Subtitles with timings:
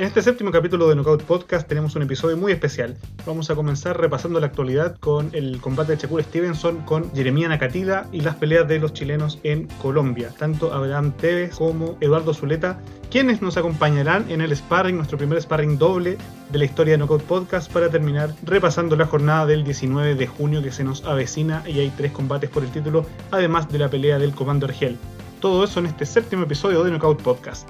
[0.00, 2.96] En este séptimo capítulo de Knockout Podcast tenemos un episodio muy especial.
[3.26, 8.06] Vamos a comenzar repasando la actualidad con el combate de Shakur Stevenson con Jeremia Nakatila
[8.10, 10.32] y las peleas de los chilenos en Colombia.
[10.38, 12.80] Tanto Abraham Tevez como Eduardo Zuleta,
[13.10, 16.16] quienes nos acompañarán en el sparring, nuestro primer sparring doble
[16.50, 20.62] de la historia de Knockout Podcast para terminar repasando la jornada del 19 de junio
[20.62, 24.18] que se nos avecina y hay tres combates por el título, además de la pelea
[24.18, 24.96] del Comando Argel.
[25.40, 27.68] Todo eso en este séptimo episodio de Knockout Podcast.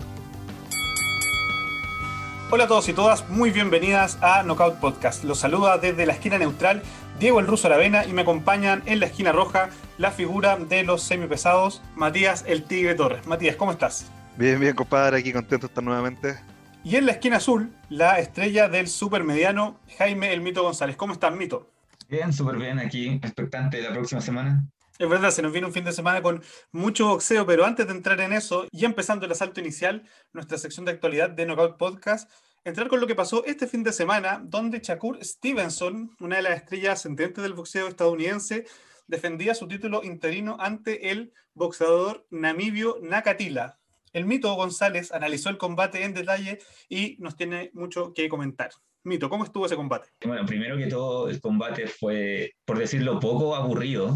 [2.52, 5.22] Hola a todos y todas, muy bienvenidas a Knockout Podcast.
[5.22, 6.82] Los saluda desde la esquina neutral
[7.20, 11.00] Diego el Ruso Aravena y me acompañan en la esquina roja la figura de los
[11.00, 13.24] semipesados, Matías el Tigre Torres.
[13.24, 14.10] Matías, ¿cómo estás?
[14.36, 16.40] Bien, bien, compadre, aquí contento de estar nuevamente.
[16.82, 20.96] Y en la esquina azul, la estrella del supermediano, Jaime el Mito González.
[20.96, 21.70] ¿Cómo estás, Mito?
[22.08, 24.64] Bien, súper bien, aquí, expectante de la próxima semana.
[25.00, 27.92] Es verdad, se nos viene un fin de semana con mucho boxeo, pero antes de
[27.94, 32.30] entrar en eso y empezando el asalto inicial, nuestra sección de actualidad de Knockout Podcast,
[32.64, 36.58] entrar con lo que pasó este fin de semana, donde Shakur Stevenson, una de las
[36.58, 38.66] estrellas ascendentes del boxeo estadounidense,
[39.06, 43.78] defendía su título interino ante el boxeador namibio Nakatila.
[44.12, 46.58] El Mito González analizó el combate en detalle
[46.90, 48.68] y nos tiene mucho que comentar.
[49.04, 50.10] Mito, ¿cómo estuvo ese combate?
[50.26, 54.14] Bueno, primero que todo, el combate fue, por decirlo poco, aburrido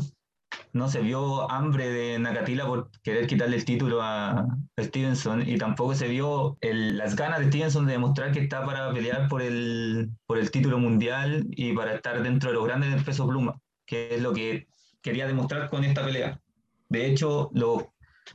[0.74, 4.44] no se vio hambre de Nakatila por querer quitarle el título a
[4.78, 9.28] Stevenson y tampoco se vio las ganas de Stevenson de demostrar que está para pelear
[9.28, 13.26] por el, por el título mundial y para estar dentro de los grandes del peso
[13.26, 13.54] pluma,
[13.86, 14.66] que es lo que
[15.00, 16.40] quería demostrar con esta pelea.
[16.88, 17.84] De hecho, los,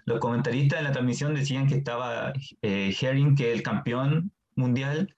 [0.06, 5.14] los comentaristas en la transmisión decían que estaba eh, Herring, que es el campeón mundial,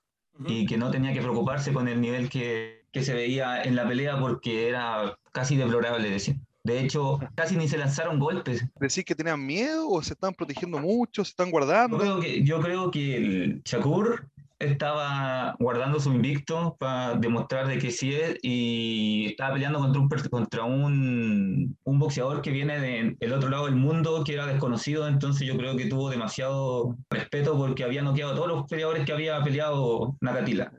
[0.47, 3.87] y que no tenía que preocuparse con el nivel que, que se veía en la
[3.87, 6.43] pelea porque era casi deplorable, decían.
[6.63, 8.65] De hecho, casi ni se lanzaron golpes.
[8.79, 11.97] ¿Decís que tenían miedo o se están protegiendo mucho, se están guardando?
[11.97, 14.27] Yo creo que, yo creo que el Shakur
[14.61, 20.09] estaba guardando su invicto para demostrar de que sí es y estaba peleando contra un,
[20.29, 22.79] contra un, un boxeador que viene
[23.19, 27.57] del otro lado del mundo, que era desconocido, entonces yo creo que tuvo demasiado respeto
[27.57, 30.71] porque había noqueado a todos los peleadores que había peleado Nakatila.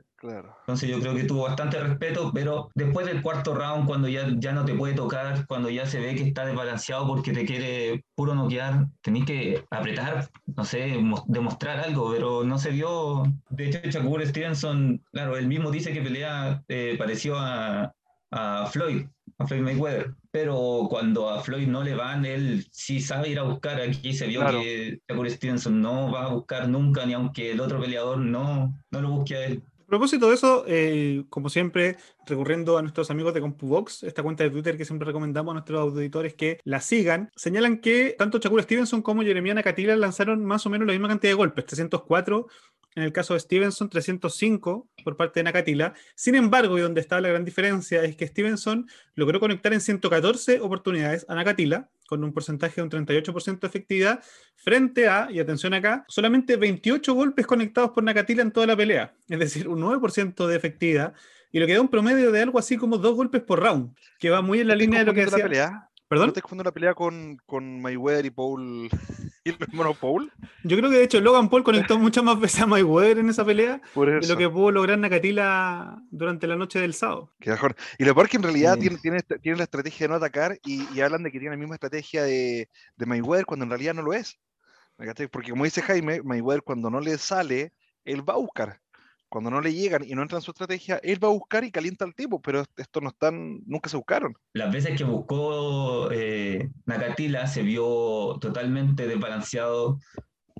[0.61, 4.53] Entonces yo creo que tuvo bastante respeto, pero después del cuarto round, cuando ya, ya
[4.53, 8.33] no te puede tocar, cuando ya se ve que está desbalanceado porque te quiere puro
[8.33, 10.97] noquear, tenés que apretar, no sé,
[11.27, 13.23] demostrar algo, pero no se vio.
[13.49, 17.93] De hecho, Shakur Stevenson, claro, él mismo dice que pelea eh, pareció a,
[18.31, 19.05] a Floyd,
[19.37, 20.13] a Floyd Mayweather.
[20.31, 23.79] Pero cuando a Floyd no le van, él sí sabe ir a buscar.
[23.79, 27.79] Aquí se vio que Shakur Stevenson no va a buscar nunca, ni aunque el otro
[27.79, 29.63] peleador no, no lo busque a él.
[29.83, 34.43] A propósito de eso, eh, como siempre, recurriendo a nuestros amigos de CompuBox, esta cuenta
[34.43, 38.63] de Twitter que siempre recomendamos a nuestros auditores que la sigan, señalan que tanto Shakur
[38.63, 42.47] Stevenson como Jeremiah Nakatila lanzaron más o menos la misma cantidad de golpes, 304
[42.95, 45.93] en el caso de Stevenson, 305 por parte de Nakatila.
[46.15, 50.61] Sin embargo, y donde está la gran diferencia es que Stevenson logró conectar en 114
[50.61, 54.23] oportunidades a Nakatila, con un porcentaje de un 38% de efectividad,
[54.55, 59.15] frente a, y atención acá, solamente 28 golpes conectados por Nakatila en toda la pelea,
[59.27, 61.13] es decir, un 9% de efectividad,
[61.51, 64.29] y lo que da un promedio de algo así como dos golpes por round, que
[64.29, 65.43] va muy en la línea de lo que decía.
[65.43, 65.89] pelea?
[66.13, 66.27] ¿Perdón?
[66.27, 68.87] ¿No te confundiendo la pelea con, con Mayweather y Paul
[69.43, 70.31] y el hermano Paul?
[70.63, 73.43] Yo creo que de hecho Logan Paul conectó muchas más veces a Mayweather en esa
[73.43, 77.33] pelea de lo que pudo lograr Nakatila durante la noche del sábado.
[77.39, 77.75] Qué mejor.
[77.97, 78.97] Y lo peor que en realidad tiene,
[79.41, 82.69] tiene, la estrategia de no atacar y, hablan de que tiene la misma estrategia de,
[82.95, 84.39] de Mayweather cuando en realidad no lo es.
[85.31, 87.73] Porque como dice Jaime, Mayweather cuando no le sale,
[88.05, 88.82] él va a buscar
[89.33, 91.71] cuando no le llegan y no entran en su estrategia, él va a buscar y
[91.71, 94.37] calienta al tipo, pero esto no están, nunca se buscaron.
[94.53, 99.97] Las veces que buscó eh, Nakatila se vio totalmente desbalanceado.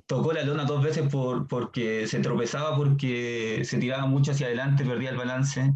[0.06, 4.84] Tocó la lona dos veces por, porque se tropezaba, porque se tiraba mucho hacia adelante,
[4.84, 5.72] perdía el balance.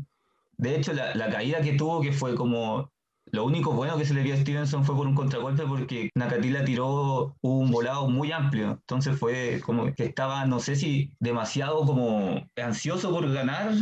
[0.57, 2.91] De hecho, la caída que tuvo, que fue como
[3.33, 6.65] lo único bueno que se le vio a Stevenson fue por un contragolpe porque Nakatila
[6.65, 8.73] tiró un volado muy amplio.
[8.73, 13.73] Entonces fue como que estaba, no sé si demasiado como ansioso por ganar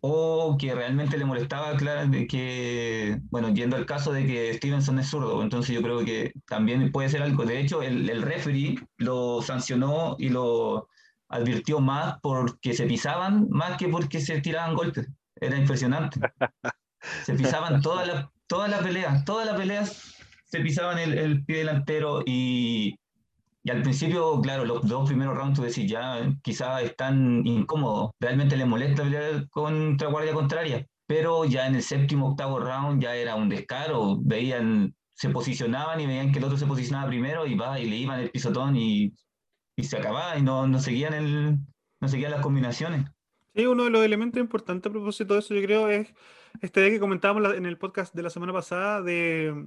[0.00, 4.98] o que realmente le molestaba, claro, de que, bueno, yendo al caso de que Stevenson
[4.98, 7.44] es zurdo, entonces yo creo que también puede ser algo.
[7.44, 10.88] De hecho, el, el referee lo sancionó y lo
[11.28, 15.08] advirtió más porque se pisaban, más que porque se tiraban golpes.
[15.36, 16.20] Era impresionante.
[17.24, 20.14] Se pisaban todas las toda la pelea, todas las peleas
[20.44, 22.94] se pisaban el, el pie delantero y,
[23.62, 28.58] y, al principio, claro, los dos primeros rounds tú decís, ya quizás están incómodos, realmente
[28.58, 33.36] les molesta pelear contra guardia contraria, pero ya en el séptimo, octavo round ya era
[33.36, 37.80] un descaro, veían, se posicionaban y veían que el otro se posicionaba primero y va
[37.80, 39.14] y le iban el pisotón y,
[39.76, 41.56] y se acababa y no, no seguían el,
[42.02, 43.06] no seguía las combinaciones.
[43.54, 46.12] Sí, uno de los elementos importantes a propósito de eso, yo creo, es
[46.60, 49.66] este día que comentábamos en el podcast de la semana pasada de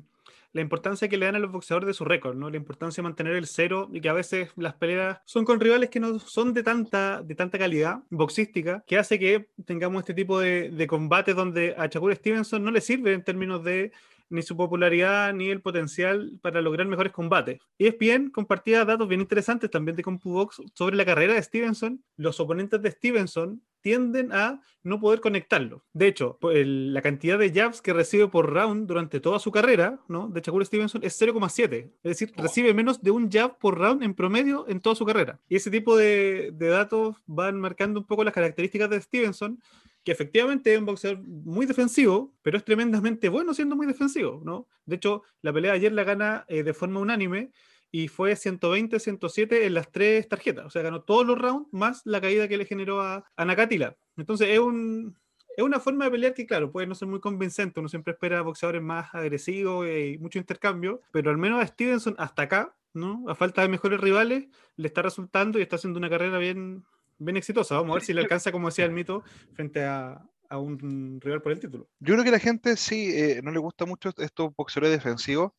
[0.53, 2.49] la importancia que le dan a los boxeadores de su récord, ¿no?
[2.49, 5.89] La importancia de mantener el cero y que a veces las peleas son con rivales
[5.89, 10.39] que no son de tanta, de tanta calidad boxística, que hace que tengamos este tipo
[10.39, 13.91] de, de combates donde a Shakur Stevenson no le sirve en términos de
[14.29, 17.59] ni su popularidad ni el potencial para lograr mejores combates.
[17.77, 22.03] Y es bien compartía datos bien interesantes también de CompuBox sobre la carrera de Stevenson.
[22.15, 25.85] Los oponentes de Stevenson tienden a no poder conectarlo.
[25.93, 30.27] De hecho, la cantidad de jabs que recibe por round durante toda su carrera, ¿no?
[30.27, 31.91] De Shakur Stevenson es 0,7.
[32.01, 32.41] Es decir, oh.
[32.41, 35.39] recibe menos de un jab por round en promedio en toda su carrera.
[35.47, 39.59] Y ese tipo de, de datos van marcando un poco las características de Stevenson
[40.03, 44.67] que efectivamente es un boxeador muy defensivo, pero es tremendamente bueno siendo muy defensivo, ¿no?
[44.85, 47.51] De hecho, la pelea de ayer la gana eh, de forma unánime
[47.95, 52.19] y fue 120-107 en las tres tarjetas, o sea, ganó todos los rounds más la
[52.19, 53.95] caída que le generó a, a.
[54.18, 55.18] Entonces, es un,
[55.56, 57.80] es una forma de pelear que, claro, puede no ser muy convincente.
[57.80, 62.42] Uno siempre espera boxeadores más agresivos y mucho intercambio, pero al menos a Stevenson hasta
[62.42, 63.24] acá, ¿no?
[63.30, 66.83] A falta de mejores rivales, le está resultando y está haciendo una carrera bien,
[67.18, 67.75] bien exitosa.
[67.75, 71.42] Vamos a ver si le alcanza, como decía el mito, frente a, a un rival
[71.42, 71.88] por el título.
[72.00, 75.53] Yo creo que a la gente sí eh, no le gusta mucho estos boxeadores defensivos,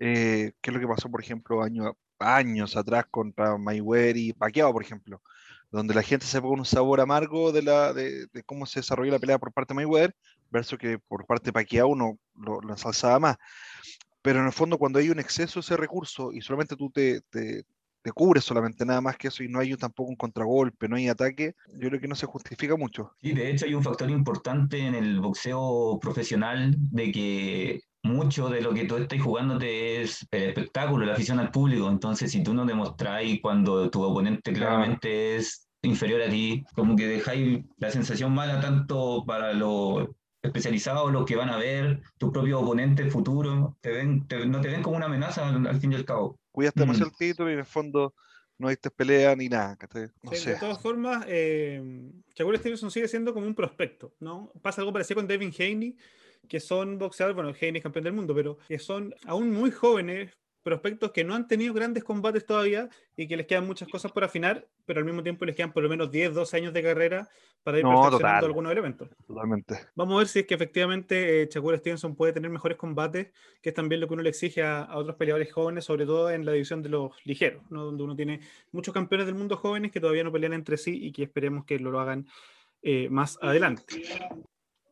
[0.00, 4.72] eh, que es lo que pasó, por ejemplo, año, años atrás contra Mayweather y Pacquiao,
[4.72, 5.22] por ejemplo,
[5.70, 9.18] donde la gente se pone un sabor amargo de, la, de, cómo se desarrolló la
[9.18, 10.16] pelea por parte de Mayweather,
[10.50, 13.36] versus que por parte de Pacquiao uno lo, lo ensalzaba más.
[14.22, 17.22] Pero en el fondo, cuando hay un exceso de ese recurso y solamente tú te
[18.02, 21.08] te cubre solamente nada más que eso y no hay tampoco un contragolpe, no hay
[21.08, 23.12] ataque, yo creo que no se justifica mucho.
[23.20, 28.62] Sí, de hecho hay un factor importante en el boxeo profesional de que mucho de
[28.62, 32.54] lo que tú estás jugándote es el espectáculo, la afición al público, entonces si tú
[32.54, 38.32] no demostráis cuando tu oponente claramente es inferior a ti, como que dejáis la sensación
[38.32, 40.08] mala tanto para los
[40.42, 44.82] especializados, los que van a ver, tu propio oponente futuro, te ven, no te ven
[44.82, 46.90] como una amenaza al fin y al cabo cuidaste mm.
[46.90, 48.14] el título y en el fondo
[48.58, 49.76] no hay pelea ni nada.
[50.22, 51.82] No De todas formas, eh,
[52.34, 54.52] Shakur Stevenson sigue siendo como un prospecto, ¿no?
[54.60, 55.96] Pasa algo parecido con Devin Haney,
[56.46, 60.30] que son boxeadores, bueno, Haney es campeón del mundo, pero que son aún muy jóvenes,
[60.62, 64.24] prospectos que no han tenido grandes combates todavía y que les quedan muchas cosas por
[64.24, 67.28] afinar, pero al mismo tiempo les quedan por lo menos 10, 12 años de carrera
[67.62, 69.08] para ir perfeccionando algunos elementos.
[69.26, 69.74] Totalmente.
[69.94, 73.28] Vamos a ver si es que efectivamente eh, Shakur Stevenson puede tener mejores combates,
[73.60, 76.44] que es también lo que uno le exige a, otros peleadores jóvenes, sobre todo en
[76.44, 77.84] la división de los ligeros, ¿no?
[77.84, 78.40] donde uno tiene
[78.72, 81.78] muchos campeones del mundo jóvenes que todavía no pelean entre sí y que esperemos que
[81.78, 82.26] lo, hagan
[82.82, 83.84] eh, más adelante.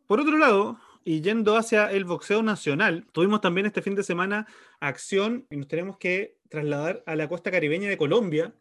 [0.08, 4.46] Por otro lado, y yendo hacia el boxeo nacional, tuvimos también este fin de semana
[4.80, 8.54] acción y nos tenemos que trasladar a la costa caribeña de Colombia,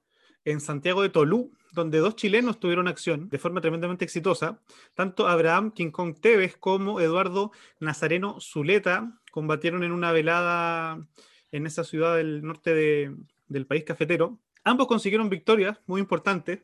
[0.44, 4.60] en Santiago de Tolú, donde dos chilenos tuvieron acción de forma tremendamente exitosa.
[4.94, 11.08] Tanto Abraham King Kong Tevez como Eduardo Nazareno Zuleta combatieron en una velada
[11.54, 13.10] en esa ciudad del norte
[13.48, 14.38] del país cafetero.
[14.66, 16.60] Ambos consiguieron victorias muy importantes.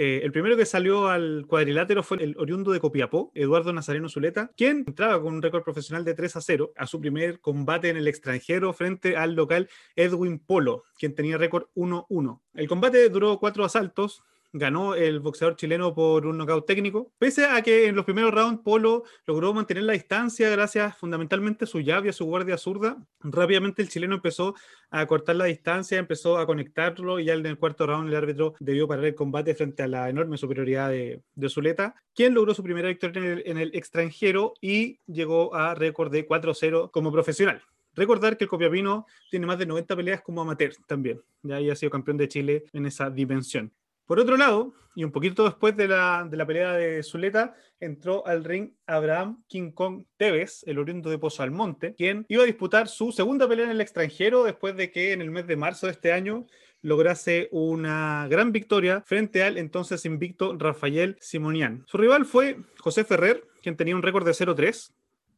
[0.00, 4.52] Eh, el primero que salió al cuadrilátero fue el oriundo de Copiapó, Eduardo Nazareno Zuleta,
[4.56, 7.96] quien entraba con un récord profesional de 3 a 0 a su primer combate en
[7.96, 12.40] el extranjero frente al local Edwin Polo, quien tenía récord 1-1.
[12.54, 14.22] El combate duró cuatro asaltos,
[14.52, 18.62] ganó el boxeador chileno por un knockout técnico, pese a que en los primeros rounds
[18.62, 22.96] Polo logró mantener la distancia gracias fundamentalmente a su llave y a su guardia zurda.
[23.20, 24.54] Rápidamente el chileno empezó
[24.90, 28.54] a cortar la distancia, empezó a conectarlo y ya en el cuarto round el árbitro
[28.58, 32.62] debió parar el combate frente a la enorme superioridad de, de Zuleta, quien logró su
[32.62, 37.62] primera victoria en el, en el extranjero y llegó a récord de 4-0 como profesional.
[37.98, 41.20] Recordar que el Copiapino tiene más de 90 peleas como amateur también.
[41.42, 43.72] Ya ha sido campeón de Chile en esa dimensión.
[44.08, 48.26] Por otro lado, y un poquito después de la, de la pelea de Zuleta, entró
[48.26, 52.88] al ring Abraham King Kong Tevez, el oriundo de Pozo Almonte, quien iba a disputar
[52.88, 55.92] su segunda pelea en el extranjero después de que en el mes de marzo de
[55.92, 56.46] este año
[56.80, 61.84] lograse una gran victoria frente al entonces invicto Rafael Simonian.
[61.86, 64.90] Su rival fue José Ferrer, quien tenía un récord de 0-3.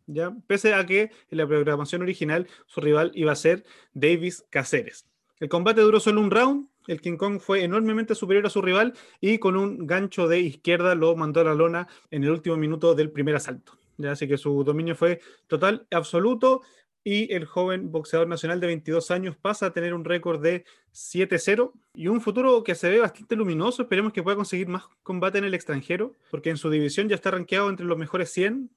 [0.07, 0.33] ¿ya?
[0.47, 5.11] Pese a que en la programación original su rival iba a ser Davis Caceres.
[5.41, 8.95] El combate duró solo un round, el King Kong fue enormemente superior a su rival
[9.21, 12.95] y con un gancho de izquierda lo mandó a la lona en el último minuto
[12.95, 13.79] del primer asalto.
[13.97, 14.13] ¿ya?
[14.13, 16.63] Así que su dominio fue total, absoluto
[17.05, 21.73] y el joven boxeador nacional de 22 años pasa a tener un récord de 7-0
[21.95, 23.83] y un futuro que se ve bastante luminoso.
[23.83, 27.31] Esperemos que pueda conseguir más combate en el extranjero, porque en su división ya está
[27.31, 28.71] rankeado entre los mejores 100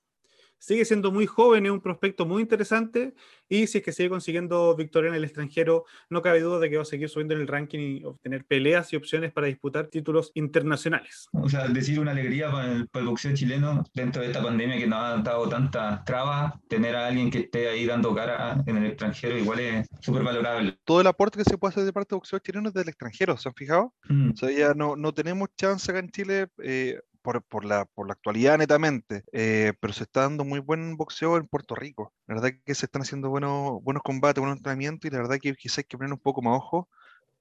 [0.58, 3.14] sigue siendo muy joven, es un prospecto muy interesante
[3.50, 6.78] y si es que sigue consiguiendo victoria en el extranjero, no cabe duda de que
[6.78, 10.32] va a seguir subiendo en el ranking y obtener peleas y opciones para disputar títulos
[10.36, 11.28] internacionales.
[11.34, 15.00] O sea, decir una alegría para el, boxeo chileno dentro de esta pandemia que nos
[15.00, 19.38] ha dado tantas trabas, tener a alguien que esté ahí dando cara en el extranjero
[19.38, 20.78] igual es súper valorable.
[20.86, 23.38] Todo el aporte que se puede hacer de parte del boxeo chileno es del extranjero,
[23.38, 23.94] ¿se han fijado?
[24.08, 24.32] Mm.
[24.32, 26.48] O sea, ya no, no tenemos chance acá en Chile.
[26.64, 30.96] Eh, por, por, la, por la actualidad netamente, eh, pero se está dando muy buen
[30.98, 32.14] boxeo en Puerto Rico.
[32.28, 35.56] La verdad que se están haciendo buenos, buenos combates, buenos entrenamientos y la verdad que
[35.56, 36.90] quizás hay que poner un poco más ojo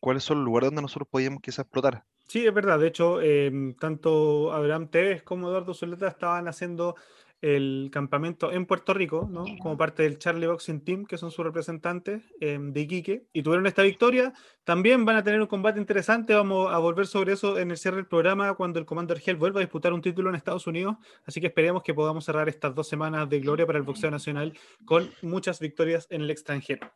[0.01, 2.05] cuáles son los lugares donde nosotros podíamos quizás explotar.
[2.27, 2.79] Sí, es verdad.
[2.79, 6.97] De hecho, em, tanto Abraham Tevez como Eduardo Zuleta estaban haciendo
[7.43, 9.45] el campamento en Puerto Rico, ¿no?
[9.61, 13.67] como parte del Charlie Boxing Team, que son sus representantes em, de Iquique, y tuvieron
[13.67, 14.33] esta victoria.
[14.63, 17.97] También van a tener un combate interesante, vamos a volver sobre eso en el cierre
[17.97, 20.97] del programa cuando el Commander Hell vuelva a disputar un título en Estados Unidos,
[21.27, 24.57] así que esperemos que podamos cerrar estas dos semanas de gloria para el boxeo nacional
[24.85, 26.93] con muchas victorias en el extranjero.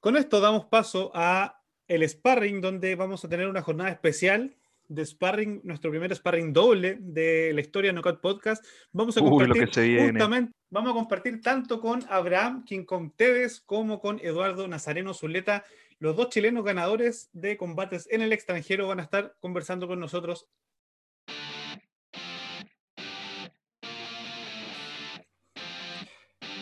[0.00, 4.56] Con esto damos paso a el sparring, donde vamos a tener una jornada especial
[4.90, 8.64] de sparring, nuestro primer sparring doble de la historia de Knockout Podcast.
[8.92, 14.18] Vamos a compartir justamente, vamos a compartir tanto con Abraham King Kong Tevez como con
[14.20, 15.64] Eduardo Nazareno Zuleta.
[16.00, 20.48] Los dos chilenos ganadores de combates en el extranjero van a estar conversando con nosotros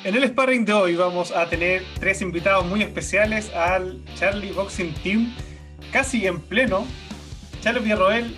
[0.04, 4.94] En el sparring de hoy vamos a tener tres invitados muy especiales al Charlie Boxing
[5.02, 5.34] Team,
[5.92, 6.86] casi en pleno,
[7.60, 8.36] Charles Villarroel,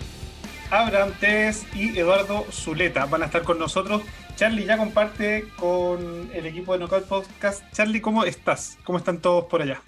[0.70, 4.02] Abraham Tess y Eduardo Zuleta van a estar con nosotros.
[4.36, 7.62] Charlie ya comparte con el equipo de Knockout Podcast.
[7.72, 8.78] Charlie, ¿cómo estás?
[8.84, 9.82] ¿Cómo están todos por allá?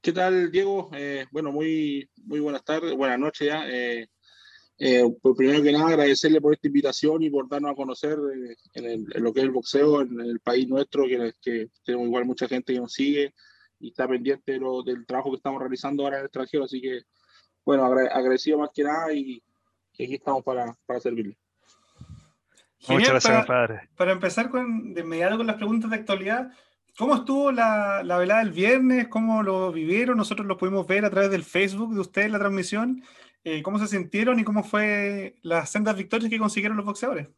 [0.00, 0.90] ¿Qué tal, Diego?
[0.94, 3.68] Eh, bueno, muy, muy buenas tardes, buenas noches ya.
[3.68, 4.08] Eh,
[4.78, 8.16] eh, pues primero que nada, agradecerle por esta invitación y por darnos a conocer
[8.74, 12.48] en, lo que es el boxeo en el país nuestro, que, que, tenemos igual mucha
[12.48, 13.34] gente que nos sigue
[13.78, 16.64] y está pendiente del trabajo que estamos realizando ahora en el extranjero.
[16.64, 17.02] Así que
[17.68, 19.42] bueno, agradecido más que nada y,
[19.92, 21.36] aquí estamos para, para servirle.
[22.88, 26.50] Muchas gracias, para, Para empezar con, de inmediato con las preguntas de actualidad,
[26.96, 29.08] ¿cómo estuvo la, la, velada del viernes?
[29.08, 30.16] ¿Cómo lo vivieron?
[30.16, 33.04] Nosotros lo pudimos ver a través del Facebook de ustedes, la transmisión.
[33.44, 37.28] Eh, ¿Cómo se sintieron y cómo fue las sendas victorias que consiguieron los boxeadores?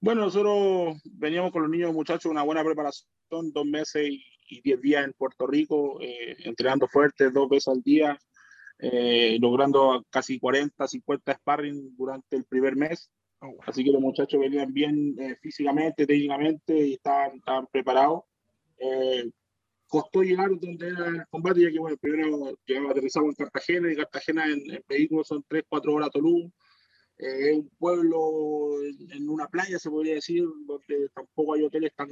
[0.00, 5.06] Bueno, nosotros veníamos con los niños muchachos una buena preparación, dos meses y, diez días
[5.06, 8.18] en Puerto Rico, eh, entrenando fuerte dos veces al día,
[8.80, 13.10] eh, logrando casi 40, 50 sparring durante el primer mes.
[13.40, 18.22] Oh, Así que los muchachos venían bien eh, físicamente, técnicamente y estaban, estaban preparados.
[18.78, 19.30] Eh,
[19.88, 24.46] costó llegar donde era el combate, ya que bueno, primero aterrizamos en Cartagena y Cartagena
[24.46, 26.50] en, en vehículos son 3, 4 horas a Tulum.
[27.16, 32.08] es un pueblo en, una playa, se podría decir, donde tampoco hay hoteles tan,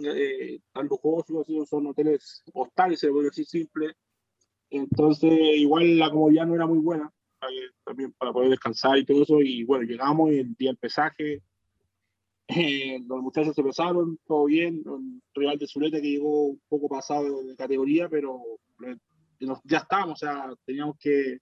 [0.73, 3.94] tan lujosos, son hoteles hostales, se podría decir simple.
[4.70, 7.12] Entonces, igual la comodidad no era muy buena,
[7.85, 9.40] también para poder descansar y todo eso.
[9.40, 11.42] Y bueno, llegamos y el día del pesaje,
[12.49, 14.82] eh, los muchachos se pesaron, todo bien.
[14.87, 18.40] Un rival de Zuleta que llegó un poco pasado de categoría, pero
[18.87, 18.96] eh,
[19.64, 21.38] ya estábamos, o sea, teníamos que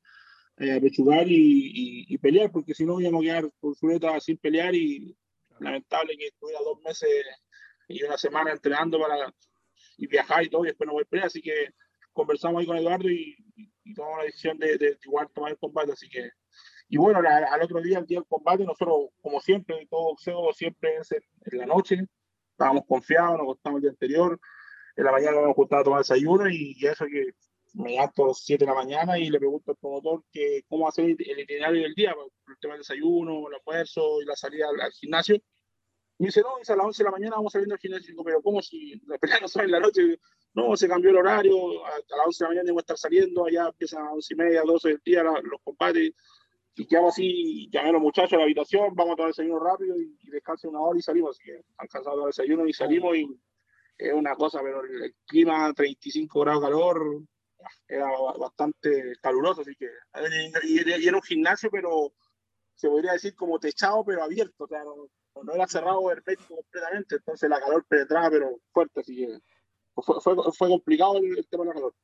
[0.56, 4.74] eh, pechugar y, y, pelear, porque si no íbamos a quedar con Zuleta sin pelear
[4.74, 5.16] y
[5.60, 7.08] lamentable que estuviera dos meses
[7.88, 9.32] y una semana entrenando para
[9.96, 11.70] y viajar y todo, y después no voy a pelear, así que
[12.14, 13.36] conversamos ahí con Eduardo y,
[13.94, 16.30] tomamos la decisión de, de, igual tomar el combate, así que
[16.88, 20.96] y bueno, al otro día, el día del combate, nosotros, como siempre, todo boxeo siempre
[20.98, 22.06] es en, la noche,
[22.52, 24.38] estábamos confiados, nos acostamos el día anterior,
[24.96, 27.32] en la mañana nos gustaba tomar desayuno y, eso que
[27.72, 30.86] me levanto a las 7 de la mañana y le pregunto al promotor que cómo
[30.86, 34.66] hacer el itinerario del día, por el tema del desayuno, el almuerzo y la salida
[34.68, 35.40] al, gimnasio.
[36.18, 38.14] Y dice, no, dice a las 11 de la mañana vamos saliendo al gimnasio.
[38.24, 40.18] pero ¿cómo si la pelea no sale en la noche?
[40.54, 43.66] No, se cambió el horario, a, las 11 de la mañana debo estar saliendo, allá
[43.68, 46.12] empiezan a las 11 y media, 12 del día los combates,
[46.76, 50.00] y quedamos así, llamé a los muchachos a la habitación, vamos a tomar desayuno rápido
[50.00, 53.16] y, y descansen una hora y salimos, así que han cansado el desayuno y salimos
[53.16, 53.40] y
[53.98, 57.22] es una cosa, pero el, clima, 35 grados de calor,
[57.88, 58.06] era
[58.38, 59.88] bastante caluroso, así que,
[60.64, 62.12] y, era un gimnasio, pero
[62.74, 65.08] se podría decir como techado, pero abierto, o sea, no,
[65.54, 69.38] era cerrado hermético completamente, entonces la calor penetraba, pero fuerte, así que
[70.02, 71.94] fue, fue, complicado el, tema del calor.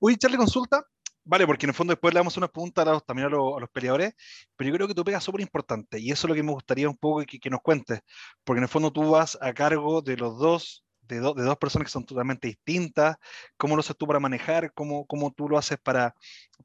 [0.00, 0.84] Uy, Charlie, consulta.
[1.24, 3.56] Vale, porque en el fondo después le damos una pregunta a los, también a los,
[3.56, 4.14] a los, peleadores,
[4.56, 6.88] pero yo creo que tú pegas súper importante y eso es lo que me gustaría
[6.88, 8.00] un poco que, que, nos cuentes,
[8.42, 11.56] porque en el fondo tú vas a cargo de los dos, de, do, de dos
[11.58, 13.18] personas que son totalmente distintas,
[13.56, 16.12] cómo lo haces tú para manejar, cómo, cómo tú lo haces para,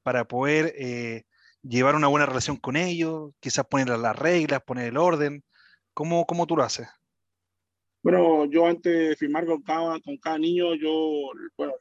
[0.02, 1.26] para poder eh,
[1.62, 5.44] llevar una buena relación con ellos, quizás poner las reglas, poner el orden,
[5.98, 6.88] ¿Cómo, cómo tú lo haces?
[8.04, 11.74] Bueno, yo antes de firmar con cada, con cada niño, yo bueno,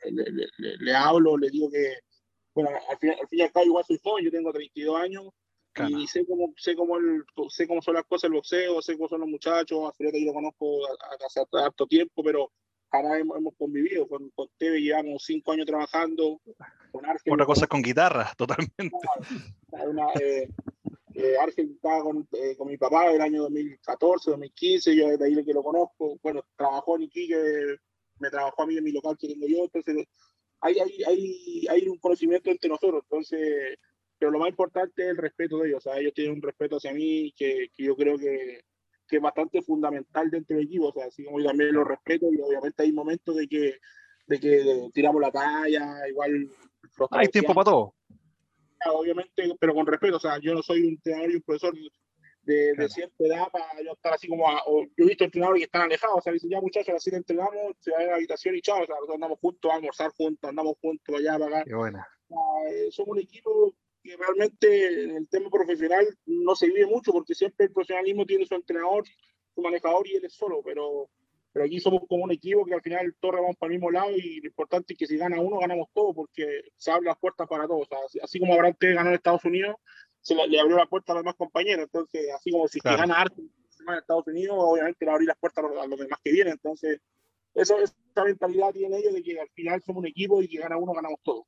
[0.80, 1.98] le, hablo, le digo que,
[2.54, 5.24] bueno, al fin, al fin y al cabo igual soy joven, yo tengo 32 años
[5.86, 9.10] y sé cómo, sé, cómo el, sé cómo son las cosas el boxeo, sé cómo
[9.10, 10.78] son los muchachos, a que yo lo conozco
[11.26, 12.50] hace harto tiempo, pero
[12.90, 14.08] jamás hemos, hemos convivido.
[14.08, 16.40] Con, con Teve llevamos cinco años trabajando.
[16.90, 18.96] Con Argel, Otra cosa con guitarra, totalmente.
[19.72, 20.48] Una, eh,
[21.16, 25.44] eh, Argel estaba con, eh, con, mi papá el año 2014, 2015, yo desde ahí
[25.44, 26.18] que lo conozco.
[26.22, 27.76] Bueno, trabajó en Iquique,
[28.18, 30.06] me trabajó a mí en mi local que tengo yo, entonces
[30.60, 33.02] hay, hay, hay, hay un conocimiento entre nosotros.
[33.04, 33.78] Entonces,
[34.18, 35.78] pero lo más importante es el respeto de ellos.
[35.86, 38.60] O sea, ellos tienen un respeto hacia mí que, que yo creo que,
[39.08, 40.88] que, es bastante fundamental dentro del equipo.
[40.88, 43.78] O sea, así como yo también lo respeto y obviamente hay momentos de que,
[44.26, 46.50] de que tiramos la talla, igual.
[47.10, 47.95] Hay tiempo para todo.
[48.84, 50.16] Obviamente, pero con respeto.
[50.16, 51.74] O sea, yo no soy un entrenador y un profesor
[52.42, 54.46] de, de cierta edad para yo estar así como.
[54.46, 56.18] yo he visto entrenadores que están alejados.
[56.18, 58.82] O sea, dicen, ya muchachos, así le entrenamos, se va a la habitación y chao.
[58.82, 61.64] O sea, nosotros andamos juntos a almorzar juntos, andamos juntos allá para acá.
[61.64, 62.06] Qué buena.
[62.68, 67.34] Eh, somos un equipo que realmente en el tema profesional no se vive mucho porque
[67.34, 69.04] siempre el profesionalismo tiene su entrenador,
[69.54, 71.08] su manejador y él es solo, pero,
[71.56, 74.10] pero aquí somos como un equipo que al final todos vamos para el mismo lado
[74.10, 77.48] y lo importante es que si gana uno, ganamos todos porque se abren las puertas
[77.48, 77.88] para todos.
[78.22, 79.76] así, como Abrante ganó en Estados Unidos,
[80.20, 83.40] se le, abrió la puerta a los demás compañeros, entonces así como si gana Arte
[83.40, 87.00] en Estados Unidos, obviamente le abrir las puertas a los, demás que vienen, entonces
[87.54, 90.76] esa, esa mentalidad tienen ellos de que al final somos un equipo y que gana
[90.76, 91.46] uno, ganamos todos.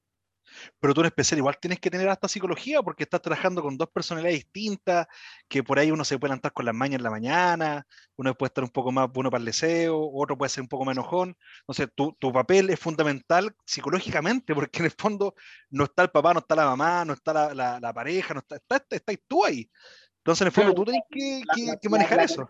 [0.80, 3.88] Pero tú en especial igual tienes que tener hasta psicología porque estás trabajando con dos
[3.90, 5.06] personalidades distintas,
[5.48, 7.86] que por ahí uno se puede levantar con las mañas en la mañana,
[8.16, 10.84] uno puede estar un poco más bueno para el deseo, otro puede ser un poco
[10.84, 11.36] más enojón.
[11.60, 15.34] Entonces, tu, tu papel es fundamental psicológicamente porque en el fondo
[15.70, 18.40] no está el papá, no está la mamá, no está la, la, la pareja, no
[18.40, 19.70] está, está, está, tú ahí.
[20.18, 22.48] Entonces, en el fondo, tú tienes que, que, que manejar eso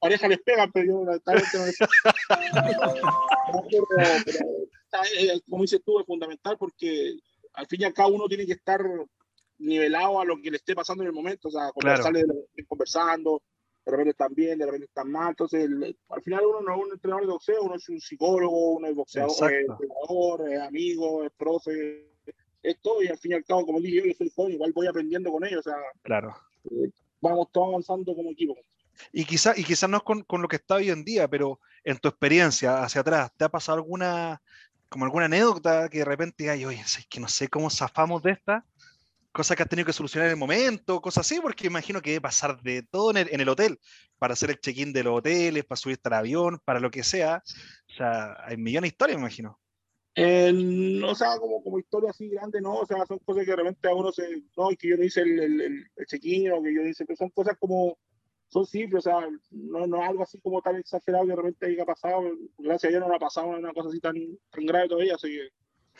[0.00, 1.12] pareja les pega, pero yo no
[5.48, 7.18] como dices tú, es fundamental porque
[7.54, 8.80] al fin y al cabo uno tiene que estar
[9.58, 13.42] nivelado a lo que le esté pasando en el momento, o sea, conversando,
[13.84, 15.68] de repente están bien, de repente están mal, entonces
[16.08, 18.94] al final uno no es un entrenador de boxeo, uno es un psicólogo, uno es
[18.94, 22.10] boxeador, es entrenador, es amigo, es profe,
[22.62, 24.72] es todo, y al fin y al cabo, como dije yo, yo soy joven, igual
[24.72, 26.34] voy aprendiendo con ellos, o sea, claro.
[26.70, 28.56] Eh, vamos todos avanzando como equipo.
[29.12, 31.58] Y quizás y quizá no es con, con, lo que está hoy en día, pero
[31.84, 34.42] en tu experiencia hacia atrás, ¿te ha pasado alguna
[34.90, 38.32] como alguna anécdota que de repente ay, oye, es que no sé cómo zafamos de
[38.32, 38.66] esta,
[39.32, 42.20] cosas que has tenido que solucionar en el momento, cosas así, porque imagino que debe
[42.20, 43.78] pasar de todo en el, hotel,
[44.18, 47.42] para hacer el check-in de los hoteles, para subirte al avión, para lo que sea.
[47.88, 49.58] O sea, hay millones de historias, me imagino.
[50.16, 53.52] Eh, no, o sea, como, como historia así grande, no, o sea, son cosas que
[53.52, 55.60] de repente a uno se, no, que yo no hice el, el,
[55.94, 57.96] el check-in, o que yo hice, pero son cosas como,
[58.50, 61.66] son simples, o sea, no, no es algo así como tan exagerado que de repente
[61.66, 62.22] haya pasado.
[62.58, 64.16] Gracias a Dios no ha pasado una cosa así tan,
[64.50, 65.48] tan grave todavía, así que.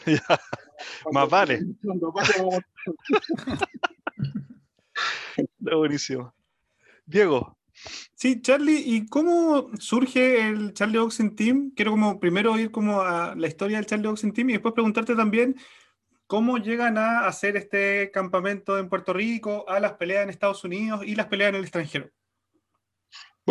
[1.12, 1.60] Más vale.
[5.58, 6.34] buenísimo.
[7.06, 7.56] Diego.
[8.14, 11.72] Sí, Charlie, ¿y cómo surge el Charlie Boxing Team?
[11.74, 15.14] Quiero como primero ir como a la historia del Charlie Boxing Team y después preguntarte
[15.14, 15.56] también
[16.26, 21.02] cómo llegan a hacer este campamento en Puerto Rico, a las peleas en Estados Unidos
[21.06, 22.10] y las peleas en el extranjero.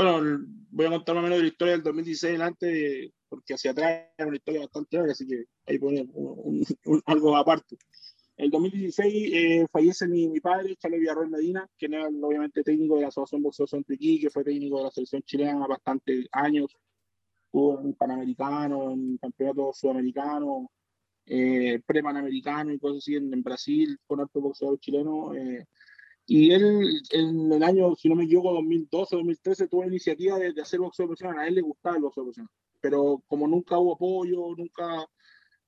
[0.01, 4.07] Bueno, voy a contar más o menos la historia del 2016 adelante, porque hacia atrás
[4.17, 6.07] es una historia bastante larga, así que ahí pone
[7.05, 7.77] algo aparte.
[8.37, 13.01] El 2016 eh, fallece mi, mi, padre, Charles Villarroel Medina, que era obviamente técnico de
[13.01, 16.77] la Asociación Boxeo Santiquí, que fue técnico de la selección chilena bastantes años,
[17.43, 20.71] estuvo en Panamericano, en Campeonato Sudamericano,
[21.25, 25.35] eh, pre-Panamericano y cosas así en, en Brasil, con alto boxeador chileno.
[25.35, 25.65] Eh,
[26.31, 30.53] y él, en el año, si no me equivoco, 2012, 2013, tuvo la iniciativa de,
[30.61, 31.39] hacer boxeo profesional.
[31.39, 32.51] A él le gustaba el boxeo profesional.
[32.79, 35.07] Pero como nunca hubo apoyo, nunca,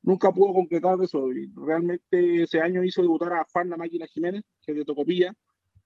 [0.04, 1.32] nunca pudo concretar eso.
[1.32, 5.34] Y realmente ese año hizo debutar a Juan La Máquina Jiménez, que de Tocopilla.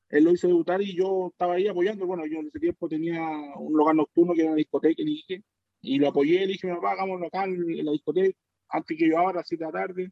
[0.10, 2.06] Él lo hizo debutar y yo estaba ahí apoyando.
[2.06, 3.22] Bueno, yo en ese tiempo tenía
[3.58, 5.44] un lugar nocturno que era una discoteca en Iquique.
[5.84, 9.40] Y lo apoyé, le dije, papá, hagamos local en la discoteca, antes que yo ahora,
[9.40, 10.12] a 7 de la tarde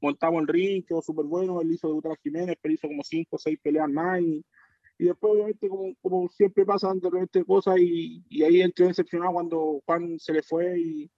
[0.00, 3.36] montamos el ring, quedó súper bueno, él hizo debutar a Jiménez, pero hizo como cinco
[3.36, 4.44] o seis peleas más y,
[4.98, 9.32] y después obviamente como, como, siempre pasan de repente cosas y, y ahí quedó decepcionado
[9.32, 11.10] cuando Juan se le fue y,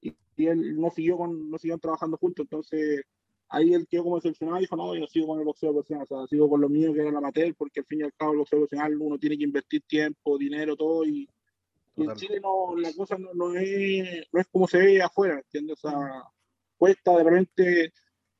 [0.00, 3.04] y, él no siguió, con, no siguieron trabajando juntos, entonces
[3.48, 6.18] ahí él quedó como decepcionado y dijo, no, yo sigo con el boxeo profesional, o
[6.18, 8.32] sea, sigo con lo mío que era la amateur, porque al fin y al cabo
[8.32, 11.28] el boxeo profesional uno tiene que invertir tiempo, dinero, todo y,
[11.96, 15.84] en Chile no, la cosa no, no, es, no es como se ve afuera, ¿entiendes?
[15.84, 16.22] O sea,
[16.78, 17.92] cuesta de repente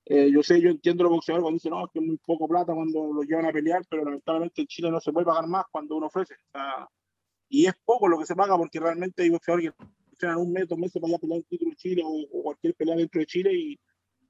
[0.04, 2.74] eh, yo sé, yo entiendo los boxeadores cuando dicen, no, que es muy poco plata
[2.74, 5.96] cuando los llevan a pelear, pero lamentablemente en Chile no se puede pagar más cuando
[5.96, 6.34] uno ofrece.
[6.34, 6.88] O sea,
[7.48, 10.68] y es poco lo que se paga porque realmente hay boxeadores que entrenan un mes,
[10.68, 13.26] dos meses para ir a pelear un título en Chile o, cualquier pelea dentro de
[13.26, 13.80] Chile y,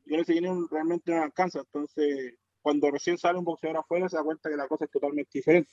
[0.07, 1.61] y ese dinero realmente no alcanza.
[1.61, 5.31] Entonces, cuando recién sale un boxeador afuera, se da cuenta que la cosa es totalmente
[5.33, 5.71] diferente.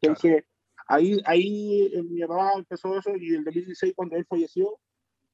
[0.00, 0.44] Entonces,
[0.86, 4.78] ahí, ahí eh, mi papá empezó eso y en el 2016, cuando él falleció,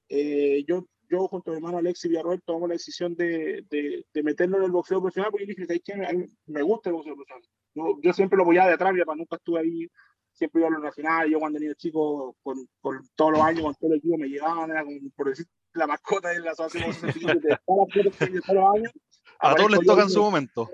[0.09, 4.23] eh, yo, yo junto a mi hermano Alexis Villarroel tomamos la decisión de, de, de,
[4.23, 7.49] meternos en el boxeo profesional porque dije, A mí me gusta el boxeo profesional.
[7.75, 9.89] Yo, yo siempre lo apoyaba de atrás, mi papá nunca estuve ahí
[10.33, 13.75] siempre iba a los nacionales, yo cuando tenía chico, con, con, todos los años, con
[13.75, 17.59] todo el equipo, me llevaban, era como, por decir, la mascota de la asociación de
[17.67, 18.93] todos los años.
[19.39, 20.69] A todos les toca en su momento.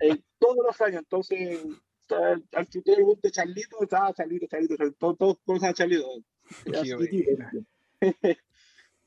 [0.00, 1.60] Eh, todos los años, entonces,
[2.10, 6.06] al que usted le guste Charlito, estaba Charlito, Charlito, Charlito, todos todo, todo Charlito.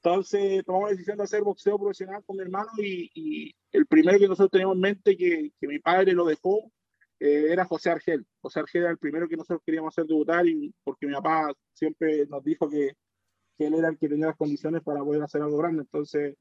[0.01, 4.17] Entonces tomamos la decisión de hacer boxeo profesional con mi hermano y, y el primero
[4.17, 6.71] que nosotros teníamos en mente que, que mi padre lo dejó
[7.19, 8.25] eh, era José Argel.
[8.41, 12.25] José Argel era el primero que nosotros queríamos hacer debutar y porque mi papá siempre
[12.27, 12.93] nos dijo que,
[13.57, 15.81] que, él era el que tenía las condiciones para poder hacer algo grande.
[15.81, 16.35] Entonces,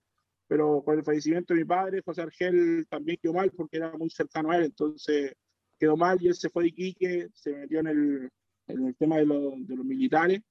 [0.46, 4.10] pero con el fallecimiento de mi padre, José Argel también quedó mal porque era muy
[4.10, 4.64] cercano a él.
[4.66, 5.34] Entonces,
[5.78, 8.30] quedó mal y él se fue de Iquique, se metió en el,
[8.68, 10.42] en el tema de, lo, de, los militares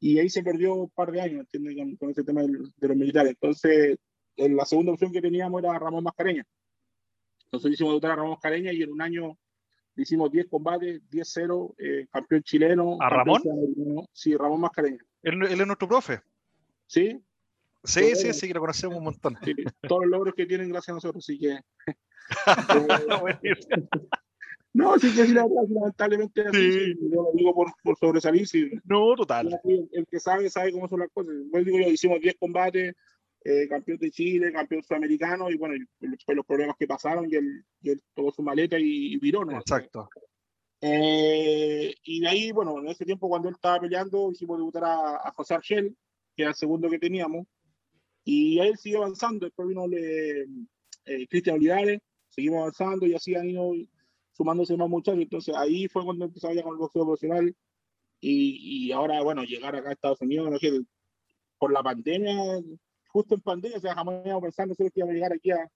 [0.00, 1.76] y ahí se perdió un par de años, ¿entiendes?
[1.76, 3.32] Con, con ese tema de los militares.
[3.32, 3.98] Entonces,
[4.36, 6.44] la segunda opción que teníamos era Ramón Mascareña.
[7.44, 9.38] Entonces hicimos debutar a Ramón Mascareña y en un año
[9.96, 12.98] hicimos 10 combates, 10-0, eh, campeón chileno.
[13.00, 13.42] ¿A Ramón?
[14.12, 15.04] Sí, Ramón Mascareña.
[15.22, 16.20] ¿Él, él es nuestro profe?
[16.86, 17.20] Sí.
[17.84, 19.38] Sí, sí, sí, que lo conocemos un montón.
[19.44, 19.54] Sí,
[19.88, 21.60] todos los logros que tienen gracias a nosotros, así que...
[24.74, 26.94] no, sí que sí, lamentablemente así, sí.
[26.94, 28.46] Sí, yo lo digo por, por sobresalir.
[28.46, 28.70] Sí.
[28.84, 29.58] No, total.
[29.64, 31.34] El, el, que sabe, sabe cómo son las cosas.
[31.52, 32.94] Yo digo, yo hicimos 10 combates,
[33.44, 37.64] eh, campeón de Chile, campeón sudamericano, y bueno, después los problemas que pasaron, y él,
[37.80, 39.58] y él tomó su maleta y, y viró, ¿no?
[39.58, 40.08] Exacto.
[40.80, 45.16] Eh, y de ahí, bueno, en ese tiempo cuando él estaba peleando, hicimos debutar a,
[45.28, 45.96] a José Argel,
[46.36, 47.46] que era el segundo que teníamos,
[48.24, 50.46] y él sigue avanzando, después vino eh,
[51.28, 53.72] Cristian Olivares, seguimos avanzando y así han ido
[54.38, 57.54] sumándose más muchachos, entonces ahí fue cuando empezaba ya con el boxeo profesional,
[58.20, 60.80] y, y ahora, bueno, llegar acá a Estados Unidos, no sé,
[61.58, 62.34] por la pandemia,
[63.08, 65.68] justo en pandemia, o sea, jamás íbamos pensando que íbamos a llegar aquí a,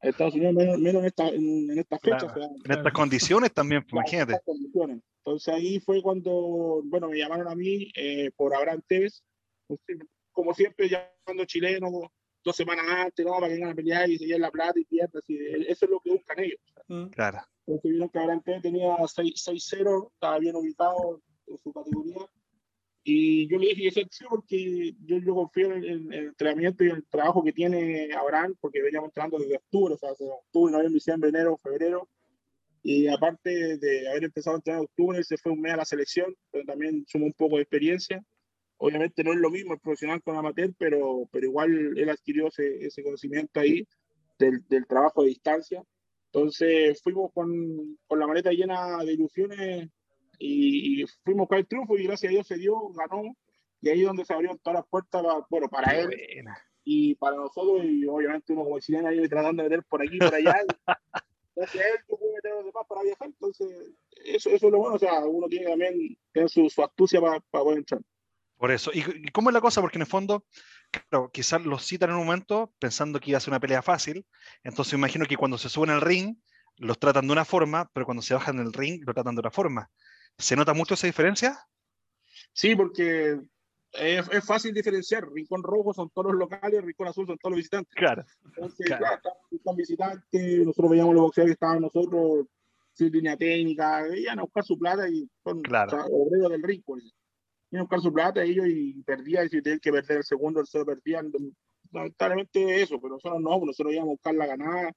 [0.00, 2.18] Estados Unidos, menos, menos en, esta, en, en esta fecha.
[2.18, 2.34] Claro.
[2.34, 4.38] O sea, en estas condiciones también, pues, imagínate.
[4.44, 5.00] Condiciones.
[5.24, 9.22] Entonces ahí fue cuando, bueno, me llamaron a mí eh, por Abraham Tevez,
[10.30, 11.90] como siempre, llamando chilenos
[12.44, 13.32] dos semanas antes, ¿no?
[13.32, 15.22] Para que vengan a pelear y se lleven la plata y pierdan.
[15.26, 16.60] Eso es lo que buscan ellos.
[16.88, 17.06] Mm.
[17.06, 17.38] Claro.
[17.66, 22.26] Entonces vieron que Abraham Tevez tenía 6-0, estaba bien ubicado en su categoría.
[23.06, 26.88] Y yo le dije, es sí, porque yo, yo confío en en el, entrenamiento y
[26.88, 30.72] en el trabajo que tiene Abraham, porque veníamos entrenando desde octubre, o sea, desde octubre,
[30.72, 32.08] noviembre, diciembre, enero, febrero.
[32.82, 35.84] Y aparte de haber empezado a entrenar en octubre, se fue un mes a la
[35.84, 38.22] selección, pero también sumó un poco de experiencia.
[38.78, 42.86] Obviamente no es lo mismo el profesional con amateur, pero, pero igual él adquirió ese,
[42.86, 43.86] ese conocimiento ahí
[44.38, 45.82] del, del, trabajo de distancia.
[46.34, 49.88] Entonces fuimos con, con la maleta llena de ilusiones
[50.36, 53.22] y, fuimos con el triunfo y gracias a Dios se dio, ganó,
[53.80, 56.58] y ahí es donde se abrieron todas las puertas, para, bueno, para él buena.
[56.82, 60.34] y para nosotros, y obviamente uno como chileno ahí tratando de meter por aquí, por
[60.34, 60.56] allá,
[61.54, 63.94] gracias a él yo pude meter a los demás para viajar, entonces
[64.24, 67.38] eso, eso es lo bueno, o sea, uno tiene también tener su, su astucia para,
[67.38, 68.00] para poder entrar.
[68.56, 69.80] Por eso, ¿Y, ¿y cómo es la cosa?
[69.80, 70.44] Porque en el fondo,
[71.08, 74.26] claro, quizás los citan en un momento pensando que iba a ser una pelea fácil,
[74.62, 76.36] entonces imagino que cuando se suben al ring,
[76.76, 79.50] los tratan de una forma, pero cuando se bajan del ring, lo tratan de otra
[79.50, 79.90] forma.
[80.38, 81.58] ¿Se nota mucho esa diferencia?
[82.52, 83.38] Sí, porque
[83.92, 85.30] es, es, fácil diferenciar.
[85.30, 87.94] Rincón rojo son todos los locales, Rincón azul son todos los visitantes.
[87.94, 88.24] Claro.
[88.44, 89.04] Entonces, claro.
[89.22, 92.46] claro están visitantes, nosotros veíamos los boxeadores que estaban nosotros
[92.92, 95.88] sin línea técnica, iban a buscar su plata y son claro.
[95.88, 97.00] o sea, obreros del rincón.
[97.78, 100.66] A buscar su plata ellos y perdían, y si tenían que perder el segundo, el
[100.66, 101.32] cero perdían.
[101.92, 104.92] Lamentablemente eso, pero nosotros no, nosotros íbamos a buscar la ganada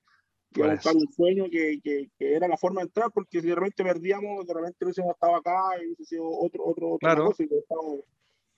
[0.56, 3.48] y a buscar un sueño que, que, que, era la forma de entrar, porque si
[3.48, 7.26] de repente perdíamos, de repente hubiésemos estado acá y hubiese sido otro, otro, claro.
[7.26, 8.04] cosa y estado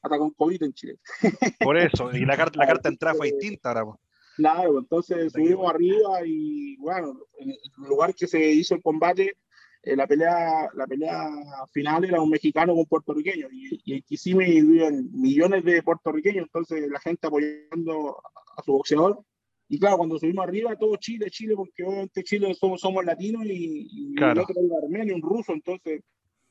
[0.01, 0.95] hasta con COVID en Chile.
[1.59, 3.97] Por eso, y la carta, la carta de entrada fue distinta ahora.
[4.37, 9.33] Claro, entonces subimos arriba y bueno, en el lugar que se hizo el combate,
[9.83, 11.29] eh, la pelea la pelea
[11.71, 16.43] final era un mexicano con un puertorriqueño y, y en Kissimmee vivían millones de puertorriqueños,
[16.43, 18.21] entonces la gente apoyando
[18.57, 19.23] a su boxeador
[19.71, 23.87] y claro, cuando subimos arriba, todo Chile, Chile, porque obviamente Chile somos, somos latinos y,
[23.91, 24.33] y claro.
[24.33, 26.01] el otro era armenio, un ruso, entonces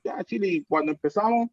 [0.04, 1.50] ya Chile, y cuando empezamos,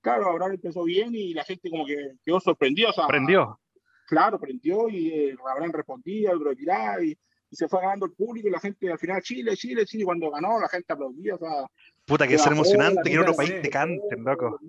[0.00, 2.90] claro, Abraham empezó bien y la gente como que quedó sorprendida.
[2.90, 3.60] O sea, prendió.
[4.08, 7.16] Claro, prendió y eh, Abraham respondía, el tiraba y,
[7.50, 10.30] y, se fue ganando el público y la gente al final Chile, Chile, Chile, cuando
[10.30, 11.66] ganó la gente aplaudía, o sea,
[12.06, 14.60] Puta, que es emocionante que en otro país te canten, loco.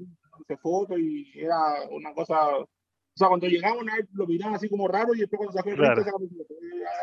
[0.48, 2.58] Se foto y era una cosa.
[2.58, 2.68] O
[3.16, 6.04] sea, cuando llegamos, lo miraban así como raro y después cuando se fue claro.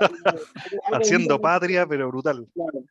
[0.93, 2.49] Haciendo patria, pero brutal.
[2.53, 2.85] Claro.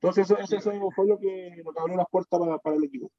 [0.00, 3.10] Entonces, eso, eso, fue lo que, que abrió las puertas para, para el equipo.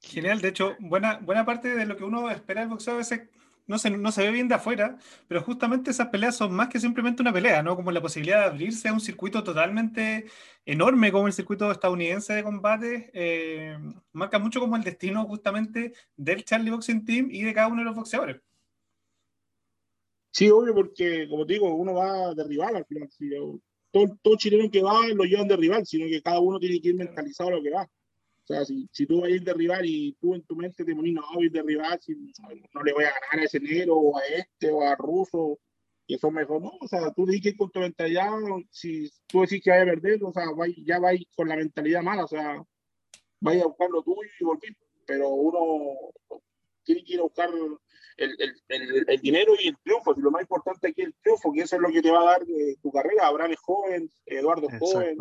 [0.00, 3.28] Genial, de hecho, buena, buena parte de lo que uno espera del boxeo a veces
[3.68, 6.80] no se, no se ve bien de afuera, pero justamente esas peleas son más que
[6.80, 7.76] simplemente una pelea, ¿no?
[7.76, 10.26] Como la posibilidad de abrirse a un circuito totalmente
[10.64, 13.78] enorme como el circuito estadounidense de combate, eh,
[14.12, 17.84] marca mucho como el destino justamente del Charlie Boxing Team y de cada uno de
[17.84, 18.40] los boxeadores.
[20.30, 23.08] Sí, obvio, porque como te digo, uno va de rival al final.
[23.90, 26.88] todo, todo chileno que va lo llevan de rival, sino que cada uno tiene que
[26.88, 27.88] ir mentalizado a lo que va.
[28.48, 30.94] Sea, si, si tú vas a ir de rival y tú en tu mente te
[30.94, 34.16] pones, no, voy de rival, si no, le voy a ganar a ese negro o
[34.16, 35.58] a este o a ruso,
[36.06, 38.30] y eso mejor, no, o sea, tú dices que con tu mentalidad,
[38.70, 40.44] si tú decís que vaya a perder, o sea,
[40.78, 42.64] ya va con la mentalidad mala, o sea,
[43.40, 44.74] vaya a buscar lo tuyo y volver,
[45.06, 46.10] pero uno
[46.84, 47.50] tiene que ir a buscar
[48.16, 51.52] el, el, el, dinero y el triunfo, y lo más importante aquí es el triunfo,
[51.52, 54.10] que eso es lo que te va a dar de tu carrera, Abraham es joven,
[54.24, 55.18] Eduardo es joven,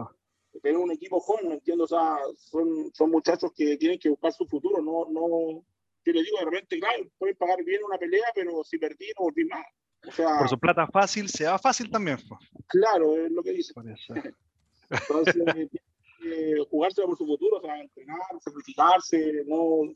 [0.62, 1.86] tener un equipo joven, entiendo?
[1.86, 5.64] O sea, son, son muchachos que tienen que buscar su futuro, no, no,
[6.08, 9.26] yo le digo de repente, claro, pueden pagar bien una pelea, pero si perdí, no
[9.26, 9.66] volví más.
[10.08, 12.18] O sea, por su plata fácil, se va fácil también.
[12.68, 13.74] Claro, es lo que dice.
[14.90, 15.36] Entonces,
[16.22, 19.94] que jugarse por su futuro, o sea, entrenar, sacrificarse, no.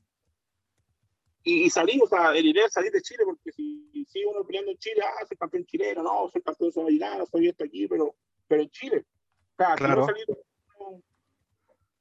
[1.43, 4.71] Y, salir, o sea, el idea es salir de Chile, porque si sigue uno peleando
[4.71, 8.15] en Chile, ah, soy campeón chileno, no, soy campeón sudamericano, soy esto aquí, pero,
[8.47, 9.05] pero en Chile.
[9.53, 10.05] O sea, claro.
[10.05, 10.25] salir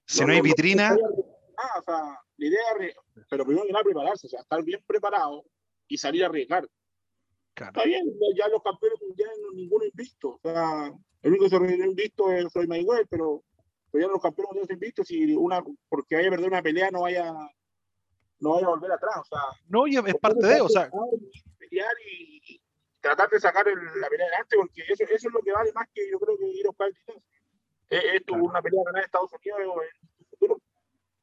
[0.07, 0.97] si no, hay vitrina.
[1.57, 2.97] Ah, o sea, la idea es,
[3.29, 5.45] pero primero que nada prepararse, o sea, estar bien preparado
[5.88, 6.69] y salir a arriesgar.
[7.55, 8.05] Está bien,
[8.37, 10.31] ya los campeones mundiales no ninguno invicto.
[10.31, 13.43] O sea, el único que se invicto es soy Mayweather, pero,
[13.90, 17.03] pero ya los campeones mundiales invictos, si una, porque vaya a perder una pelea, no
[17.03, 17.33] vaya,
[18.38, 19.16] no vaya a volver atrás.
[19.19, 20.90] O sea, no, es parte de, o sea.
[21.59, 22.61] Pelear y,
[23.01, 26.11] tratar de sacar la pelea adelante, porque eso, eso es lo que vale más que
[26.11, 26.95] yo creo que ir a buscar el
[27.90, 30.61] es, una pelea ganar Estados Unidos en el futuro.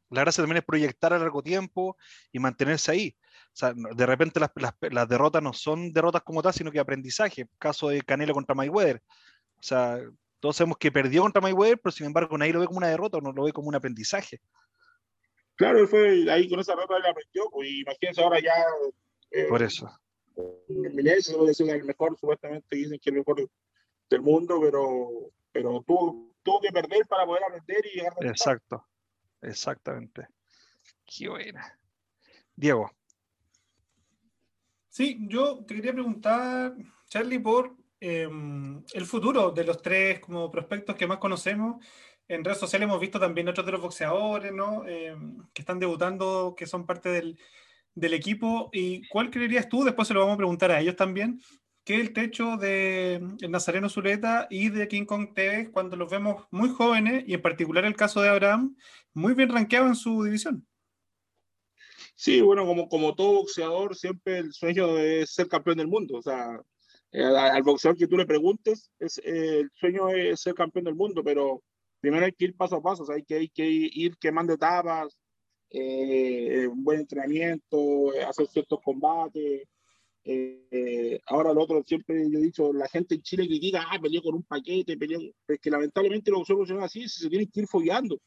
[0.10, 1.98] La gracia también es proyectar a largo tiempo
[2.32, 3.18] y mantenerse ahí.
[3.48, 6.80] O sea, de repente las, las, las, derrotas no son derrotas como tal, sino que
[6.80, 7.48] aprendizaje.
[7.58, 9.02] Caso de Canelo contra Mayweather.
[9.60, 10.00] O sea,
[10.40, 13.20] todos sabemos que perdió contra Mayweather, pero sin embargo nadie lo ve como una derrota,
[13.22, 14.40] no lo ve como un aprendizaje.
[15.56, 18.54] Claro, él fue ahí con esa derrota él aprendió, pues imagínense ahora ya.
[19.32, 19.90] Eh, Por eso.
[20.70, 23.50] Miles es el mejor, supuestamente dicen que es el mejor
[24.10, 28.88] del mundo, pero, pero tuvo, tuvo que perder para poder aprender y llegar a Exacto,
[29.42, 30.28] exactamente.
[31.06, 31.78] Qué buena.
[32.56, 32.90] Diego.
[34.88, 36.74] Sí, yo te quería preguntar,
[37.10, 41.86] Charlie, por em, el futuro de los tres como prospectos que más conocemos.
[42.30, 44.88] En redes sociales hemos visto también otros de los boxeadores, ¿no?
[44.88, 47.38] Em, que están debutando, que son parte del,
[47.94, 48.70] del equipo.
[48.72, 49.84] ¿Y cuál creerías tú?
[49.84, 51.42] Después se lo vamos a preguntar a ellos también
[51.88, 56.44] que el techo de el Nazareno Zuleta y de King Kong TV cuando los vemos
[56.52, 58.76] muy jóvenes y en particular el caso de Abraham,
[59.14, 60.68] muy bien rankeado en su división.
[62.14, 66.18] Sí, bueno, como, como todo boxeador, siempre el sueño es ser campeón del mundo.
[66.18, 66.60] O sea,
[67.14, 70.96] eh, al boxeador que tú le preguntes, es, eh, el sueño es ser campeón del
[70.96, 71.64] mundo, pero
[72.02, 75.18] primero hay que ir paso a paso, hay, que, hay que ir quemando etapas,
[75.70, 79.70] eh, un buen entrenamiento, hacer ciertos combates,
[80.30, 84.22] eh, ahora lo otro, siempre yo he dicho, la gente en Chile critica, ah, peleó
[84.22, 87.68] con un paquete, peleó, es que lamentablemente los boxeadores funcionan así, se tienen que ir
[87.68, 88.20] follando.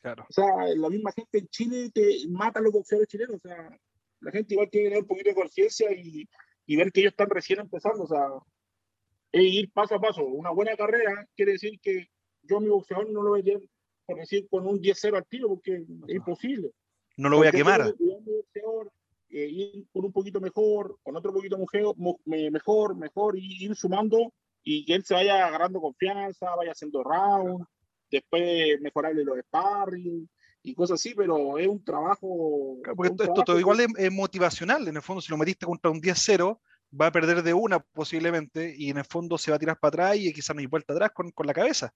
[0.00, 0.24] Claro.
[0.28, 3.78] O sea, la misma gente en Chile te mata a los boxeadores chilenos, o sea,
[4.20, 6.26] la gente igual tiene que tener un poquito de conciencia y,
[6.66, 8.28] y, ver que ellos están recién empezando, o sea,
[9.30, 10.24] es ir paso a paso.
[10.24, 12.06] Una buena carrera quiere decir que
[12.42, 13.58] yo mi boxeador no lo voy a
[14.06, 16.72] por decir, con un 10-0 al tiro, porque es imposible.
[17.16, 17.94] No lo voy a quemar.
[19.34, 24.30] Eh, ir con un poquito mejor, con otro poquito mejor, mejor, mejor, y ir sumando
[24.62, 27.64] y que él se vaya agarrando confianza, vaya haciendo round,
[28.10, 30.28] después mejorarle los sparring
[30.62, 32.76] y cosas así, pero es un trabajo.
[32.94, 36.60] porque esto, todo igual es, motivacional, en el fondo, si lo metiste contra un 10-0,
[37.00, 39.88] va a perder de una posiblemente, y en el fondo se va a tirar para
[39.88, 41.94] atrás y quizás no hay vuelta atrás con, con la cabeza.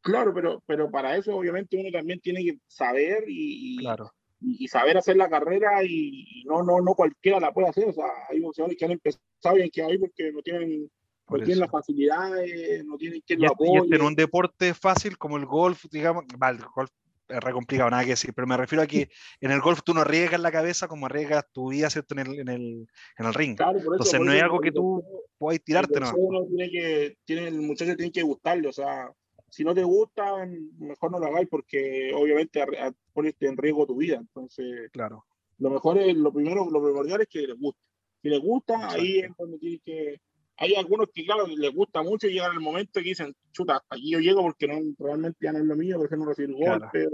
[0.00, 4.96] Claro, pero, pero para eso obviamente uno también tiene que saber y, claro y, saber
[4.96, 7.88] hacer la carrera y no, no, no cualquiera la puede hacer.
[7.88, 10.90] O sea, hay boxeadores que han empezado y han quedado ahí porque no tienen,
[11.28, 13.82] no tienen las facilidades, no tienen quien lo apoye.
[13.90, 16.90] Y en un deporte fácil como el golf, digamos, vale, el golf
[17.28, 19.08] es re complicado, nada que decir, pero me refiero a que
[19.40, 22.14] en el golf tú no arriesgas la cabeza como arriesgas tu vida, ¿cierto?
[22.14, 22.86] En el, en el,
[23.18, 23.58] en el ring.
[23.60, 25.04] Entonces no es algo que tú
[25.38, 26.12] puedas tirarte, ¿no?
[26.48, 29.10] Tiene que, tiene, el muchacho tiene que gustarle, o sea,
[29.50, 30.46] si no te gusta,
[30.78, 32.64] mejor no lo hagáis porque obviamente
[33.12, 34.16] pones en riesgo tu vida.
[34.16, 35.24] Entonces, claro.
[35.58, 37.80] lo mejor es, lo primero, lo primordial es que les guste.
[38.22, 40.20] Si les gusta, ahí es donde tienes que...
[40.56, 44.10] Hay algunos que, claro, les gusta mucho y llegan el momento que dicen, chuta, aquí
[44.10, 47.06] yo llego porque no, realmente ya no es lo mío, porque no recibir golpe.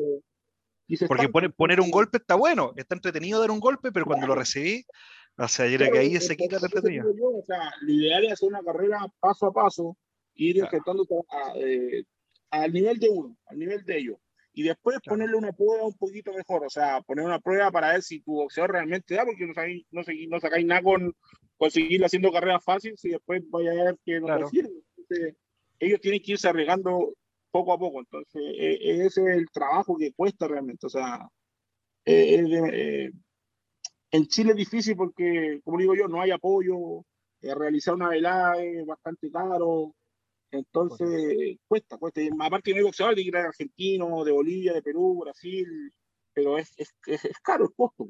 [1.07, 4.85] Porque poner, un golpe está bueno, está entretenido dar un golpe, pero cuando lo recibí,
[5.38, 7.09] o sea, yo que ahí se quita la entretenido.
[7.09, 9.96] O sea, lo ideal es hacer una carrera paso a paso,
[10.35, 11.07] ir claro.
[11.57, 12.05] eh,
[12.62, 14.19] al nivel de uno, al nivel de ellos.
[14.53, 18.03] Y después ponerle una prueba un poquito mejor, o sea, poner una prueba para ver
[18.03, 21.14] si tu boxeador realmente da, porque no, sabéis, no, no sacáis nada con
[21.59, 24.49] conseguir haciendo carreras fáciles y después vaya a ver que no claro.
[24.53, 25.37] Entonces,
[25.79, 27.14] ellos tienen que irse arreglando
[27.51, 28.01] poco a poco.
[28.01, 30.87] Entonces, e, e, ese es el trabajo que cuesta realmente.
[30.87, 31.29] O sea,
[32.05, 33.11] e,
[34.11, 37.05] en Chile es difícil porque, como digo yo, no hay apoyo.
[37.42, 39.95] Eh, realizar una velada es bastante caro.
[40.59, 42.21] Entonces, cuesta, cuesta.
[42.40, 45.92] aparte, no hay boxeadores de argentino, de Bolivia, de Perú, Brasil,
[46.33, 48.09] pero es, es, es, caro el costo.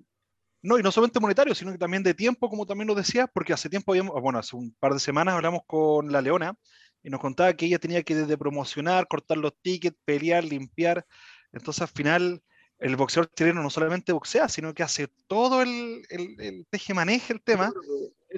[0.62, 3.52] No, y no solamente monetario, sino que también de tiempo, como también lo decías, porque
[3.52, 6.56] hace tiempo habíamos, bueno, hace un par de semanas hablamos con la Leona
[7.02, 11.06] y nos contaba que ella tenía que desde promocionar, cortar los tickets, pelear, limpiar.
[11.52, 12.42] Entonces, al final,
[12.78, 17.32] el boxeador chileno no solamente boxea, sino que hace todo el, el, el teje maneje
[17.32, 17.72] el tema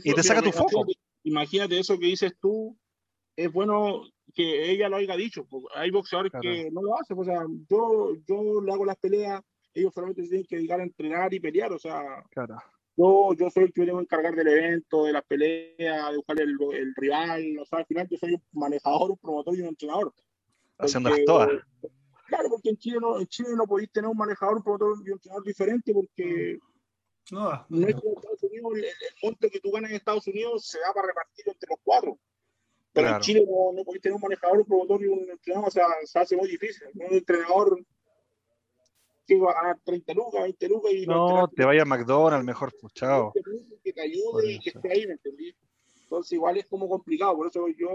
[0.04, 0.86] y te saca tu foco.
[1.24, 2.76] Imagínate eso que dices tú,
[3.38, 4.02] es bueno
[4.34, 5.46] que ella lo haya dicho.
[5.76, 7.16] Hay boxeadores que no lo hacen.
[7.16, 9.40] O sea, yo, yo le hago las peleas,
[9.72, 11.72] ellos solamente se tienen que dedicar a entrenar y pelear.
[11.72, 12.24] O sea,
[12.96, 16.16] yo, yo soy el que me tengo que encargar del evento, de las peleas, de
[16.16, 17.58] buscar el, el, rival.
[17.60, 20.12] O sea, al final yo soy un manejador, un promotor y un entrenador.
[20.78, 21.48] Haciéndolas todas.
[22.26, 25.10] Claro, porque en Chile no, en Chile no podéis tener un manejador, un promotor y
[25.10, 26.58] un entrenador diferente porque
[27.30, 30.66] no, no es como Estados Unidos, el, el, monte que tú ganas en Estados Unidos
[30.66, 32.18] se da para repartir entre los cuatro.
[32.98, 35.70] Pero en Chile no, no podéis tener un manejador, un promotor y un entrenador, o
[35.70, 36.88] sea, se hace muy difícil.
[36.94, 37.80] Un entrenador
[39.24, 42.72] que va a ganar 30 lucas, 20 lucas y no, te vaya a McDonald's, mejor,
[42.80, 43.32] pues chao.
[43.84, 45.54] Que te ayude y que esté ahí, ¿me entendí?
[46.02, 47.88] Entonces, igual es como complicado, por eso yo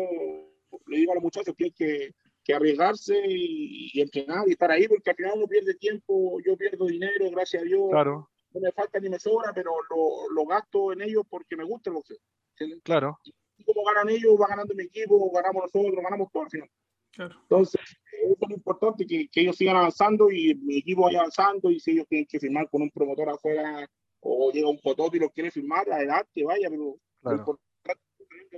[0.87, 2.13] le digo a los muchachos que hay que,
[2.43, 6.55] que arriesgarse y, y, entrenar y estar ahí, porque al final uno pierde tiempo, yo
[6.55, 7.89] pierdo dinero, gracias a Dios.
[7.89, 8.29] Claro.
[8.53, 11.89] No me falta ni me sobra, pero lo, lo gasto en ellos porque me gusta
[11.89, 12.17] el boxeo.
[12.83, 13.19] Claro
[13.65, 16.69] como ganan ellos, va ganando mi equipo, ganamos nosotros, ganamos todo al final.
[17.11, 17.35] Claro.
[17.41, 17.81] Entonces,
[18.23, 21.79] eso es lo importante, que, que, ellos sigan avanzando y mi equipo vaya avanzando y
[21.79, 23.87] si ellos tienen que firmar con un promotor afuera
[24.19, 27.59] o llega un fotógrafo y lo quiere firmar, adelante, vaya, pero claro.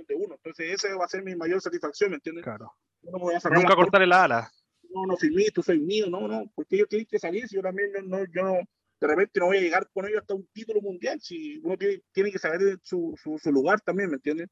[0.08, 0.34] de uno.
[0.36, 2.44] Entonces, esa va a ser mi mayor satisfacción, ¿me entiendes?
[2.44, 2.72] Claro.
[3.02, 4.50] No Nunca cortar el ala.
[4.90, 7.62] No, no firmé, tú soy mío, no, no, porque ellos tienen que salir, si yo
[7.62, 8.54] también no, no, yo no,
[9.00, 12.02] de repente no voy a llegar con ellos hasta un título mundial, si uno tiene,
[12.12, 14.48] tiene que saber su, su, su lugar también, ¿me entiendes?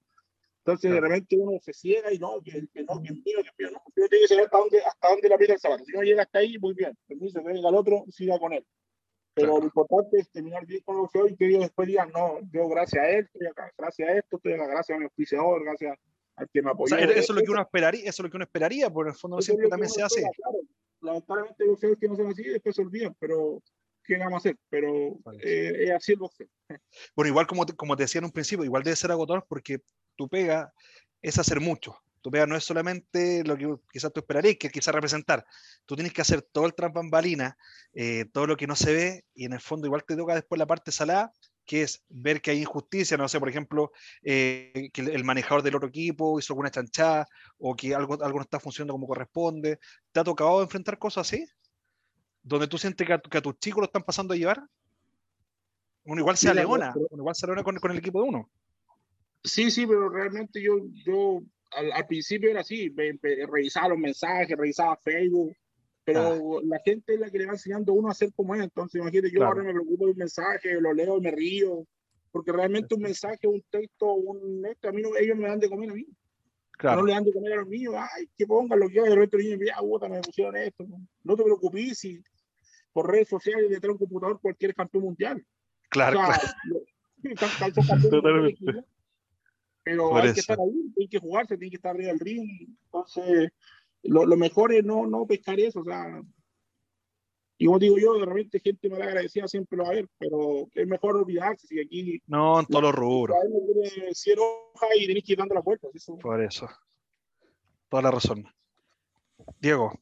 [0.67, 3.71] Entonces, de repente uno se ciega y no, que, que no, que mío, que mío,
[3.71, 3.83] no.
[3.85, 5.85] Uno tiene que saber hasta dónde, hasta dónde le aprieta el zapato.
[5.85, 6.97] Si no llega hasta ahí, muy bien.
[7.07, 8.65] Permiso, que venga al otro, siga con él.
[9.35, 9.61] Pero claro.
[9.61, 12.67] lo importante es terminar bien con lo que hoy que ellos después digan, no, yo
[12.69, 15.99] gracias a él estoy acá, gracias a esto estoy acá, gracias a mi auspiciador, gracias
[16.37, 16.95] al que me apoyó.
[16.95, 19.09] O sea, eso es lo que uno esperaría, eso es lo que uno esperaría, por
[19.09, 20.23] el fondo siempre también se hace.
[20.23, 20.59] Claro.
[21.01, 23.61] Lamentablemente los que no son así después se olvidan, pero
[24.05, 26.47] qué vamos a hacer, pero eh, es así el boxeo.
[27.17, 29.81] Bueno, igual como te, como te decía en un principio, igual debe ser agotador porque
[30.17, 30.73] tu pega
[31.23, 31.97] es hacer mucho.
[32.23, 35.45] Tu pega no es solamente lo que quizás tú esperarías, que quizás representar.
[35.85, 37.59] Tú tienes que hacer todo el trampambalina,
[37.93, 40.59] eh, todo lo que no se ve, y en el fondo igual te toca después
[40.59, 41.35] la parte salada,
[41.67, 45.77] que es ver que hay injusticia, no sé, por ejemplo, eh, que el manejador del
[45.77, 47.27] otro equipo hizo alguna chanchada,
[47.59, 49.79] o que algo, algo no está funcionando como corresponde.
[50.13, 51.47] ¿Te ha tocado enfrentar cosas así?
[52.43, 54.63] Donde tú sientes que a, que a tus chicos lo están pasando a llevar.
[56.05, 58.51] Uno igual se alegona, uno igual se alegona con, con el equipo de uno.
[59.45, 63.99] Sí, sí, pero realmente yo, yo al, al principio era así, me, me, revisaba los
[63.99, 65.55] mensajes, revisaba Facebook,
[66.03, 66.61] pero ah.
[66.65, 68.63] la gente es la que le va enseñando a uno a hacer como es.
[68.63, 69.53] Entonces, imagínate, yo claro.
[69.53, 71.87] ahora me preocupo de un mensaje, lo leo me río,
[72.33, 75.69] porque realmente un mensaje, un texto, un esto, a mí no, ellos me dan de
[75.69, 76.07] comer a mí.
[76.73, 77.01] Claro.
[77.01, 79.15] No le dan de comer a los niños, ay, que pongan lo que hay, de
[79.15, 80.87] repente niños, ya, puta, me pusieron esto.
[81.23, 82.19] No te preocupes si
[82.93, 85.45] por redes sociales detrás de un computador cualquier campeón mundial.
[85.91, 86.55] Claro, o sea, claro.
[86.65, 88.85] Lo, Totalmente
[89.85, 90.35] pero Por hay eso.
[90.35, 92.77] que estar ahí, hay que jugarse, tiene que estar arriba del ring.
[92.87, 93.51] Entonces,
[94.03, 96.23] lo, lo, mejor es no, no pescar eso, o sea,
[97.57, 100.69] y como digo yo, de repente gente mal agradecida siempre lo va a ver, pero
[100.75, 102.21] es mejor olvidarse si aquí...
[102.27, 103.37] No, en todos los rubros.
[104.27, 105.95] Enoja y tenés que ir dando las vueltas.
[105.95, 106.19] Eso.
[106.19, 106.69] Por eso.
[107.89, 108.45] Toda la razón.
[109.61, 109.93] Diego,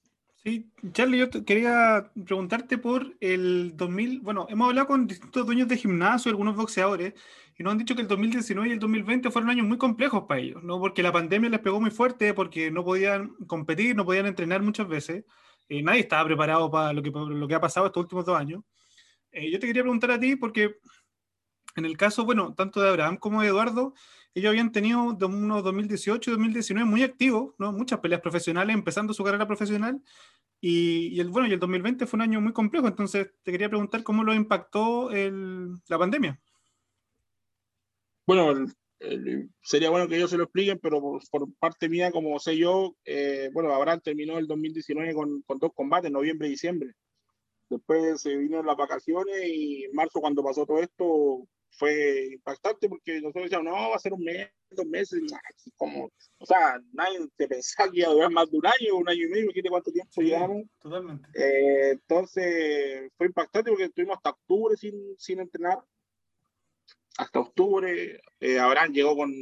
[0.44, 4.20] Sí, Charlie, yo quería preguntarte por el 2000.
[4.22, 7.14] Bueno, hemos hablado con distintos dueños de gimnasio, algunos boxeadores,
[7.56, 10.40] y nos han dicho que el 2019 y el 2020 fueron años muy complejos para
[10.40, 10.80] ellos, ¿no?
[10.80, 14.88] Porque la pandemia les pegó muy fuerte, porque no podían competir, no podían entrenar muchas
[14.88, 15.24] veces.
[15.68, 18.64] y nadie estaba preparado para lo que, lo que ha pasado estos últimos dos años.
[19.30, 20.76] Eh, yo te quería preguntar a ti, porque
[21.76, 23.94] en el caso, bueno, tanto de Abraham como de Eduardo,
[24.34, 27.72] ellos habían tenido unos 2018 y 2019 muy activos, ¿no?
[27.72, 30.02] muchas peleas profesionales, empezando su carrera profesional.
[30.60, 34.04] Y, el, bueno, y el 2020 fue un año muy complejo, entonces te quería preguntar
[34.04, 36.40] cómo lo impactó el, la pandemia.
[38.26, 38.66] Bueno,
[39.60, 43.50] sería bueno que ellos se lo expliquen, pero por, parte mía, como sé yo, eh,
[43.52, 46.94] bueno, Abraham terminó el 2019 con, con dos combates, noviembre y diciembre.
[47.68, 53.20] Después se vino las vacaciones y en marzo, cuando pasó todo esto, fue impactante porque
[53.20, 55.20] nosotros decíamos, no, va a ser un mes, dos meses,
[55.76, 59.08] como, o sea, nadie se pensaba que iba a durar más de un año, un
[59.08, 60.62] año y medio, ¿quién cuánto tiempo llevamos?
[60.80, 61.28] Totalmente.
[61.34, 65.78] Eh, entonces, fue impactante porque estuvimos hasta octubre sin, sin entrenar,
[67.18, 69.32] hasta octubre, eh, Abraham llegó con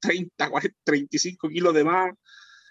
[0.00, 2.14] 30, 40, 35 kilos de más,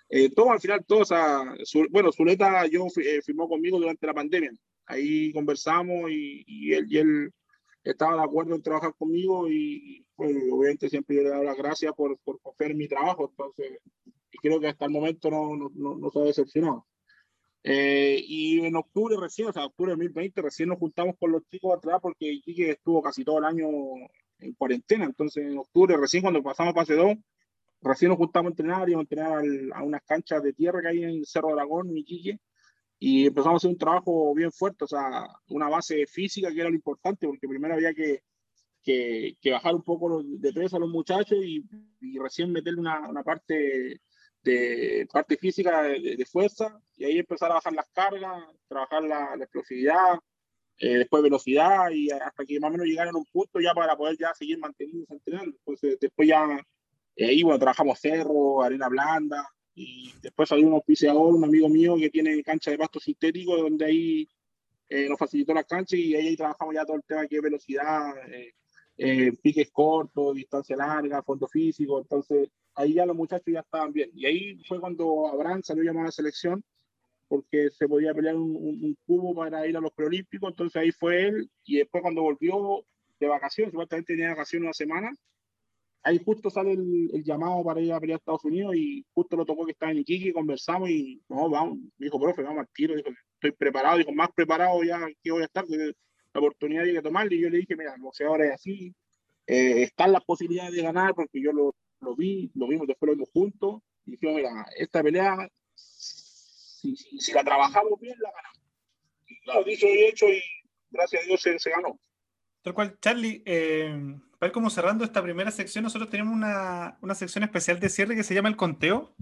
[0.09, 1.43] eh, todo al final, todo, o sea,
[1.89, 4.51] bueno, Zuleta yo eh, firmó conmigo durante la pandemia,
[4.85, 7.33] ahí conversamos y, y él, y él
[7.83, 11.93] estaba de acuerdo en trabajar conmigo y pues, obviamente siempre yo le doy las gracias
[11.93, 13.79] por, por confiar mi trabajo, entonces,
[14.31, 16.85] y creo que hasta el momento no, no, no, se ha decepcionado.
[17.63, 21.43] Eh, y en octubre recién, o sea, octubre de 2020, recién nos juntamos con los
[21.47, 23.67] chicos atrás porque Quique estuvo casi todo el año
[24.39, 27.15] en cuarentena, entonces en octubre, recién cuando pasamos fase 2,
[27.81, 31.03] recién nos juntamos a entrenar, y a entrenar a unas canchas de tierra que hay
[31.03, 32.39] en Cerro Aragón, en Iquique,
[33.03, 36.69] y empezamos a hacer un trabajo bien fuerte, o sea, una base física que era
[36.69, 38.21] lo importante, porque primero había que,
[38.83, 41.65] que, que bajar un poco de peso a los muchachos y,
[41.99, 44.01] y recién meterle una, una, parte
[44.43, 49.45] de parte física de, fuerza, y ahí empezar a bajar las cargas, trabajar la, la
[49.45, 50.19] explosividad,
[50.77, 53.97] eh, después velocidad, y hasta que más o menos llegaron a un punto ya para
[53.97, 55.57] poder ya seguir manteniéndose entrenando.
[55.57, 56.45] Entonces, después ya,
[57.15, 61.95] eh, ahí bueno, trabajamos cerro, arena blanda, y después hay un auspiciador, un amigo mío
[61.97, 64.29] que tiene cancha de pasto sintético, donde ahí
[64.89, 68.11] eh, nos facilitó la cancha y ahí, trabajamos ya todo el tema que es velocidad,
[68.29, 68.53] eh,
[68.97, 71.99] eh, piques cortos, distancia larga, fondo físico.
[72.01, 74.11] Entonces ahí ya los muchachos ya estaban bien.
[74.13, 76.63] Y ahí fue cuando Abraham salió llamado a la selección
[77.27, 80.49] porque se podía pelear un, un, cubo para ir a los preolímpicos.
[80.49, 81.49] Entonces ahí fue él.
[81.63, 82.83] Y después cuando volvió
[83.21, 85.15] de vacaciones, supuestamente tenía vacaciones una semana,
[86.03, 89.45] ahí justo sale el, llamado para ir a pelear a Estados Unidos y justo lo
[89.45, 92.95] tocó que estaba en Iquique, conversamos y no, vamos, me dijo, profe, vamos al tiro,
[92.95, 97.01] dijo, estoy preparado, dijo, más preparado ya que voy a estar, la oportunidad hay que
[97.01, 98.93] tomarla y yo le dije, mira, el boxeador es así,
[99.47, 103.25] eh, están las posibilidades de ganar porque yo lo, lo, vi, lo vimos, después lo
[103.25, 108.59] juntos y dijimos, mira, esta pelea, si, si, si, la trabajamos bien, la ganamos.
[109.27, 110.41] Y claro, dicho y hecho y
[110.89, 111.99] gracias a Dios se, se ganó.
[112.63, 117.13] Tal cual, Charlie, eh, para ir como cerrando esta primera sección, nosotros tenemos una, una,
[117.13, 119.13] sección especial de cierre que se llama el conteo.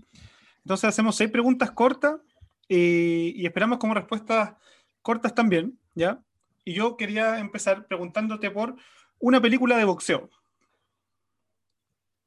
[0.60, 2.22] Entonces hacemos seis preguntas cortas
[2.70, 4.54] y, y esperamos como respuestas
[5.02, 6.24] cortas también, ¿ya?
[6.64, 8.78] Y yo quería empezar preguntándote por
[9.20, 10.30] una película de boxeo.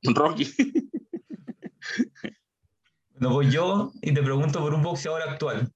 [0.03, 0.53] Rocky.
[3.15, 5.73] No voy yo y te pregunto por un boxeador actual.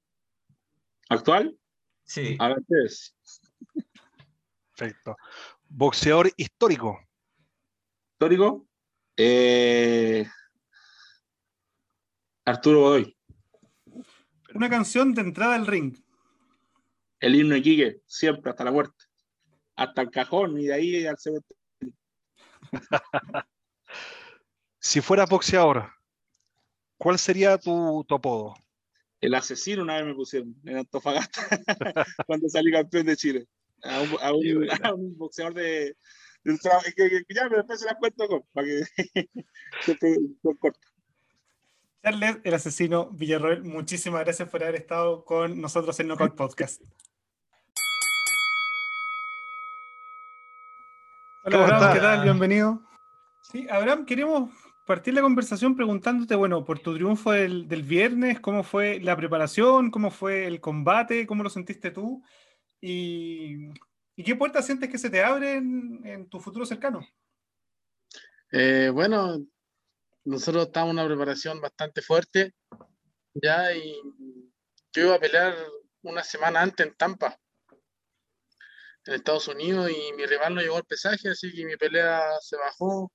[1.08, 1.56] ¿Actual?
[2.04, 2.36] Sí.
[2.40, 3.14] A ver, ¿qué es?
[4.76, 5.16] Perfecto.
[5.68, 7.05] Boxeador histórico.
[8.16, 8.66] ¿Histórico?
[9.14, 10.26] Eh...
[12.46, 13.14] Arturo Godoy.
[14.54, 15.94] Una canción de entrada al ring.
[17.20, 19.04] El himno de Quique, siempre, hasta la muerte.
[19.74, 21.94] Hasta el cajón y de ahí al cementerio.
[24.80, 25.92] si fueras boxeador,
[26.96, 28.54] ¿cuál sería tu, tu apodo?
[29.20, 31.42] El asesino una vez me pusieron en Antofagasta
[32.26, 33.46] cuando salí campeón de Chile
[33.82, 35.94] a un, a un, a un boxeador de,
[36.96, 38.84] que, que, ya me después se las cuento con, para que
[39.80, 39.98] se
[40.58, 40.78] corto.
[42.02, 46.80] Charles, el asesino Villarroel, muchísimas gracias por haber estado con nosotros en Knockout Podcast.
[51.44, 52.22] Hola Abraham, ¿qué tal?
[52.22, 52.82] Bienvenido.
[53.42, 54.50] Sí, Abraham, queremos
[54.86, 59.90] partir la conversación preguntándote, bueno, por tu triunfo del, del, viernes, cómo fue la preparación,
[59.90, 62.22] cómo fue el combate, cómo lo sentiste tú
[62.80, 63.68] y,
[64.16, 67.06] y qué puertas sientes que se te abren en tu futuro cercano.
[68.50, 69.38] Eh, bueno,
[70.24, 72.54] nosotros estamos en una preparación bastante fuerte
[73.34, 73.94] ya y
[74.92, 75.54] yo iba a pelear
[76.02, 77.38] una semana antes en Tampa,
[79.04, 82.56] en Estados Unidos, y mi rival no llegó al pesaje, así que mi pelea se
[82.56, 83.12] bajó.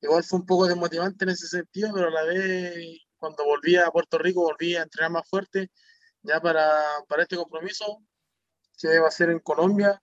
[0.00, 3.90] Igual fue un poco desmotivante en ese sentido, pero a la vez cuando volví a
[3.90, 5.70] Puerto Rico volví a entrenar más fuerte
[6.22, 6.66] ya para,
[7.08, 8.02] para este compromiso,
[8.78, 10.02] que va a ser en Colombia.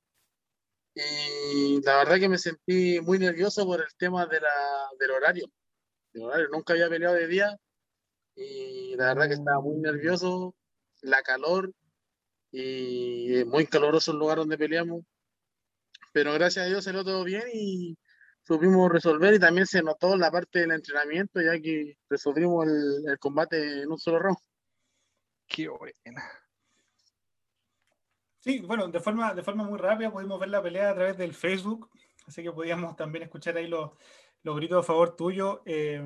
[1.01, 5.45] Y la verdad que me sentí muy nervioso por el tema de la, del horario.
[6.15, 6.49] Horario.
[6.51, 7.57] Nunca había peleado de día
[8.35, 10.55] y la verdad que estaba muy nervioso.
[11.01, 11.71] La calor
[12.51, 15.03] y muy caluroso el lugar donde peleamos.
[16.11, 17.97] Pero gracias a Dios salió todo bien y
[18.43, 23.19] supimos resolver y también se notó la parte del entrenamiento ya que resolvimos el, el
[23.19, 24.37] combate en un solo round.
[25.47, 26.48] Qué buena.
[28.49, 31.35] Sí, bueno, de forma, de forma muy rápida pudimos ver la pelea a través del
[31.35, 31.87] Facebook,
[32.25, 33.91] así que podíamos también escuchar ahí los,
[34.41, 35.61] los gritos a favor tuyo.
[35.67, 36.01] Eh,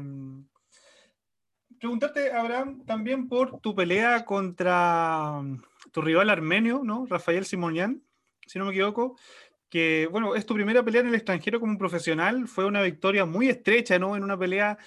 [1.80, 5.42] preguntarte, Abraham, también por tu pelea contra
[5.94, 7.06] tu rival armenio, ¿no?
[7.06, 8.04] Rafael Simonian,
[8.46, 9.18] si no me equivoco,
[9.70, 13.24] que, bueno, es tu primera pelea en el extranjero como un profesional, fue una victoria
[13.26, 14.18] muy estrecha, ¿no?
[14.18, 14.78] En una pelea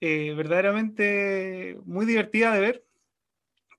[0.00, 2.84] eh, verdaderamente muy divertida de ver.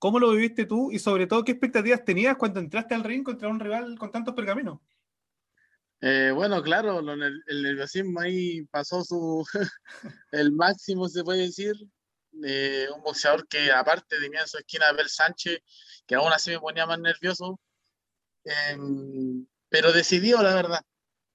[0.02, 3.46] ¿Cómo lo viviste tú y sobre todo qué expectativas tenías cuando entraste al ring contra
[3.46, 4.80] un rival con tantos pergaminos?
[6.00, 9.46] Eh, bueno, claro, lo, el, nerviosismo ahí pasó su
[10.32, 11.76] el máximo, se puede decir.
[12.44, 15.60] Eh, un boxeador que aparte tenía en su esquina a Abel Sánchez,
[16.04, 17.60] que aún así me ponía más nervioso.
[18.44, 18.76] Eh,
[19.68, 20.80] pero decidió, la verdad.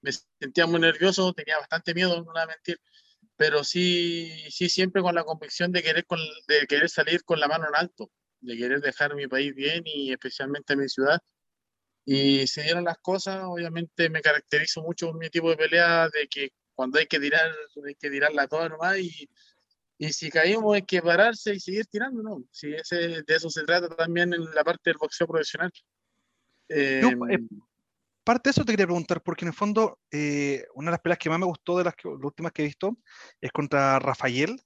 [0.01, 2.81] Me sentía muy nervioso, tenía bastante miedo, no voy a mentir.
[3.37, 7.47] Pero sí, sí siempre con la convicción de querer, con, de querer salir con la
[7.47, 8.11] mano en alto
[8.41, 11.19] de querer dejar mi país bien y especialmente mi ciudad.
[12.05, 16.27] Y se dieron las cosas, obviamente me caracterizo mucho por mi tipo de pelea, de
[16.29, 17.51] que cuando hay que tirar,
[17.85, 19.29] hay que tirarla toda nomás y,
[19.97, 22.43] y si caímos hay que pararse y seguir tirando, ¿no?
[22.51, 25.71] Si ese, de eso se trata también en la parte del boxeo profesional.
[26.69, 27.39] Eh, eh,
[28.23, 31.17] parte de eso te quería preguntar, porque en el fondo, eh, una de las peleas
[31.17, 32.97] que más me gustó de las, que, las últimas que he visto
[33.41, 34.61] es contra Rafael,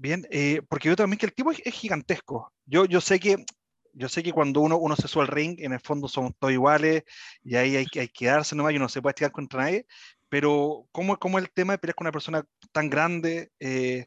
[0.00, 2.54] Bien, eh, porque yo también que el tipo es, es, gigantesco.
[2.64, 3.44] Yo, yo sé que
[3.92, 6.54] yo sé que cuando uno, uno se sube al ring, en el fondo somos todos
[6.54, 7.02] iguales
[7.42, 9.86] y ahí hay, hay que darse nomás y uno se puede estirar contra nadie,
[10.30, 12.42] pero ¿cómo, cómo el tema de pelear con una persona
[12.72, 13.50] tan grande?
[13.60, 14.06] Eh,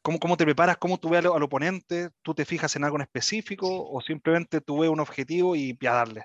[0.00, 0.78] ¿cómo, ¿Cómo te preparas?
[0.78, 2.08] ¿Cómo tú ves al, al, oponente?
[2.22, 5.86] ¿Tú te fijas en algo en específico o simplemente tú ves un objetivo y, y
[5.86, 6.24] a darle?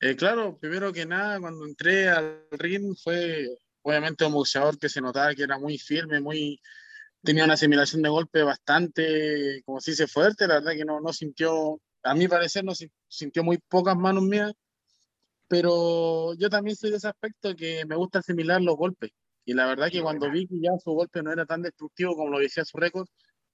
[0.00, 3.46] Eh, claro, primero que nada, cuando entré al ring fue
[3.80, 6.60] obviamente un boxeador que se notaba que era muy firme, muy
[7.26, 11.12] tenía una asimilación de golpe bastante, como se dice, fuerte, la verdad que no, no
[11.12, 12.72] sintió, a mi parecer no
[13.08, 14.54] sintió muy pocas manos mías,
[15.48, 19.10] pero yo también soy de ese aspecto que me gusta asimilar los golpes.
[19.44, 22.30] Y la verdad que cuando vi que ya su golpe no era tan destructivo como
[22.30, 23.06] lo decía su récord,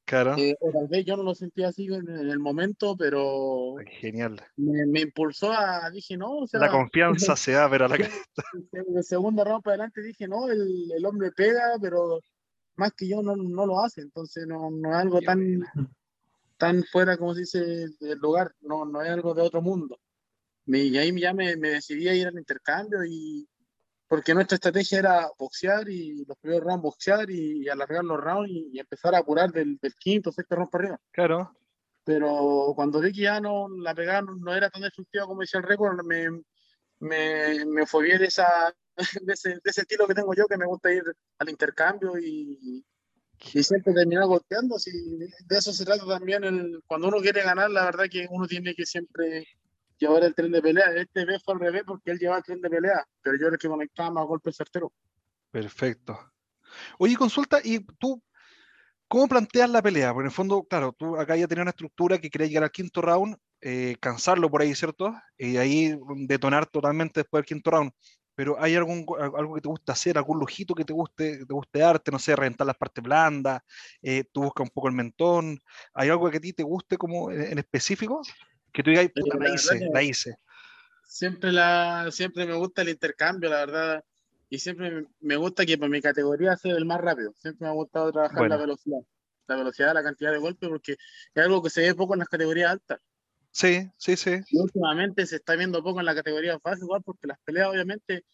[0.06, 0.36] claro.
[0.38, 4.40] Eh, o tal vez yo no lo sentía así en, en el momento, pero genial.
[4.56, 7.96] Me, me, impulsó a, dije, no, o sea, la confianza se da, pero a la
[7.96, 12.20] de segunda round para adelante dije, no, el, el hombre pega, pero
[12.76, 15.60] más que yo no, no lo hace, entonces no, no es algo tan,
[16.56, 17.60] tan fuera, como se dice,
[18.00, 19.98] del lugar, no, no es algo de otro mundo.
[20.66, 23.48] y ahí ya me, me, decidí a ir al intercambio y
[24.08, 28.50] porque nuestra estrategia era boxear y los primeros rounds boxear y, y alargar los rounds
[28.50, 31.00] y, y, empezar a apurar del, del quinto, sexto round para arriba.
[31.10, 31.56] Claro.
[32.04, 35.60] Pero cuando vi que ya no, la pegada no, no era tan destructiva como decía
[35.60, 36.28] el récord, me,
[37.00, 38.74] me, me fue bien esa,
[39.22, 41.04] de ese, de ese, estilo que tengo yo, que me gusta ir
[41.38, 42.84] al intercambio y,
[43.54, 44.78] y siempre terminar golpeando.
[44.78, 48.46] Si de eso se trata también, el, cuando uno quiere ganar, la verdad que uno
[48.46, 49.46] tiene que siempre
[49.98, 50.92] llevar el tren de pelea.
[50.96, 53.54] Este vez fue al revés porque él lleva el tren de pelea, pero yo era
[53.54, 54.90] el que conectaba más golpes certeros.
[55.50, 56.18] Perfecto.
[56.98, 58.22] Oye, consulta, ¿y tú
[59.06, 60.12] cómo planteas la pelea?
[60.12, 62.70] Porque en el fondo, claro, tú acá ya tenías una estructura que quería llegar al
[62.70, 65.14] quinto round, eh, cansarlo por ahí, ¿cierto?
[65.36, 65.94] Y ahí
[66.26, 67.92] detonar totalmente después del quinto round
[68.34, 71.52] pero ¿hay algún, algo que te guste hacer, algún lujito que te guste, que te
[71.52, 73.62] guste darte, no sé, reventar las partes blandas,
[74.00, 75.60] eh, tú buscas un poco el mentón,
[75.94, 78.22] ¿hay algo que a ti te guste como en, específico?
[78.72, 80.36] Que tú digas, puta, la, la hice, la hice.
[81.04, 84.04] Siempre, la, siempre me gusta el intercambio, la verdad,
[84.48, 87.74] y siempre me gusta que por mi categoría sea el más rápido, siempre me ha
[87.74, 88.54] gustado trabajar bueno.
[88.54, 88.98] la velocidad,
[89.46, 92.28] la velocidad, la cantidad de golpes, porque es algo que se ve poco en las
[92.28, 93.00] categorías altas.
[93.52, 94.40] Sí, sí, sí.
[94.48, 98.24] Y últimamente se está viendo poco en la categoría fácil, igual, porque las peleas, obviamente,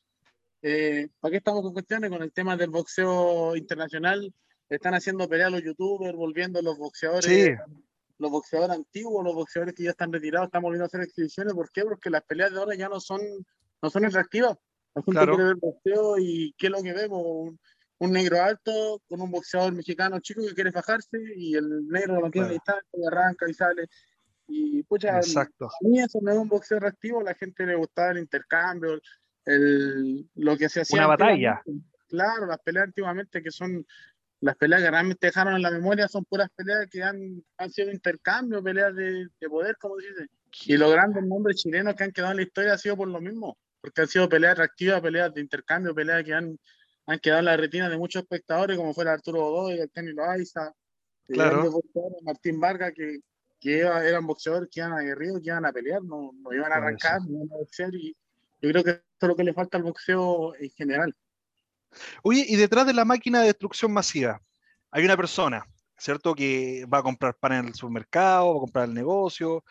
[0.62, 2.08] eh, ¿para qué estamos con cuestiones?
[2.08, 4.32] Con el tema del boxeo internacional,
[4.68, 7.50] están haciendo peleas los youtubers, volviendo los boxeadores, sí.
[8.18, 11.52] los boxeadores antiguos, los boxeadores que ya están retirados, están volviendo a hacer exhibiciones.
[11.52, 11.82] ¿Por qué?
[11.82, 13.20] Porque las peleas de ahora ya no son,
[13.82, 14.56] no son atractivas.
[14.94, 15.34] La gente claro.
[15.34, 17.22] quiere ver boxeo y ¿qué es lo que vemos?
[17.24, 17.60] Un,
[17.98, 22.30] un, negro alto con un boxeador mexicano chico que quiere fajarse y el negro lo
[22.30, 23.88] tiene distancia y arranca y sale.
[24.48, 25.66] Y pucha, Exacto.
[25.66, 28.98] a mí eso no es un boxeo reactivo, a la gente le gustaba el intercambio,
[29.44, 31.00] el, lo que se hacía.
[31.00, 31.62] Una batalla.
[32.08, 33.86] Claro, las peleas antiguamente que son
[34.40, 37.90] las peleas que realmente dejaron en la memoria son puras peleas que han, han sido
[37.90, 40.28] intercambios, peleas de, de poder, como dice.
[40.66, 43.20] Y los grandes nombres chilenos que han quedado en la historia ha sido por lo
[43.20, 46.58] mismo, porque han sido peleas atractivas, peleas de intercambio, peleas que han,
[47.06, 50.72] han quedado en la retina de muchos espectadores, como fuera Arturo Godoy, el Kenny Loaiza,
[51.26, 51.70] claro.
[52.22, 53.18] Martín Vargas, que,
[53.60, 57.20] que eran boxeadores que iban aguerridos, que iban a pelear, no, no iban a arrancar,
[57.22, 58.16] no iban a boxear, y
[58.60, 61.14] yo creo que esto es lo que le falta al boxeo en general.
[62.22, 64.40] Oye, y detrás de la máquina de destrucción masiva
[64.90, 65.64] hay una persona,
[65.96, 66.34] ¿cierto?
[66.34, 69.64] Que va a comprar pan en el supermercado, va a comprar el negocio.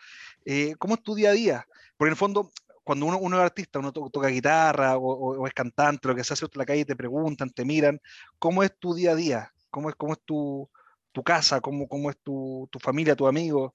[0.44, 1.66] Eh, ¿Cómo es tu día a día?
[1.96, 2.50] Porque en el fondo,
[2.84, 6.44] cuando uno, uno es artista, uno toca guitarra o, es cantante, lo que se hace
[6.44, 8.00] en la calle, te preguntan, te miran,
[8.38, 9.52] ¿cómo es tu día a día?
[9.70, 10.68] ¿Cómo es, cómo es tu,
[11.12, 11.60] tu casa?
[11.60, 13.74] ¿Cómo, cómo es tu, tu familia, tu amigo?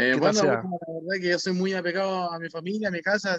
[0.00, 3.36] Eh, bueno, la verdad que yo soy muy apegado a mi familia, a mi casa.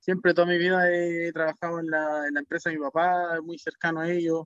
[0.00, 3.56] Siempre toda mi vida he trabajado en la, en la empresa de mi papá, muy
[3.58, 4.44] cercano a ellos.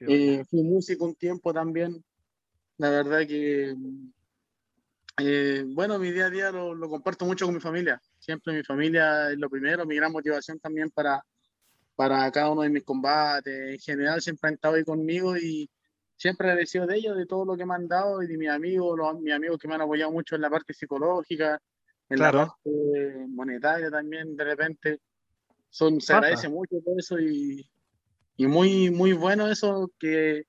[0.00, 2.04] Eh, fui músico un tiempo también.
[2.76, 3.74] La verdad que,
[5.16, 7.98] eh, bueno, mi día a día lo, lo, comparto mucho con mi familia.
[8.18, 11.24] Siempre mi familia es lo primero, mi gran motivación también para,
[11.96, 13.70] para cada uno de mis combates.
[13.70, 15.66] En general siempre han estado ahí conmigo y
[16.16, 18.96] siempre agradecido de ellos, de todo lo que me han dado y de mis amigos,
[18.96, 21.60] los, mis amigos que me han apoyado mucho en la parte psicológica,
[22.08, 25.00] en la parte monetaria también, de repente.
[25.70, 27.68] Son, se agradece mucho todo eso y,
[28.36, 30.44] y muy, muy bueno eso que,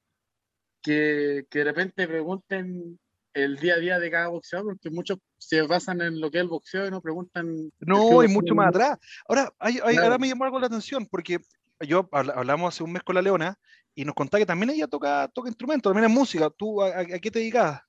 [0.84, 2.99] que, que, de repente pregunten
[3.34, 6.43] el día a día de cada boxeador, porque muchos se basan en lo que es
[6.43, 7.72] el boxeo y no preguntan.
[7.80, 8.97] No, y mucho más atrás.
[9.28, 11.39] Ahora, hay, hay, ahora me llamó algo la atención, porque
[11.82, 13.57] yo hablamos hace un mes con la Leona
[13.93, 16.49] y nos contaba que también ella toca, toca instrumentos, también es música.
[16.49, 17.82] ¿Tú a, a qué te dedicas?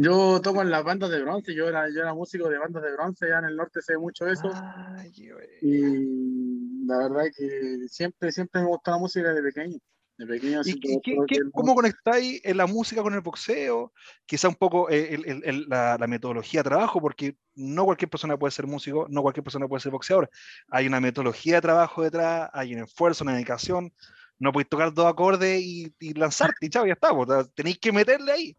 [0.00, 2.92] Yo toco en las bandas de bronce, yo era, yo era músico de bandas de
[2.92, 4.52] bronce, ya en el norte ve mucho eso.
[4.54, 5.12] Ay,
[5.60, 9.78] y la verdad que siempre, siempre me gustó la música desde pequeño.
[10.18, 10.98] De pequeño ¿Y qué,
[11.28, 13.92] qué, cómo conectáis la música con el boxeo?
[14.26, 18.36] Quizá un poco eh, el, el, la, la, metodología de trabajo, porque no cualquier persona
[18.36, 20.28] puede ser músico, no cualquier persona puede ser boxeador.
[20.70, 23.92] Hay una metodología de trabajo detrás, hay un esfuerzo, una dedicación.
[24.40, 27.12] No podéis tocar dos acordes y, y lanzarte, y chao, ya está.
[27.54, 28.56] Tenéis que meterle ahí.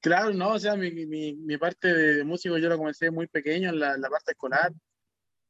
[0.00, 3.70] Claro, no, o sea, mi, mi, mi, parte de músico yo la comencé muy pequeño
[3.70, 4.72] en la, la, parte escolar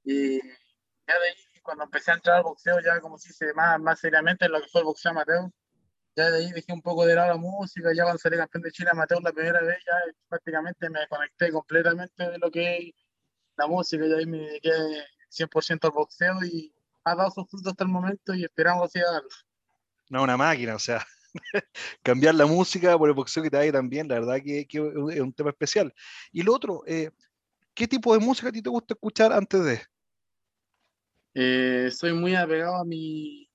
[0.05, 3.79] y ya de ahí cuando empecé a entrar al boxeo ya como si se más,
[3.81, 5.51] más seriamente en lo que fue el boxeo amateur,
[6.17, 8.73] ya de ahí dejé un poco de lado la música, ya cuando salí campeón de
[8.73, 9.93] Chile amateur la primera vez ya
[10.29, 12.95] prácticamente me conecté completamente de lo que es
[13.57, 14.71] la música, ya ahí me dediqué
[15.29, 16.73] 100% al boxeo y
[17.05, 19.29] ha dado sus frutos hasta el momento y esperamos así darlo.
[20.09, 21.07] No, una máquina, o sea,
[22.03, 25.21] cambiar la música por el boxeo que te hay también, la verdad que, que, es
[25.21, 25.93] un tema especial.
[26.33, 27.11] Y lo otro, eh,
[27.75, 29.83] ¿qué tipo de música a ti te gusta escuchar antes de?
[31.39, 33.47] Eh, soy muy apegado a mi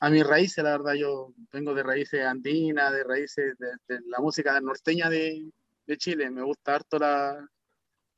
[0.00, 4.18] a mis raíces, la verdad, yo vengo de raíces andinas, de raíces de, de la
[4.18, 5.48] música norteña de,
[5.86, 7.48] de, Chile, me gusta harto la,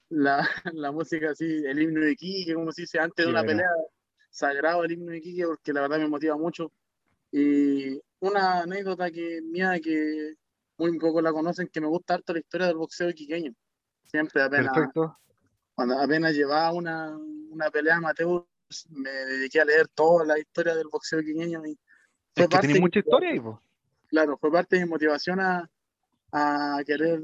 [0.08, 3.68] la, la, música así, el himno de Quique, como se dice, antes de una pelea,
[4.30, 6.72] sagrado el himno de Quique, porque la verdad me motiva mucho.
[7.30, 10.36] Y una anécdota que mía que
[10.78, 13.52] muy poco la conocen, que me gusta harto la historia del boxeo iquiqueño.
[14.06, 15.18] Siempre apenas, Perfecto.
[15.74, 17.14] cuando apenas llevaba una,
[17.50, 18.46] una pelea amateur,
[18.90, 21.64] me dediqué a leer toda la historia del boxeo iquiqueño.
[21.66, 21.78] Y
[22.34, 23.40] es que tiene mucha historia ahí,
[24.08, 25.68] Claro, fue parte de mi motivación a,
[26.32, 27.20] a querer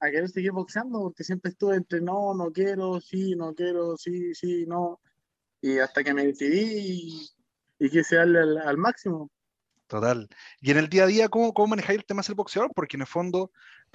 [0.00, 4.34] a querer seguir boxeando, porque siempre estuve entre no, no quiero, sí, no quiero, sí,
[4.34, 4.98] sí, no.
[5.60, 7.30] Y hasta que me decidí
[7.78, 9.30] y, y quise darle al, al máximo.
[9.86, 10.28] Total.
[10.60, 12.70] Y en el día a día, ¿cómo, cómo manejáis el tema del boxeador?
[12.74, 13.50] Porque en el fondo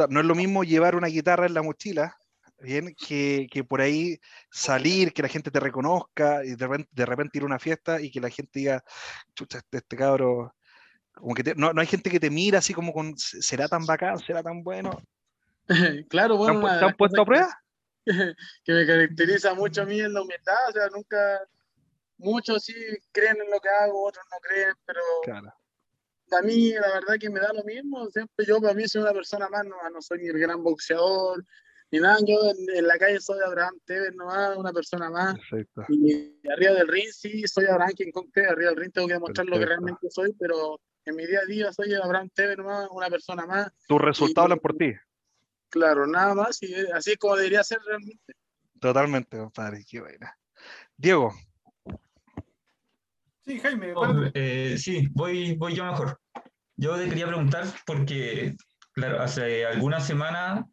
[0.09, 2.17] no es lo mismo llevar una guitarra en la mochila,
[2.59, 4.19] bien, que, que por ahí
[4.51, 8.01] salir, que la gente te reconozca y de repente, de repente ir a una fiesta
[8.01, 8.83] y que la gente diga,
[9.35, 10.55] chucha, este, este cabro,
[11.13, 13.85] como que te, no, no, hay gente que te mira así como con, ¿será tan
[13.85, 14.19] bacán?
[14.19, 15.01] ¿Será tan bueno?
[16.09, 16.61] claro, bueno.
[16.61, 17.59] ¿Te han, ¿te han puesto a prueba?
[18.05, 18.11] Que,
[18.63, 21.41] que me caracteriza mucho a mí en la humildad, o sea, nunca,
[22.17, 22.73] muchos sí
[23.11, 25.01] creen en lo que hago, otros no creen, pero...
[25.23, 25.53] Claro
[26.31, 29.13] a mí la verdad que me da lo mismo, siempre yo para mí soy una
[29.13, 31.45] persona más, no, no soy ni el gran boxeador,
[31.91, 35.83] ni nada, yo en, en la calle soy Abraham Tevez nomás, una persona más, Perfecto.
[35.89, 39.45] y arriba del ring sí soy Abraham quien conté, arriba del ring tengo que demostrar
[39.45, 39.55] Perfecto.
[39.55, 43.09] lo que realmente soy, pero en mi día a día soy Abraham Tevez nomás, una
[43.09, 43.71] persona más.
[43.87, 44.93] Tus resultados hablan por ti.
[45.69, 48.33] Claro, nada más, y así es como debería ser realmente.
[48.79, 50.37] Totalmente, compadre, qué buena.
[50.97, 51.33] Diego,
[53.45, 53.93] Sí, Jaime.
[53.95, 56.19] Oh, eh, sí, voy, voy yo mejor.
[56.77, 58.55] Yo te quería preguntar porque,
[58.93, 60.65] claro, hace algunas semanas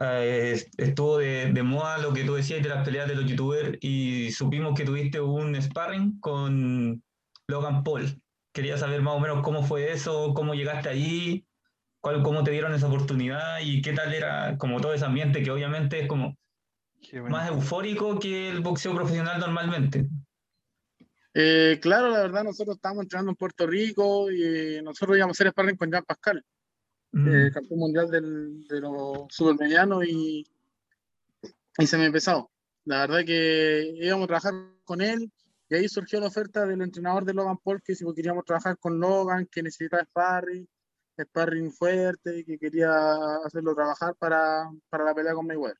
[0.00, 3.78] eh, estuvo de, de, moda lo que tú decías de las peleas de los youtubers
[3.80, 7.02] y supimos que tuviste un sparring con
[7.46, 8.20] Logan Paul.
[8.52, 11.46] quería saber más o menos cómo fue eso, cómo llegaste ahí,
[12.00, 15.50] cuál, cómo te dieron esa oportunidad y qué tal era como todo ese ambiente que
[15.50, 16.36] obviamente es como
[17.28, 20.08] más eufórico que el boxeo profesional normalmente.
[21.34, 25.50] Eh, claro, la verdad, nosotros estábamos entrenando en Puerto Rico y nosotros íbamos a hacer
[25.50, 26.44] sparring con Jean Pascal,
[27.14, 27.28] mm.
[27.28, 30.46] eh, campeón mundial del, de los supermedianos y,
[31.78, 32.50] y se me empezó.
[32.84, 34.54] La verdad que íbamos a trabajar
[34.84, 35.30] con él
[35.68, 39.00] y ahí surgió la oferta del entrenador de Logan Paul que si queríamos trabajar con
[39.00, 40.68] Logan, que necesitaba sparring,
[41.20, 42.90] sparring fuerte, que quería
[43.44, 45.78] hacerlo trabajar para, para la pelea con Mayweather.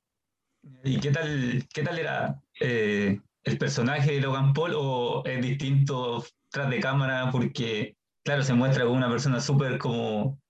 [0.83, 6.25] ¿Y qué tal, qué tal era eh, el personaje de Logan Paul o es distinto
[6.51, 7.31] tras de cámara?
[7.31, 10.41] Porque, claro, se muestra como una persona súper como,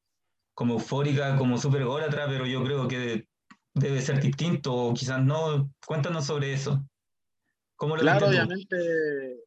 [0.55, 3.27] como eufórica, como súper atrás, pero yo creo que
[3.75, 5.71] debe ser distinto o quizás no.
[5.87, 6.85] Cuéntanos sobre eso.
[7.77, 8.77] ¿Cómo lo claro, obviamente,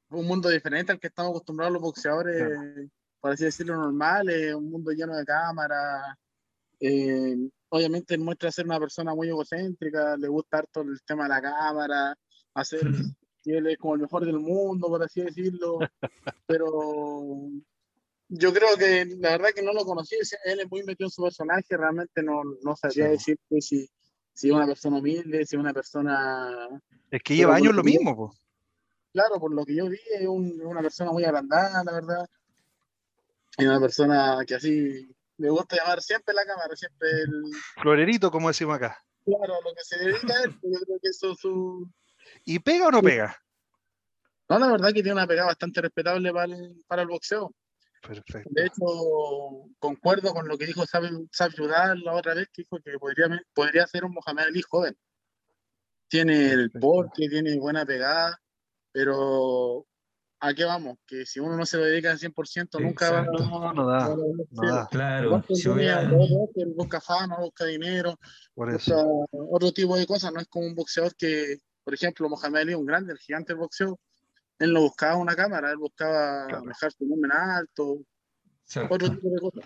[0.10, 2.90] un mundo diferente al que estamos acostumbrados los boxeadores,
[3.22, 6.18] por así decirlo, normales, un mundo lleno de cámaras.
[6.80, 11.42] Eh, obviamente muestra ser una persona muy egocéntrica, le gusta harto el tema de la
[11.42, 12.16] cámara,
[12.54, 12.82] hacer
[13.46, 15.80] y él es como el mejor del mundo, por así decirlo,
[16.46, 17.50] pero
[18.30, 21.24] yo creo que la verdad que no lo conocí, él es muy metido en su
[21.24, 23.90] personaje, realmente no, no sabría decir si,
[24.34, 26.68] si es una persona humilde, si es una persona...
[27.10, 28.42] Es que lleva años lo mismo, pues.
[29.14, 32.30] Claro, por lo que yo vi, es una persona muy agrandada, la verdad.
[33.58, 37.44] Es una persona que así me gusta llamar siempre la cámara, siempre el...
[37.82, 38.98] Florerito, como decimos acá.
[39.26, 41.90] Claro, lo que se dedica a él, yo creo que eso es su...
[42.44, 43.36] ¿Y pega o no pega?
[44.50, 47.54] No, la verdad que tiene una pegada bastante respetable para el, para el boxeo.
[48.08, 48.50] Perfecto.
[48.54, 48.86] De hecho,
[49.80, 51.28] concuerdo con lo que dijo Sabio
[51.68, 54.98] la otra vez, que dijo que podría, podría ser un Mohamed Ali joven.
[56.08, 58.40] Tiene el porte, tiene buena pegada,
[58.94, 59.86] pero
[60.40, 60.98] ¿a qué vamos?
[61.06, 64.16] Que si uno no se lo dedica al 100%, nunca va, no, no da.
[64.16, 64.88] No da.
[64.90, 65.44] Claro.
[65.54, 65.68] Si
[66.76, 68.18] busca fama, busca dinero,
[68.56, 70.32] busca otro tipo de cosas.
[70.32, 73.60] No es como un boxeador que, por ejemplo, Mohamed Ali, un grande, el gigante del
[73.60, 74.00] boxeo,
[74.60, 78.02] él no buscaba una cámara, él buscaba dejar su volumen alto,
[78.90, 79.66] otro tipo de cosas.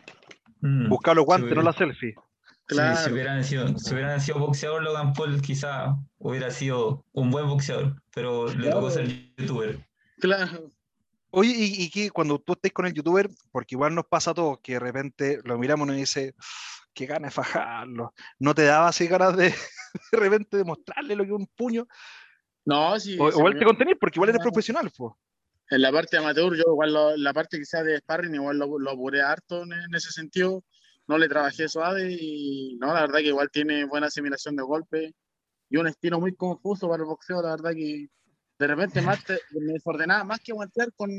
[0.62, 0.90] Mm.
[0.90, 2.16] Buscar los guantes, no la selfie.
[2.66, 2.96] Claro.
[2.96, 8.02] si, hubieran sido, si hubieran sido boxeador, Logan Paul quizá hubiera sido un buen boxeador,
[8.14, 9.86] pero le tocó ser youtuber.
[10.20, 10.70] Claro.
[11.32, 14.60] Oye, y, que cuando tú estés con el youtuber, porque igual nos pasa a todos,
[14.62, 16.36] que de repente lo miramos y nos dice,
[16.94, 18.14] qué ganas de fajarlo.
[18.40, 19.54] ¿No te daba así ganas de,
[20.12, 21.88] de repente de mostrarle lo que un puño?
[22.66, 23.18] No, sí.
[23.20, 25.14] O, igual te contenís, porque igual eres profesional, pues.
[25.70, 29.22] En la parte amateur, yo igual la parte quizás de sparring, igual lo, lo apuré
[29.22, 30.64] harto en, ese sentido.
[31.08, 35.16] No le trabajé suave y no, la verdad que igual tiene buena asimilación de golpe
[35.70, 38.08] y un estilo muy confuso para el boxeo, la verdad que
[38.60, 41.10] de repente más me desordenaba más que guantear con,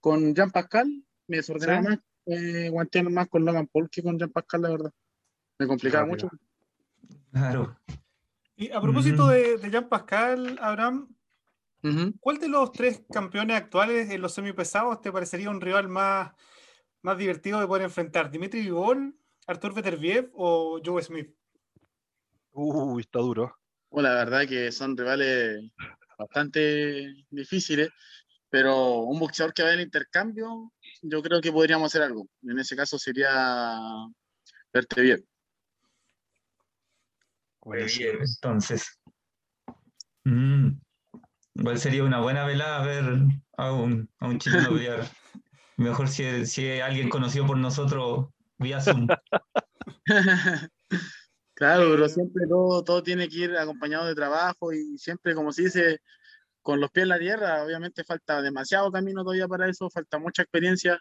[0.00, 0.86] con Jean Pascal,
[1.28, 4.90] me desordenaba más eh, guantear más con Logan Paul que con Jean Pascal, la verdad.
[5.58, 6.28] Me complicaba mucho.
[7.32, 7.78] Claro.
[8.60, 11.14] Y a propósito de, Jean Pascal, Abraham,
[12.18, 16.32] ¿cuál de los tres campeones actuales en los semipesados te parecería un rival más,
[17.02, 18.32] más divertido de poder enfrentar?
[18.32, 21.32] ¿Dimitri Vivol, Artur Beterbiev o Joe Smith?
[22.50, 23.54] Uy, está duro.
[23.90, 25.70] Bueno, la verdad que son rivales
[26.18, 27.90] bastante difíciles,
[28.50, 32.26] pero un boxeador que va en intercambio, yo creo que podríamos hacer algo.
[32.42, 33.30] En ese caso sería
[34.72, 35.00] verte
[37.74, 38.98] entonces.
[40.24, 40.78] Mm,
[41.54, 43.04] igual sería una buena velada ver
[43.56, 45.06] a un, a un chileno pelear.
[45.76, 49.06] Mejor si, si alguien conocido por nosotros vía Zoom.
[51.58, 55.62] Claro, pero siempre todo, todo tiene que ir acompañado de trabajo y siempre, como se
[55.64, 56.00] dice,
[56.62, 60.42] con los pies en la tierra, obviamente falta demasiado camino todavía para eso, falta mucha
[60.42, 61.00] experiencia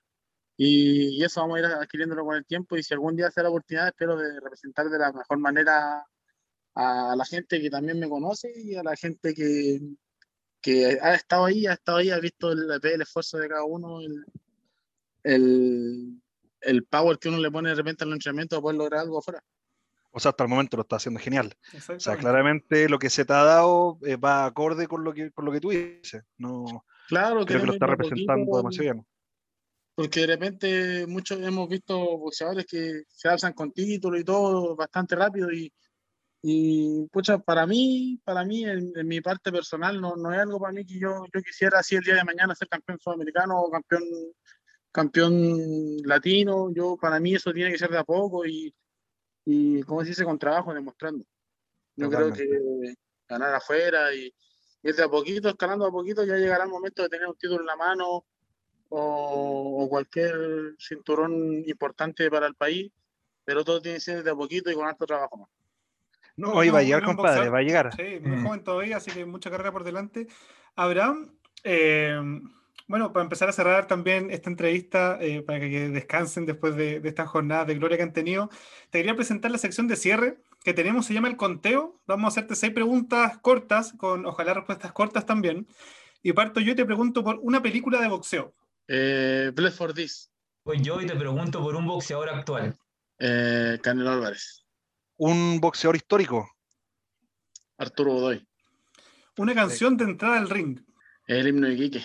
[0.58, 3.44] y, eso vamos a ir adquiriéndolo con el tiempo y si algún día se da
[3.44, 6.04] la oportunidad, espero de representar de la mejor manera
[6.78, 9.80] a la gente que también me conoce y a la gente que,
[10.62, 14.00] que ha estado ahí, ha estado ahí, ha visto el, el esfuerzo de cada uno,
[14.02, 14.26] el,
[15.24, 16.22] el,
[16.62, 19.44] el, power que uno le pone de repente al entrenamiento para poder lograr algo afuera
[20.18, 21.56] o sea, hasta el momento lo está haciendo genial.
[21.96, 25.32] O sea, claramente lo que se te ha dado eh, va acorde con lo que,
[25.32, 26.24] con lo que tú dices.
[26.38, 29.08] No, claro, creo que lo está representando demasiado bien.
[29.94, 35.16] Porque de repente muchos hemos visto boxeadores que se alzan con título y todo bastante
[35.16, 35.72] rápido y,
[36.42, 40.74] y pucha, para mí, para mí en, mi parte personal no, no, es algo para
[40.74, 44.04] mí que yo, yo quisiera así el día de mañana ser campeón sudamericano o campeón,
[44.92, 46.72] campeón latino.
[46.74, 48.74] Yo, para mí eso tiene que ser de a poco y
[49.50, 51.24] y, como se dice, con trabajo, demostrando.
[51.96, 52.96] Yo creo que
[53.30, 54.34] ganar afuera y
[54.84, 57.62] ir de a poquito, escalando a poquito, ya llegará el momento de tener un título
[57.62, 58.26] en la mano
[58.90, 62.92] o, o cualquier cinturón importante para el país,
[63.46, 65.50] pero todo tiene que ser de a poquito y con alto trabajo más.
[66.38, 67.94] No, hoy va a llegar, compadre, va a llegar.
[67.96, 68.44] Sí, muy Mm.
[68.44, 70.28] joven todavía, así que mucha carrera por delante.
[70.76, 71.34] Abraham,
[71.64, 72.20] eh,
[72.88, 77.10] bueno, para empezar a cerrar también esta entrevista, eh, para que descansen después de, de
[77.10, 78.50] estas jornadas de gloria que han tenido,
[78.92, 82.00] te quería presentar la sección de cierre que tenemos, se llama el conteo.
[82.06, 85.68] Vamos a hacerte seis preguntas cortas, con ojalá respuestas cortas también.
[86.22, 88.54] Y parto yo y te pregunto por una película de boxeo.
[88.88, 90.32] Eh, Bless for this,
[90.64, 92.76] Pues yo y te pregunto por un boxeador actual.
[93.20, 94.66] eh, Canelo Álvarez,
[95.18, 96.50] Un boxeador histórico.
[97.78, 98.48] Arturo Godoy,
[99.38, 100.80] Una canción de entrada al ring.
[101.28, 102.04] el himno de Quique,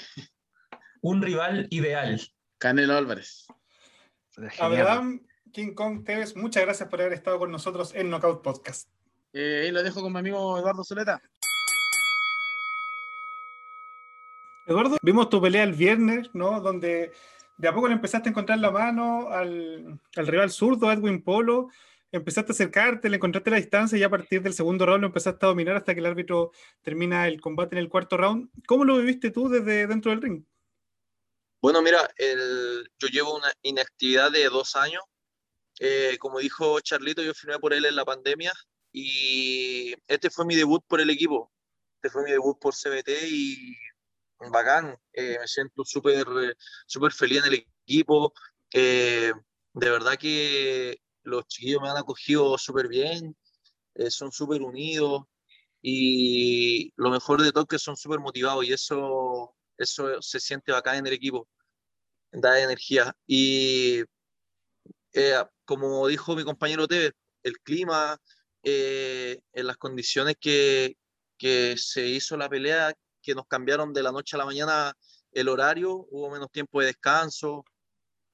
[1.00, 2.20] Un rival ideal.
[2.58, 3.46] Canelo Álvarez.
[4.58, 8.88] Abraham King Kong Tevez, muchas gracias por haber estado con nosotros en Knockout Podcast.
[9.32, 11.20] Eh, ahí lo dejo con mi amigo Eduardo Zuleta.
[14.66, 16.60] Eduardo, vimos tu pelea el viernes, ¿no?
[16.60, 17.12] Donde
[17.58, 21.68] de a poco le empezaste a encontrar la mano al, al rival zurdo, Edwin Polo,
[22.12, 25.44] empezaste a acercarte, le encontraste la distancia y a partir del segundo round lo empezaste
[25.44, 26.52] a dominar hasta que el árbitro
[26.82, 28.50] termina el combate en el cuarto round.
[28.66, 30.44] ¿Cómo lo viviste tú desde dentro del ring?
[31.60, 35.02] Bueno, mira, el- yo llevo una inactividad de dos años.
[35.80, 38.52] Eh, como dijo Charlito, yo firmé por él en la pandemia
[38.92, 41.52] y este fue mi debut por el equipo.
[41.96, 43.76] Este fue mi debut por CBT y
[44.50, 44.96] bacán.
[45.12, 46.26] Eh, me siento súper
[46.86, 48.32] súper feliz en el equipo.
[48.72, 49.32] Eh,
[49.74, 53.36] de verdad que los chiquillos me han acogido súper bien,
[53.94, 55.22] eh, son súper unidos
[55.82, 60.72] y lo mejor de todo es que son súper motivados y eso, eso se siente
[60.72, 61.48] bacán en el equipo,
[62.30, 63.14] da energía.
[63.26, 64.02] Y
[65.12, 67.12] eh, como dijo mi compañero Tevez,
[67.42, 68.18] el clima,
[68.62, 70.96] eh, en las condiciones que,
[71.36, 74.96] que se hizo la pelea, que nos cambiaron de la noche a la mañana
[75.32, 77.64] el horario, hubo menos tiempo de descanso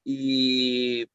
[0.04, 1.06] y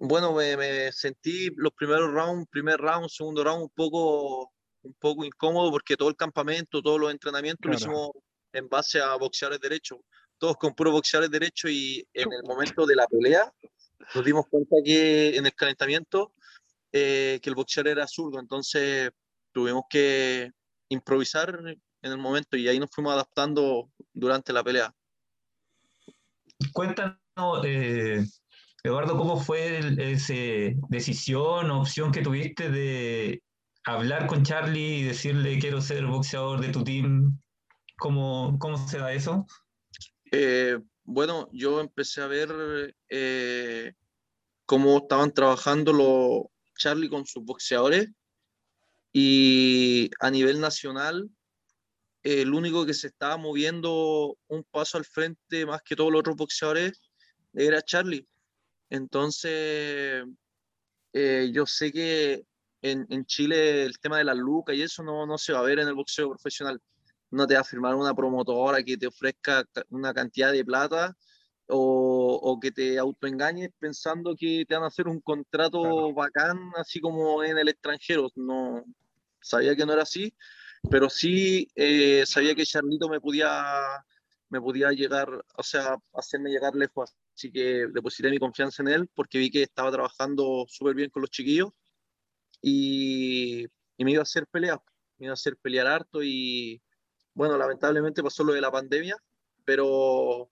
[0.00, 4.50] bueno, me, me sentí los primeros rounds, primer round, segundo round un poco,
[4.82, 7.92] un poco incómodo porque todo el campamento, todos los entrenamientos lo Claro.
[7.92, 8.10] hicimos
[8.52, 9.98] en base a boxeadores derechos,
[10.38, 13.52] todos con puros boxeadores derechos y en el momento de la pelea
[14.14, 16.32] nos dimos cuenta que en el calentamiento
[16.92, 19.10] eh, que el boxeador era zurdo, entonces
[19.52, 20.50] tuvimos que
[20.88, 21.60] improvisar
[22.02, 24.94] en el momento y ahí nos fuimos adaptando durante la pelea.
[26.72, 27.18] Cuéntanos,
[27.64, 28.24] eh,
[28.82, 33.42] Eduardo, ¿cómo fue ese decisión o opción que tuviste de
[33.84, 37.38] hablar con Charlie y decirle quiero ser boxeador de tu team?
[37.98, 39.46] ¿Cómo, cómo se da eso?
[40.32, 43.92] Eh, bueno, yo empecé a ver eh,
[44.64, 46.42] cómo estaban trabajando los
[46.78, 48.08] Charlie con sus boxeadores
[49.12, 51.28] y a nivel nacional
[52.22, 56.20] eh, el único que se estaba moviendo un paso al frente más que todos los
[56.20, 56.98] otros boxeadores
[57.52, 58.26] era Charlie.
[58.90, 60.24] Entonces,
[61.12, 62.44] eh, yo sé que
[62.82, 65.62] en, en Chile el tema de las lucas y eso no, no se va a
[65.62, 66.80] ver en el boxeo profesional
[67.30, 71.16] no te va a firmar una promotora que te ofrezca ca- una cantidad de plata
[71.68, 77.00] o, o que te autoengañes pensando que te van a hacer un contrato bacán, así
[77.00, 78.28] como en el extranjero.
[78.34, 78.84] No
[79.40, 80.34] sabía que no era así,
[80.90, 83.80] pero sí eh, sabía que Charlito me podía,
[84.48, 87.14] me podía llegar, o sea, hacerme llegar lejos.
[87.40, 91.22] Así que deposité mi confianza en él porque vi que estaba trabajando súper bien con
[91.22, 91.70] los chiquillos
[92.60, 93.64] y,
[93.96, 94.78] y me iba a hacer pelear,
[95.16, 96.82] me iba a hacer pelear harto y
[97.32, 99.16] bueno, lamentablemente pasó lo de la pandemia,
[99.64, 100.50] pero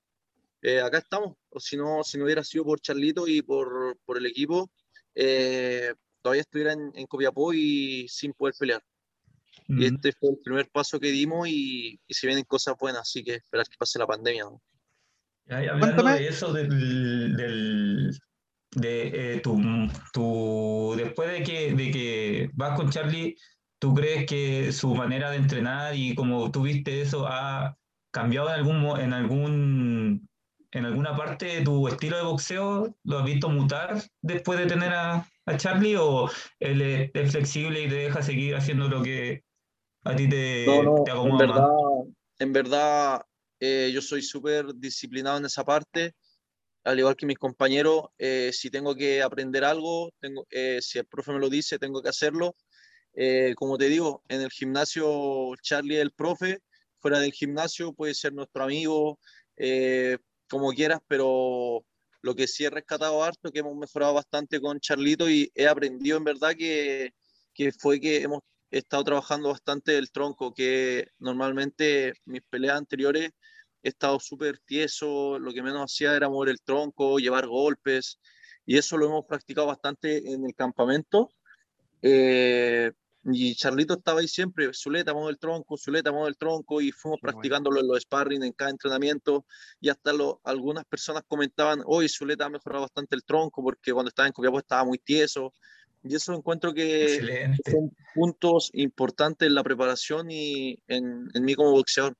[0.62, 1.36] eh, acá estamos.
[1.50, 4.70] O si no, si no hubiera sido por Charlito y por, por el equipo,
[5.14, 8.82] eh, todavía estuviera en, en Copiapó y sin poder pelear.
[9.68, 13.22] Y este fue el primer paso que dimos y, y se vienen cosas buenas, así
[13.22, 14.44] que esperar que pase la pandemia.
[14.44, 14.62] ¿no?
[15.48, 16.18] Ay, Hablando Cuéntame.
[16.18, 18.18] de eso, del, del-
[18.72, 19.58] de eh, tu,
[20.12, 23.34] tu- después de que, de que vas con Charlie,
[23.78, 27.76] ¿tú crees que su manera de entrenar y como tú viste eso ha
[28.10, 30.28] cambiado en algún, en algún,
[30.72, 32.94] en alguna parte de tu estilo de boxeo?
[33.04, 36.28] ¿Lo has visto mutar después de tener a, a Charlie o
[36.60, 39.42] él es, es flexible y te deja seguir haciendo lo que
[40.04, 41.60] a ti te, No, no, te en acomoda más?
[41.60, 41.68] verdad,
[42.38, 43.22] en verdad
[43.60, 46.14] eh, yo soy súper disciplinado en esa parte,
[46.84, 51.06] al igual que mis compañeros, eh, si tengo que aprender algo, tengo, eh, si el
[51.06, 52.54] profe me lo dice, tengo que hacerlo.
[53.14, 56.60] Eh, como te digo, en el gimnasio Charlie es el profe,
[57.00, 59.18] fuera del gimnasio puede ser nuestro amigo,
[59.56, 61.84] eh, como quieras, pero
[62.22, 66.16] lo que sí he rescatado harto, que hemos mejorado bastante con Charlito y he aprendido
[66.16, 67.12] en verdad que,
[67.54, 68.40] que fue que hemos
[68.70, 73.30] he estado trabajando bastante el tronco, que normalmente mis peleas anteriores
[73.82, 78.18] he estado súper tieso, lo que menos hacía era mover el tronco, llevar golpes,
[78.66, 81.30] y eso lo hemos practicado bastante en el campamento.
[82.02, 82.92] Eh,
[83.24, 87.20] y Charlito estaba ahí siempre, Zuleta, mueve el tronco, Zuleta, mueve el tronco, y fuimos
[87.20, 89.44] practicándolo en los sparring, en cada entrenamiento,
[89.80, 94.08] y hasta lo, algunas personas comentaban, hoy Zuleta ha mejorado bastante el tronco, porque cuando
[94.08, 95.52] estaba en Copiapó estaba muy tieso,
[96.04, 101.72] y eso encuentro que son puntos importantes en la preparación y en, en mí como
[101.72, 102.16] boxeador.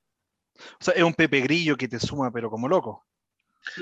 [0.81, 3.07] O sea, es un Pepe Grillo que te suma, pero como loco.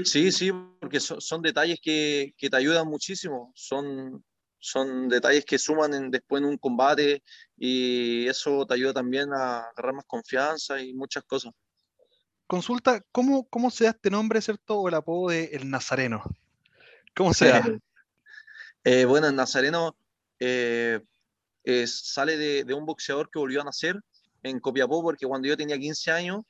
[0.04, 3.52] Sí, sí, porque son, son detalles que, que, te ayudan muchísimo.
[3.54, 4.24] Son,
[4.58, 7.22] son detalles que suman en, después en un combate
[7.56, 11.52] y eso te ayuda también a agarrar más confianza y muchas cosas.
[12.46, 14.78] Consulta, ¿cómo, cómo se da este nombre, cierto?
[14.78, 16.22] O el apodo de El Nazareno.
[17.14, 17.62] ¿Cómo se da?
[18.88, 19.96] Eh, bueno, el Nazareno
[20.38, 21.00] eh,
[21.86, 24.00] sale de, de, un boxeador que volvió a nacer
[24.44, 26.44] en Copiapó, porque cuando yo tenía 15 años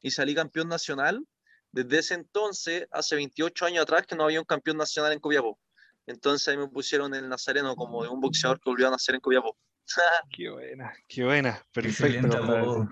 [0.00, 1.26] y salí campeón nacional,
[1.72, 5.58] desde ese entonces, hace 28 años atrás, que no había un campeón nacional en Copiapó.
[6.06, 9.20] Entonces ahí me pusieron el Nazareno como de un boxeador que volvió a nacer en
[9.20, 9.56] Copiapó.
[10.30, 11.62] qué buena, qué buena.
[11.72, 12.88] Perfecto.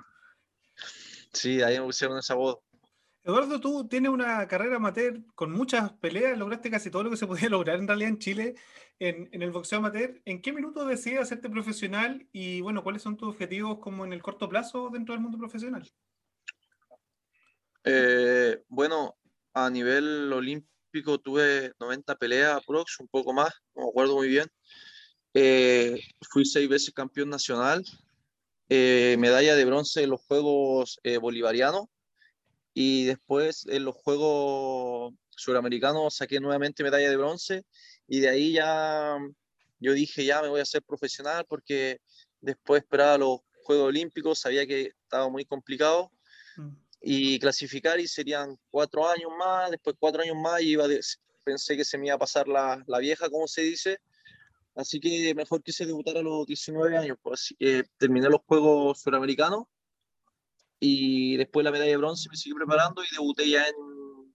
[1.33, 2.59] Sí, ahí me pusieron esa voz.
[3.25, 7.27] Eduardo, tú tienes una carrera amateur con muchas peleas, lograste casi todo lo que se
[7.27, 8.55] podía lograr en realidad en Chile
[8.99, 10.21] en, en el boxeo amateur.
[10.25, 14.23] ¿En qué minuto decides hacerte profesional y bueno, cuáles son tus objetivos como en el
[14.23, 15.91] corto plazo dentro del mundo profesional?
[17.89, 19.17] Eh, bueno,
[19.55, 24.51] a nivel olímpico tuve 90 peleas, aprox, un poco más, no me acuerdo muy bien.
[25.35, 27.85] Eh, fui seis veces campeón nacional,
[28.69, 31.87] eh, medalla de bronce en los Juegos eh, Bolivarianos
[32.75, 37.65] y después en los Juegos Suramericanos saqué nuevamente medalla de bronce
[38.09, 39.17] y de ahí ya
[39.79, 42.01] yo dije ya me voy a hacer profesional porque
[42.41, 46.11] después esperaba los Juegos Olímpicos, sabía que estaba muy complicado
[46.57, 51.01] mm y clasificar y serían cuatro años más, después cuatro años más y iba de,
[51.45, 54.01] pensé que se me iba a pasar la, la, vieja, como se dice,
[54.75, 59.01] así que mejor quise debutar a los 19 años, pues así que terminé los Juegos
[59.01, 59.67] Suramericanos
[60.81, 64.35] y después la medalla de bronce me seguí preparando y debuté ya en,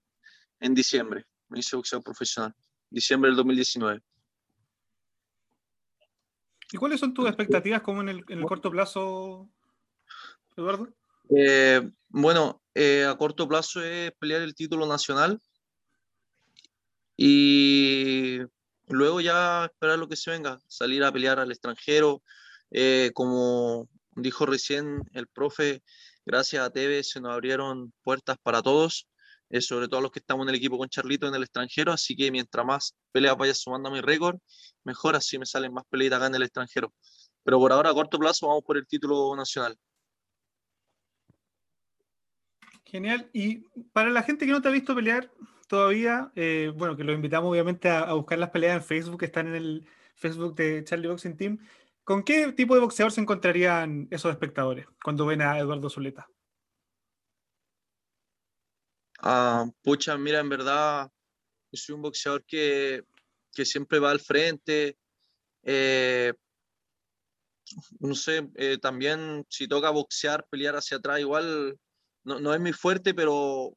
[0.62, 2.56] en diciembre, me hice boxeo profesional,
[2.90, 4.02] diciembre del 2019.
[6.74, 9.50] ¿Y cuáles son tus expectativas como en el, en el corto plazo,
[10.56, 10.88] Eduardo?
[11.30, 15.40] Eh, bueno, eh, a corto plazo es pelear el título nacional
[17.16, 18.40] y
[18.88, 22.22] luego ya esperar lo que se venga, salir a pelear al extranjero.
[22.72, 25.84] Eh, como dijo recién el profe,
[26.26, 29.08] gracias a TV se nos abrieron puertas para todos,
[29.50, 32.16] eh, sobre todo los que estamos en el equipo con Charlito en el extranjero, así
[32.16, 34.38] que mientras más peleas vaya sumando a mi récord,
[34.84, 36.94] mejor así me salen más peleas acá en el extranjero.
[37.44, 39.78] Pero por ahora a corto plazo vamos por el título nacional.
[42.92, 43.30] Genial.
[43.32, 43.60] Y
[43.94, 45.32] para la gente que no te ha visto pelear
[45.70, 49.28] todavía, eh, bueno, que los invitamos obviamente a, a, buscar las peleas en Facebook, que
[49.28, 51.60] están en el Facebook de Charlie Boxing Team.
[52.04, 56.28] ¿Con qué tipo de boxeador se encontrarían esos espectadores cuando ven a Eduardo Zuleta?
[59.20, 61.10] Ah, pucha, mira, en verdad,
[61.72, 63.06] yo soy un boxeador que,
[63.54, 64.98] que siempre va al frente.
[65.64, 66.34] Eh,
[68.02, 71.80] no sé, eh, también si toca boxear, pelear hacia atrás, igual
[72.24, 73.76] no, no es mi fuerte, pero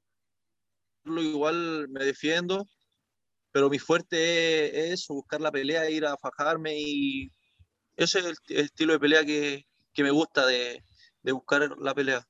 [1.04, 2.66] igual me defiendo.
[3.52, 7.30] Pero mi fuerte es, buscar la pelea, ir a fajarme y
[7.96, 10.82] ese es el, el estilo de pelea que, que me gusta de,
[11.22, 12.26] de, buscar la pelea.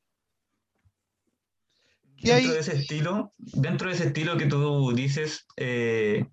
[2.16, 6.26] Dentro de ese estilo, dentro de ese estilo que tú dices, eh,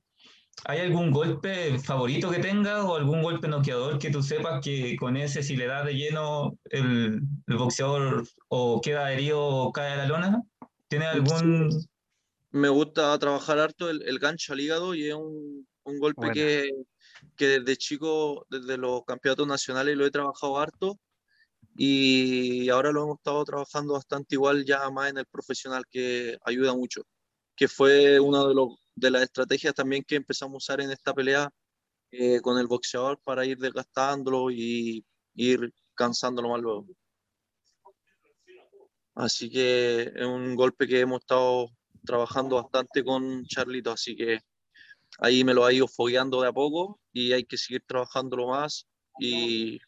[0.65, 5.17] ¿hay algún golpe favorito que tengas o algún golpe noqueador que tú sepas que con
[5.17, 9.97] ese si le das de lleno el, el boxeador o queda herido o cae a
[9.97, 10.41] la lona?
[10.87, 11.71] ¿Tiene algún...?
[11.71, 11.87] Sí.
[12.53, 16.33] Me gusta trabajar harto el, el, gancho al hígado y es un, un golpe bueno.
[16.33, 16.69] que,
[17.37, 20.99] que desde chico, desde los campeonatos nacionales lo he trabajado harto
[21.75, 26.75] y ahora lo hemos estado trabajando bastante igual ya más en el profesional que ayuda
[26.75, 27.03] mucho,
[27.55, 31.13] que fue una de, los, de las estrategias también que empezamos a usar en esta
[31.13, 31.51] pelea
[32.11, 36.85] eh, con el boxeador para ir desgastándolo y ir cansándolo más luego.
[39.15, 41.69] Así que es un golpe que hemos estado
[42.05, 44.39] trabajando bastante con Charlito, así que
[45.19, 48.87] ahí me lo ha ido fogueando de a poco y hay que seguir trabajándolo más
[49.19, 49.79] y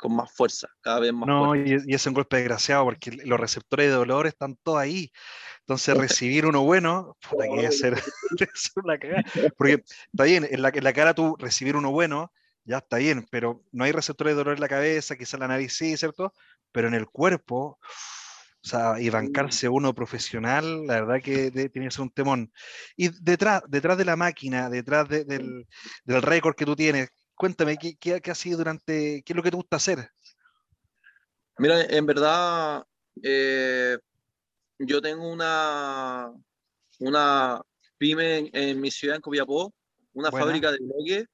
[0.00, 1.84] con más fuerza, cada vez más no, fuerza.
[1.86, 5.12] Y, es un golpe desgraciado porque los receptores de dolor están todos ahí.
[5.60, 7.94] Entonces recibir uno bueno, puta que debe ser,
[8.84, 9.22] una cagada.
[9.56, 12.32] Porque está bien, en la, en la cara tú recibir uno bueno,
[12.64, 15.74] ya está bien, pero no hay receptores de dolor en la cabeza, quizás la nariz
[15.76, 16.34] sí, ¿cierto?
[16.72, 17.78] Pero en el cuerpo,
[18.62, 22.52] O sea, y bancarse uno profesional, la verdad que tiene que ser un temón.
[22.94, 25.66] Y detrás, detrás de la máquina, detrás de- del,
[26.04, 27.08] del récord que tú tienes,
[27.40, 30.10] cuéntame, ¿qué, qué, qué ha sido durante, qué es lo que te gusta hacer?
[31.56, 32.84] Mira, en verdad,
[33.22, 33.96] eh,
[34.78, 36.30] yo tengo una,
[36.98, 37.62] una
[37.96, 39.72] pyme en, en mi ciudad, en Copiapó,
[40.12, 40.44] una Buena.
[40.44, 41.24] fábrica de bloques.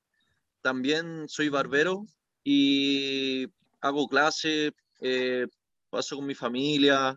[0.63, 2.07] También soy barbero
[2.45, 3.49] y
[3.81, 5.49] hago clases, eh,
[5.91, 7.17] paso con mi familia,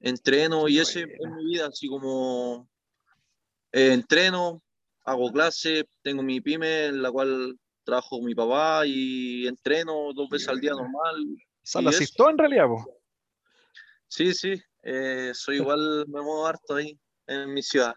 [0.00, 2.68] entreno y ese es mi vida, así como
[3.72, 4.62] eh, entreno,
[5.06, 7.58] hago clases, tengo mi pyme en la cual
[7.88, 11.16] trabajo con mi papá y entreno dos veces al día normal.
[11.86, 12.86] Asistió en realidad, po.
[14.06, 17.94] Sí, sí, eh, soy igual, me muevo harto ahí en mi ciudad.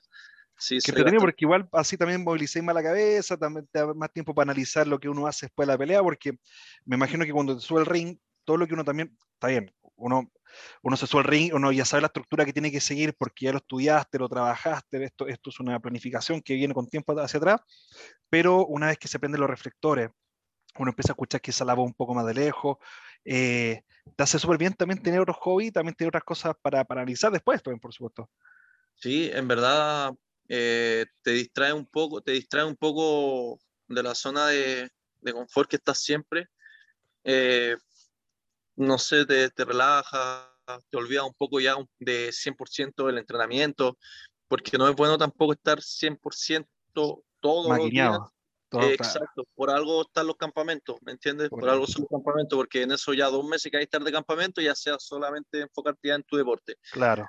[0.58, 4.14] Sí, Que bastante- porque igual así también movilicéis más la cabeza, también te da más
[4.14, 6.34] tiempo para analizar lo que uno hace después de la pelea, porque
[6.86, 9.74] me imagino que cuando te sube el ring, todo lo que uno también, está bien,
[10.02, 10.32] uno,
[10.82, 13.46] uno se sube al ring, uno ya sabe la estructura que tiene que seguir porque
[13.46, 17.38] ya lo estudiaste, lo trabajaste, esto, esto es una planificación que viene con tiempo hacia
[17.38, 17.62] atrás,
[18.30, 20.10] pero una vez que se prenden los reflectores,
[20.78, 22.78] uno empieza a escuchar quizá la voz un poco más de lejos,
[23.24, 23.84] eh,
[24.16, 27.32] te hace súper bien también tener otros hobbies, también tener otras cosas para, para analizar
[27.32, 28.30] después, también, por supuesto.
[28.96, 30.14] Sí, en verdad
[30.48, 34.90] eh, te distrae un poco, te distrae un poco de la zona de,
[35.22, 36.48] de confort que estás siempre.
[37.24, 37.76] Eh,
[38.76, 40.52] no sé, te, te relaja,
[40.90, 43.98] te olvidas un poco ya de 100% del entrenamiento,
[44.48, 47.24] porque no es bueno tampoco estar 100% todos
[47.68, 47.80] los días.
[47.80, 48.34] Maquineado.
[48.70, 48.94] todo, Eh.
[48.94, 51.50] Exacto, por algo están los campamentos, ¿me entiendes?
[51.50, 54.04] Por algo son los campamentos, porque en eso ya dos meses que hay que estar
[54.04, 56.78] de campamento, ya sea solamente enfocarte ya en tu deporte.
[56.92, 57.28] Claro.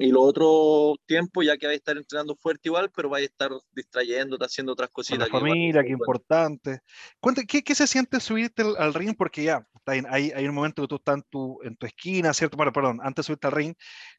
[0.00, 3.30] Y lo otro tiempo, ya que vais a estar entrenando fuerte igual, pero vais a
[3.32, 5.18] estar distrayéndote, haciendo otras con cositas.
[5.18, 6.04] la que igual familia, qué bueno.
[6.04, 6.80] importante.
[7.18, 9.16] Cuenta, ¿qué, qué se siente subirte al, al ring?
[9.16, 12.56] Porque ya, hay, hay un momento que tú estás en tu, en tu esquina, ¿cierto?
[12.56, 13.74] Bueno, perdón, antes de subirte al ring,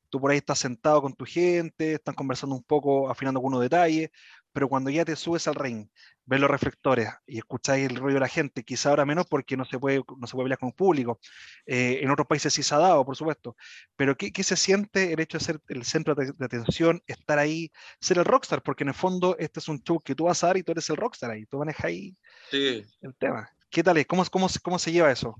[0.10, 4.10] tú por ahí estás sentado con tu gente, están conversando un poco, afinando algunos detalles,
[4.52, 5.88] pero cuando ya te subes al ring,
[6.26, 9.66] ves los reflectores y escucháis el ruido de la gente, quizá ahora menos porque no
[9.66, 11.20] se puede, no se puede hablar con el público.
[11.66, 13.56] Eh, en otros países sí se ha dado, por supuesto.
[13.96, 17.38] Pero ¿qué, qué se siente el hecho de ser el centro de, de atención, estar
[17.38, 18.64] ahí, ser el rockstar?
[18.64, 20.72] Porque en el fondo este es un show que tú vas a dar y tú
[20.72, 22.18] eres el rockstar ahí, tú manejas ahí
[22.50, 23.50] Sí, el tema.
[23.70, 24.08] ¿Qué tal es?
[24.08, 25.36] ¿Cómo, cómo, cómo se lleva eso?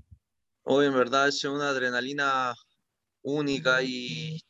[0.64, 2.54] Hoy en verdad es una adrenalina
[3.22, 4.40] única y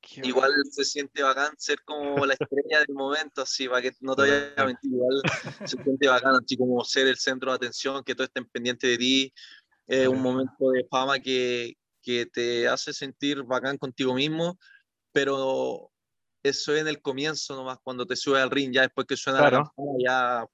[0.00, 4.16] Qué igual se siente bacán ser como la estrella del momento, así, para que no
[4.16, 5.24] te vayas a mentir, igual
[5.64, 8.98] se siente bacán, así como ser el centro de atención, que todos estén pendientes de
[8.98, 9.32] ti,
[9.86, 10.22] es un Claro.
[10.22, 14.58] momento de fama que, que te hace sentir bacán contigo mismo,
[15.12, 15.90] pero
[16.42, 19.42] eso es en el comienzo nomás, cuando te subes al ring, ya después que suena
[19.42, 19.52] la Claro.
[19.52, 20.46] campana, ya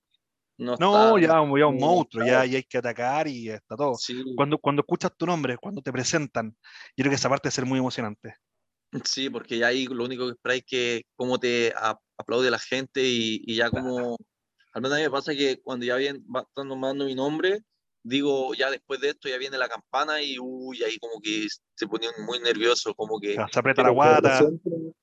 [0.58, 2.46] no No, está- ya, ya un monstruo, ya, claro.
[2.50, 3.94] ya hay que atacar y está todo.
[3.96, 6.56] Sí, Cuando, cuando escuchas tu nombre, cuando te presentan,
[6.96, 8.36] yo creo que esa parte debe ser muy emocionante.
[9.04, 11.72] sí, porque ya ahí lo único que esperáis es que cómo te
[12.16, 14.16] aplaude la gente y, y ya como,
[14.72, 17.60] al menos a mí me pasa que cuando ya bien, va están nombrando mi nombre,
[18.04, 21.88] digo, ya después de esto ya viene la campana y uy, ahí como que se
[21.88, 23.34] pone muy nervioso, como que...
[23.50, 24.46] Se aprieta la guata.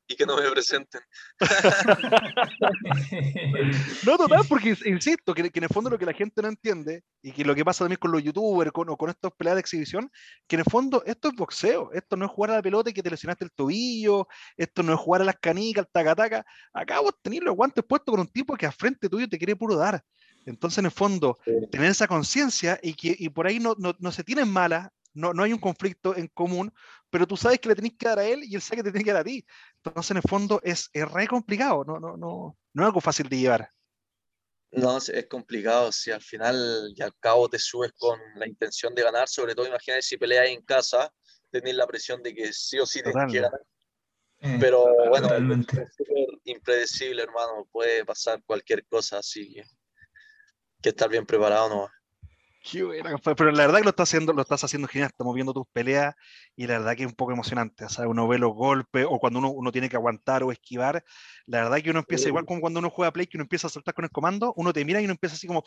[0.08, 1.02] Y que no me presenten.
[4.06, 6.48] No, total, porque ins- insisto, que, que en el fondo lo que la gente no
[6.48, 9.56] entiende, y que lo que pasa también con los youtubers con, o con estos peleas
[9.56, 10.10] de exhibición,
[10.48, 12.94] que en el fondo esto es boxeo, esto no es jugar a la pelota y
[12.94, 14.28] que te lesionaste el tobillo,
[14.58, 16.46] esto no es jugar a las canicas, al taca-taca.
[16.74, 19.56] Acá vos tenés los guantes puestos con un tipo que al frente tuyo te quiere
[19.56, 20.02] puro dar.
[20.46, 21.38] Entonces, en el fondo,
[21.70, 25.34] tener esa conciencia y que y por ahí no, no, no se tienen malas, no,
[25.34, 26.74] no hay un conflicto en común,
[27.10, 28.92] pero tú sabes que le tenés que dar a él y él sabe que te
[28.92, 29.46] tiene que dar a ti.
[29.84, 33.28] Entonces, en el fondo, es, es re complicado, no, no, no, no es algo fácil
[33.28, 33.70] de llevar.
[34.72, 39.04] No, es complicado, si al final y al cabo te subes con la intención de
[39.04, 41.14] ganar, sobre todo imagínate si peleas en casa,
[41.52, 43.30] tenés la presión de que sí o sí Total.
[43.30, 43.52] ganar.
[44.40, 45.82] Eh, Pero bueno, Totalmente.
[45.82, 47.68] es súper impredecible, hermano.
[47.70, 49.62] Puede pasar cualquier cosa, así
[50.82, 51.88] que, estar bien preparado no.
[52.64, 53.18] Qué buena.
[53.18, 55.10] Pero la verdad que lo estás haciendo, lo estás haciendo genial.
[55.10, 56.14] Estamos viendo tus peleas
[56.56, 57.86] y la verdad que es un poco emocionante.
[57.86, 61.04] O sea, uno ve los golpes o cuando uno, uno tiene que aguantar o esquivar.
[61.48, 62.30] La verdad que uno empieza Sí.
[62.30, 64.72] igual como cuando uno juega Play, que uno empieza a saltar con el comando, uno
[64.74, 65.64] te mira y uno empieza así como,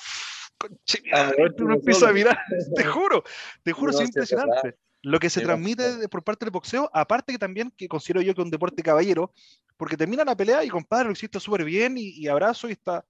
[0.57, 2.39] "Conche mi Ah, madre", bueno, uno no empieza a mirar,
[2.77, 3.24] te juro,
[3.65, 4.07] te juro, No, es verdad.
[4.07, 4.78] impresionante.
[5.03, 8.35] Lo que se Sí, transmite por parte del boxeo, aparte que también que considero yo
[8.35, 9.32] que es un deporte caballero,
[9.77, 13.05] porque termina la pelea y compadre, lo hiciste súper bien y, y abrazo y está,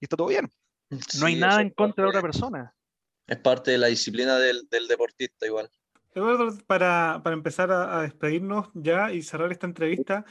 [0.00, 0.48] y está todo bien.
[0.90, 2.74] No hay Sí, nada en contra de otra persona.
[3.26, 5.70] Es parte de la disciplina del, del deportista igual.
[6.14, 10.24] Eduardo, para, para empezar a, a despedirnos ya y cerrar esta entrevista,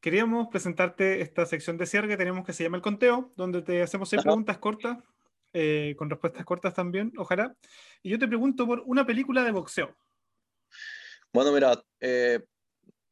[0.00, 3.82] queríamos presentarte esta sección de cierre que tenemos que se llama El Conteo, donde te
[3.82, 4.30] hacemos seis Ajá.
[4.30, 4.98] preguntas cortas,
[5.52, 7.54] eh, con respuestas cortas también, ojalá.
[8.02, 9.96] Y yo te pregunto por una película de boxeo.
[11.32, 12.40] Bueno, mira, eh,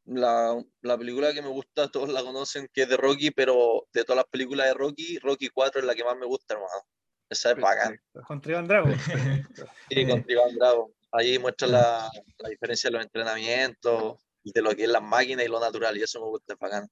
[0.09, 4.05] la, la película que me gusta, todos la conocen, que es de Rocky, pero de
[4.05, 6.82] todas las películas de Rocky, Rocky 4 es la que más me gusta, hermano.
[7.30, 8.01] Esa es bacán.
[8.26, 8.89] Con Trivan Drago.
[9.90, 10.93] Sí, con Iván Bravo.
[11.12, 15.48] Ahí muestra la, la diferencia de los entrenamientos, de lo que es las máquinas y
[15.48, 16.89] lo natural, y eso me gusta, es bacán.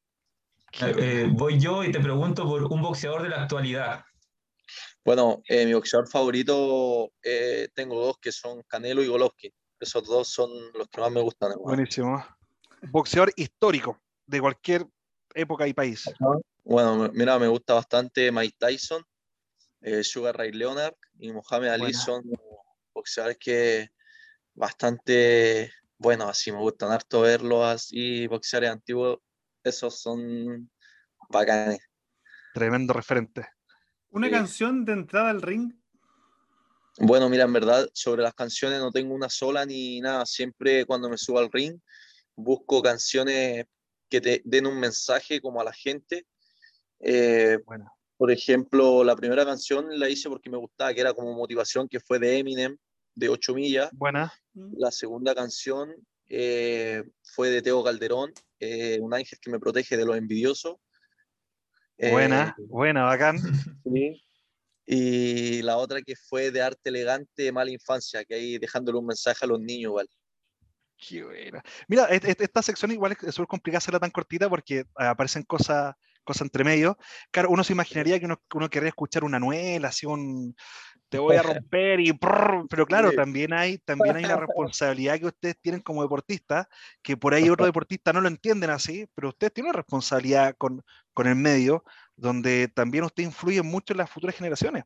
[0.80, 4.04] Eh, voy yo y te pregunto por un boxeador de la actualidad.
[5.04, 9.52] Bueno, eh, mi boxeador favorito, eh, tengo dos que son Canelo y Golovkin.
[9.78, 11.52] Esos dos son los que más me gustan.
[11.52, 11.68] hermano.
[11.68, 12.24] Buenísimo.
[12.82, 14.86] Boxeador histórico de cualquier
[15.34, 16.04] época y país.
[16.64, 19.04] Bueno, mira, me gusta bastante Mike Tyson,
[19.82, 21.98] eh, Sugar Ray Leonard y Mohamed Ali Buena.
[21.98, 22.22] son
[22.94, 23.88] boxeadores que
[24.54, 29.18] bastante buenos, así me gustan harto verlos así, boxeadores antiguos,
[29.62, 30.70] esos son
[31.28, 31.78] bacanes.
[32.54, 33.46] Tremendo referente.
[34.10, 34.32] Una Sí.
[34.32, 35.72] canción de entrada al ring.
[36.98, 40.24] Bueno, mira, en verdad, sobre las canciones no tengo una sola ni nada.
[40.24, 41.78] Siempre cuando me subo al ring,
[42.36, 43.66] busco canciones
[44.08, 46.26] que te den un mensaje como a la gente.
[47.00, 47.90] Eh, Bueno.
[48.16, 52.00] por ejemplo, la primera canción la hice porque me gustaba, que era como motivación, que
[52.00, 52.76] fue de Eminem,
[53.14, 53.90] de 8 millas.
[53.92, 54.32] Buena.
[54.54, 55.94] La segunda canción
[56.28, 60.76] eh, fue de Teo Calderón, eh, Un ángel que me protege de los envidiosos.
[61.98, 62.54] Eh, Buena.
[62.58, 63.36] Buena, bacán.
[63.84, 64.22] Sí.
[64.88, 69.44] Y la otra que fue de arte elegante, mala infancia, que ahí dejándole un mensaje
[69.44, 70.08] a los niños, igual.
[70.96, 71.62] Qué buena.
[71.88, 75.94] Mira, esta sección igual es súper complicada hacerla tan cortita porque ah, aparecen cosas
[76.24, 76.98] cosas entre medio.
[77.30, 80.56] Claro, uno se imaginaría que uno, uno querría escuchar una nuela, así un
[81.08, 85.56] te voy a romper y pero claro, también hay, también hay una responsabilidad que ustedes
[85.60, 86.66] tienen como deportistas,
[87.00, 90.82] que por ahí otros deportistas no lo entienden así, pero ustedes tienen una responsabilidad con,
[91.14, 91.84] con el medio,
[92.16, 94.84] donde también usted influye mucho en las futuras generaciones.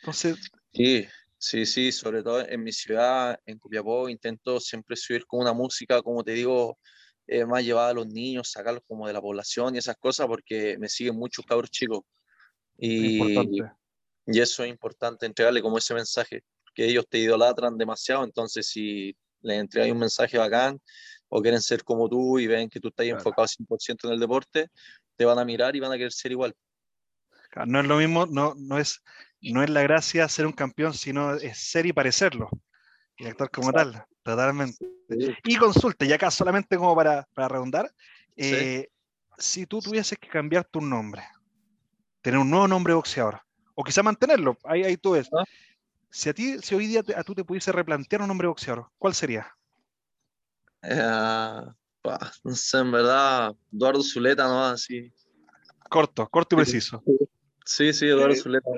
[0.00, 1.06] Entonces, Sí,
[1.42, 6.00] sí, sí, sobre todo en mi ciudad, en Copiapó, intento siempre subir con una música,
[6.00, 6.78] como te digo,
[7.26, 10.78] eh, más llevada a los niños, sacarlos como de la población y esas cosas, porque
[10.78, 12.02] me siguen muchos cabros chicos.
[12.78, 13.60] Y,
[14.26, 16.44] y eso es importante, entregarle como ese mensaje,
[16.74, 20.80] que ellos te idolatran demasiado, entonces si les entregas un mensaje bacán
[21.28, 23.18] o quieren ser como tú y ven que tú estás Claro.
[23.18, 24.68] enfocado 100% en el deporte,
[25.16, 26.54] te van a mirar y van a querer ser igual.
[27.66, 29.02] No es lo mismo, no, no, es,
[29.42, 32.48] no es la gracia ser un campeón, sino es ser y parecerlo.
[33.16, 34.76] Y actuar como tal, totalmente.
[35.44, 37.84] Y consulta, y acá solamente como para, para Sí.
[38.36, 38.88] eh,
[39.36, 41.22] si tú tuvieses que cambiar tu nombre,
[42.20, 43.40] tener un nuevo nombre boxeador,
[43.74, 45.28] o quizá mantenerlo, ahí, ahí tú ves.
[45.36, 45.44] Ah.
[46.10, 48.90] Si a ti, si hoy día te- a tú te pudiese replantear un nombre boxeador,
[48.98, 49.54] ¿cuál sería?
[50.82, 51.66] Eh,
[52.02, 54.64] pa, no sé, en verdad, Eduardo Zuleta, ¿no?
[54.64, 55.12] Así.
[55.88, 57.02] Corto, corto y preciso.
[57.64, 58.70] Sí, sí, Eduardo Eh, Zuleta.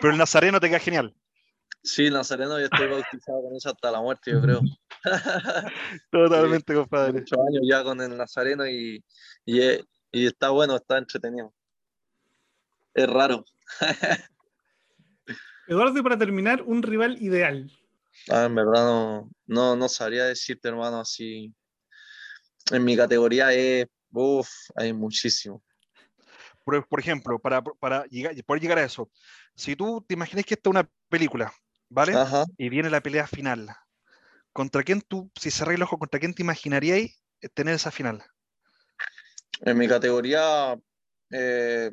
[0.00, 1.14] Pero el nazareno te queda genial.
[1.82, 4.60] Sí, Nazareno, yo estoy bautizado con eso hasta la muerte, yo creo.
[6.10, 7.20] Totalmente, compadre.
[7.20, 9.02] Muchos años ya con el Nazareno y,
[9.44, 11.54] y, es- y está bueno, está entretenido.
[12.94, 13.44] Es raro.
[15.68, 17.70] Eduardo, y para terminar, un rival ideal.
[18.30, 21.54] Ah, en verdad no, no, no sabría decirte, hermano, así.
[22.72, 25.62] En mi categoría es, uff, hay muchísimo.
[26.68, 29.10] Por, por ejemplo, para, para llegar, poder llegar a eso,
[29.54, 31.50] si tú te imaginas que esta es una película,
[31.88, 32.12] ¿vale?
[32.12, 32.44] Ajá.
[32.58, 33.74] y viene la pelea final.
[34.52, 38.22] ¿Contra quién tú, si cerráis el ojo, contra quién te imaginaríais eh, tener esa final?
[39.62, 40.78] En mi categoría
[41.30, 41.90] eh,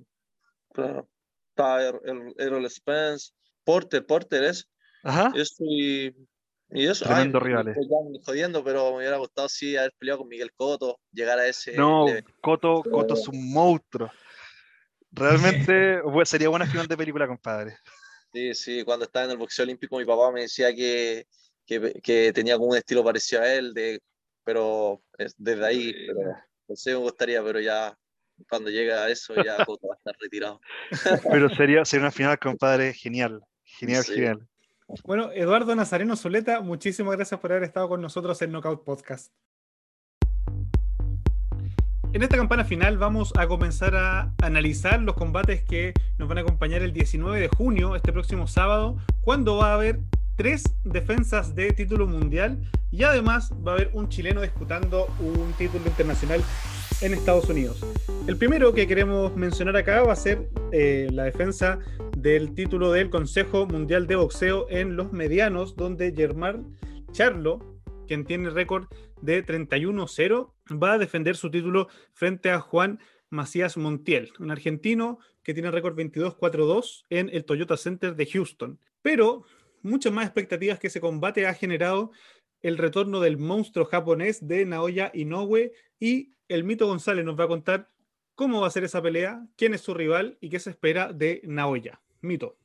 [0.70, 3.32] está Er- Er- Errol Spence,
[3.64, 4.68] Porter, Porter es,
[5.06, 5.32] Ajá.
[5.36, 6.14] eso y,
[6.72, 7.06] y eso.
[7.06, 7.78] Tremendos me rivales.
[7.78, 11.78] estoy jodiendo, pero me hubiera gustado sí haber peleado con Miguel Cotto, llegar a ese
[11.78, 12.08] No.
[12.42, 14.12] Coto, Coto es un monstruo.
[15.16, 17.78] Realmente pues, sería buena final de película, compadre.
[18.34, 21.26] Sí, sí, cuando estaba en el boxeo olímpico mi papá me decía que,
[21.66, 24.02] que, que tenía como un estilo parecido a él, de,
[24.44, 26.36] pero es desde ahí, pero
[26.68, 27.98] no sé, me gustaría, pero ya
[28.50, 30.60] cuando llega a eso ya Cotto va a estar retirado.
[31.32, 33.42] Pero sería, sería una final, compadre, genial.
[33.64, 34.16] Genial, Sí.
[34.16, 34.48] genial.
[35.04, 39.32] Bueno, Eduardo Nazareno Zuleta, muchísimas gracias por haber estado con nosotros en Knockout Podcast.
[42.16, 46.42] En esta campana final vamos a comenzar a analizar los combates que nos van a
[46.42, 50.00] acompañar el 19 de junio, este próximo sábado, cuando va a haber
[50.38, 55.86] tres defensas de título mundial y además va a haber un chileno disputando un título
[55.88, 56.42] internacional
[57.02, 57.86] en Estados Unidos.
[58.28, 61.80] El primero que queremos mencionar acá va a ser eh, la defensa
[62.18, 66.78] del título del Consejo Mundial de Boxeo en los medianos, donde Germán
[67.12, 67.60] Charlo,
[68.08, 68.86] quien tiene récord
[69.22, 75.54] de 31-0, va a defender su título frente a Juan Macías Montiel, un argentino que
[75.54, 78.80] tiene récord 22-4-2 en el Toyota Center de Houston.
[79.02, 79.46] Pero
[79.82, 82.12] muchas más expectativas que ese combate ha generado
[82.62, 87.50] el retorno del monstruo japonés de Naoya Inoue Y el Mito González nos va a
[87.50, 87.92] contar
[88.34, 91.42] cómo va a ser esa pelea, quién es su rival y qué se espera de
[91.44, 92.02] Naoya.
[92.22, 92.58] Mito.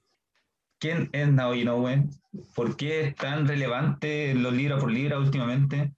[0.78, 2.08] ¿Quién es Naoya Inoue?
[2.54, 5.92] ¿Por qué es tan relevante los libra por libra últimamente?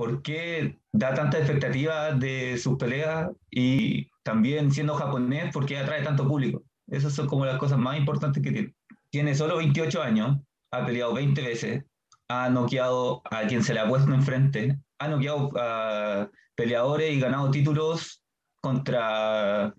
[0.00, 3.28] ¿Por qué da tanta expectativa de sus peleas?
[3.50, 6.62] Y también siendo japonés, ¿por qué atrae tanto público?
[6.86, 8.74] Esas son como las cosas más importantes que tiene.
[9.10, 10.38] Tiene solo 28 años,
[10.72, 11.84] ha peleado 20 veces,
[12.30, 17.50] ha noqueado a quien se le ha puesto enfrente, ha noqueado a peleadores y ganado
[17.50, 18.24] títulos
[18.62, 19.74] contra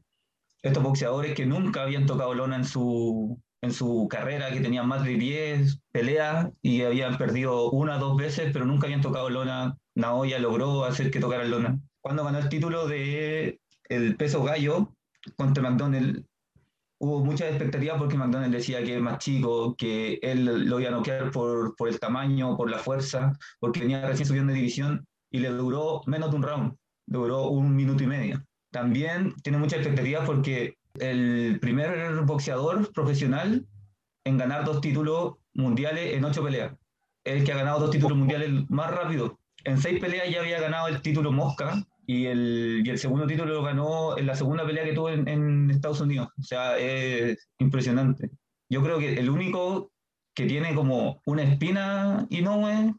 [0.61, 5.03] estos boxeadores que nunca habían tocado lona en su, en su carrera, que tenían más
[5.03, 9.77] de 10 peleas y habían perdido una o dos veces, pero nunca habían tocado lona.
[9.95, 11.79] Naoya logró hacer que tocara lona.
[12.01, 13.59] Cuando ganó el título de
[13.89, 14.93] el peso gallo
[15.35, 16.25] contra McDonald,
[16.99, 20.93] hubo muchas expectativas porque McDonald decía que es más chico, que él lo iba a
[20.93, 25.39] noquear por, por el tamaño, por la fuerza, porque venía recién subiendo de división y
[25.39, 26.75] le duró menos de un round,
[27.05, 28.43] duró un minuto y medio.
[28.71, 33.65] También tiene muchas expectativas porque el primer boxeador profesional
[34.25, 36.73] en ganar dos títulos mundiales en ocho peleas.
[37.23, 39.39] El que ha ganado dos títulos mundiales más rápido.
[39.63, 43.53] En seis peleas ya había ganado el título Mosca y el, y el segundo título
[43.53, 46.29] lo ganó en la segunda pelea que tuvo en, en Estados Unidos.
[46.39, 48.31] O sea, es impresionante.
[48.69, 49.91] Yo creo que el único
[50.33, 52.95] que tiene como una espina Inoue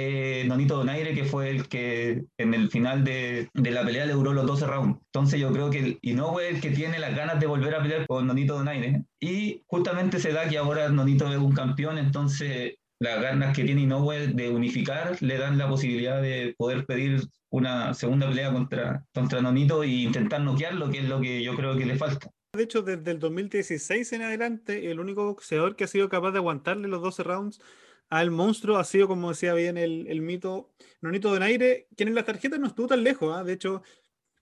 [0.00, 4.12] eh, Nonito Donaire, que fue el que en el final de, de, la pelea le
[4.12, 5.00] duró los 12 rounds.
[5.06, 8.06] Entonces yo creo que Inoue es el que tiene las ganas de volver a pelear
[8.06, 9.04] con Nonito Donaire.
[9.20, 13.82] Y justamente se da que ahora Nonito es un campeón, entonces las ganas que tiene
[13.82, 19.40] Inoue de unificar le dan la posibilidad de poder pedir una segunda pelea contra, contra
[19.40, 22.30] Nonito e intentar noquearlo, que es lo que yo creo que le falta.
[22.52, 26.38] De hecho, desde el 2016 en adelante, el único boxeador que ha sido capaz de
[26.38, 27.60] aguantarle los 12 rounds
[28.08, 30.70] al monstruo ha sido, como decía bien el, el mito,
[31.00, 33.40] Nonito Donaire, quien en las tarjetas no estuvo tan lejos.
[33.40, 33.44] ¿eh?
[33.44, 33.82] De hecho,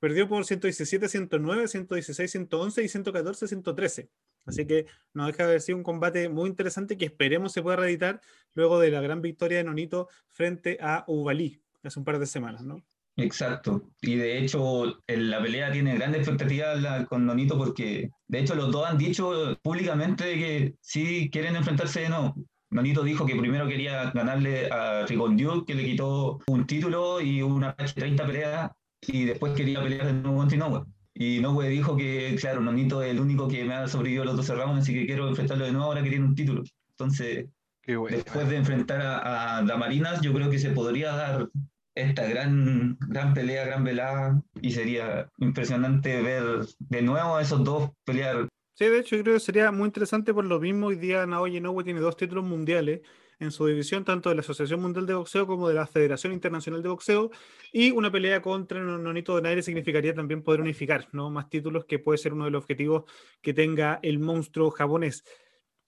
[0.01, 4.11] perdió por 117, 109, 116, 111 y 114, 113.
[4.45, 7.77] Así que no deja de haber sido un combate muy interesante que esperemos se pueda
[7.77, 8.21] reeditar
[8.55, 12.63] luego de la gran victoria de Nonito frente a Ubalí hace un par de semanas,
[12.63, 12.83] ¿no?
[13.17, 13.83] Exacto.
[14.03, 18.87] Y de hecho, la pelea tiene grandes expectativas con Nonito porque, de hecho, los dos
[18.87, 22.35] han dicho públicamente que sí quieren enfrentarse de nuevo.
[22.71, 27.75] Nonito dijo que primero quería ganarle a Rigondeau, que le quitó un título y una
[27.75, 28.71] 30 peleas,
[29.03, 30.85] y después quería pelear de nuevo con Inoue.
[31.15, 34.49] Y Inoue dijo que, claro, Nonito es el único que me ha sobrevivido los dos
[34.49, 36.63] rounds, así que quiero enfrentarlo de nuevo ahora que tiene un título.
[36.91, 37.47] Entonces,
[37.87, 38.17] bueno.
[38.17, 41.49] después de enfrentar a, a Damarinas, yo creo que se podría dar
[41.95, 47.91] esta gran, gran pelea, gran velada, y sería impresionante ver de nuevo a esos dos
[48.05, 48.49] pelear
[48.79, 50.89] Sí, de hecho, yo creo que sería muy interesante por lo mismo.
[50.89, 53.01] Hoy día Naoya Inoue tiene dos títulos mundiales
[53.39, 56.83] en su división, tanto de la Asociación Mundial de Boxeo como de la Federación Internacional
[56.83, 57.31] de Boxeo.
[57.73, 61.31] Y una pelea contra Nonito Donaire significaría también poder unificar ¿no?
[61.31, 63.05] más títulos, que puede ser uno de los objetivos
[63.41, 65.25] que tenga el monstruo japonés.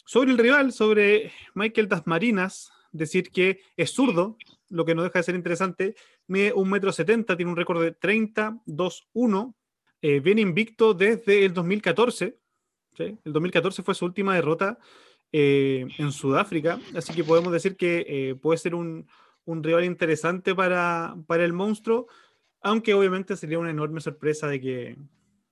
[0.06, 4.38] Sobre el rival, sobre Michael Dasmarinas, decir que es zurdo,
[4.70, 5.94] lo que no deja de ser interesante,
[6.26, 9.54] mide un metro setenta, tiene un récord de 30-2-1,
[10.00, 12.38] eh, viene invicto desde el 2014
[12.98, 14.78] el 2014 fue su última derrota
[15.32, 19.06] eh, en Sudáfrica, así que podemos decir que eh, puede ser un,
[19.46, 22.06] rival interesante para el monstruo,
[22.60, 24.96] aunque obviamente sería una enorme sorpresa de que,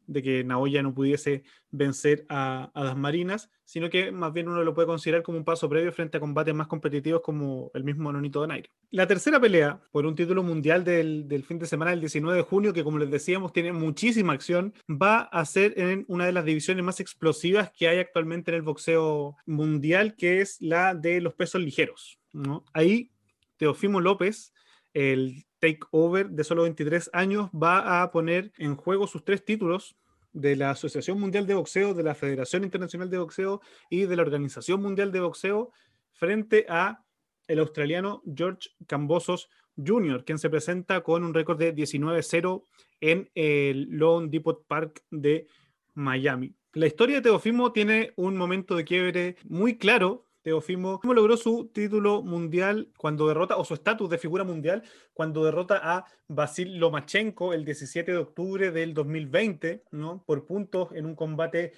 [0.06, 4.62] de que Naoya no pudiese vencer a, a, las Marinas, sino que más bien uno
[4.62, 8.12] lo puede considerar como un paso previo frente a combates más competitivos como el mismo
[8.12, 8.70] Nonito Donaire.
[8.90, 12.42] La tercera pelea por un título mundial del, del, fin de semana del 19 de
[12.42, 16.44] junio, que como les decíamos tiene muchísima acción, va a ser en una de las
[16.44, 21.34] divisiones más explosivas que hay actualmente en el boxeo mundial, que es la de los
[21.34, 22.18] pesos ligeros.
[22.32, 22.64] ¿no?
[22.72, 23.10] Ahí
[23.56, 24.52] Teofimo López
[24.96, 29.96] el takeover de solo 23 años va a poner en juego sus tres títulos
[30.32, 34.22] de la Asociación Mundial de Boxeo, de la Federación Internacional de Boxeo y de la
[34.22, 35.72] Organización Mundial de Boxeo
[36.12, 37.02] frente a
[37.48, 42.64] el australiano George Cambosos Jr., quien se presenta con un récord de 19-0
[43.00, 45.46] en el Lone Depot Park de
[45.94, 46.54] Miami.
[46.72, 52.23] La historia de Teofimo tiene un momento de quiebre muy claro Teofimo logró su título
[52.23, 57.64] mundial cuando derrota, o su estatus de figura mundial, cuando derrota a Basil Lomachenko el
[57.64, 60.23] 17 de octubre del 2020, ¿no?
[60.24, 61.73] Por puntos en un combate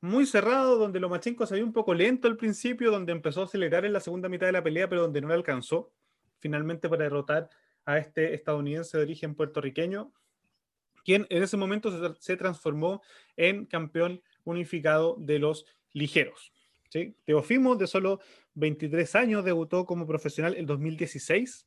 [0.00, 3.92] muy cerrado, donde Lomachenko vio un poco lento al principio, donde empezó a acelerar en
[3.92, 5.92] la segunda mitad de la pelea, pero donde no le alcanzó,
[6.38, 7.50] finalmente para derrotar
[7.84, 10.14] a este estadounidense de origen puertorriqueño,
[11.04, 13.02] quien en ese momento se transformó
[13.36, 16.53] en campeón unificado de los ligeros.
[17.24, 18.20] Teofimo, de solo
[18.54, 21.66] 23 años, debutó como profesional en 2016.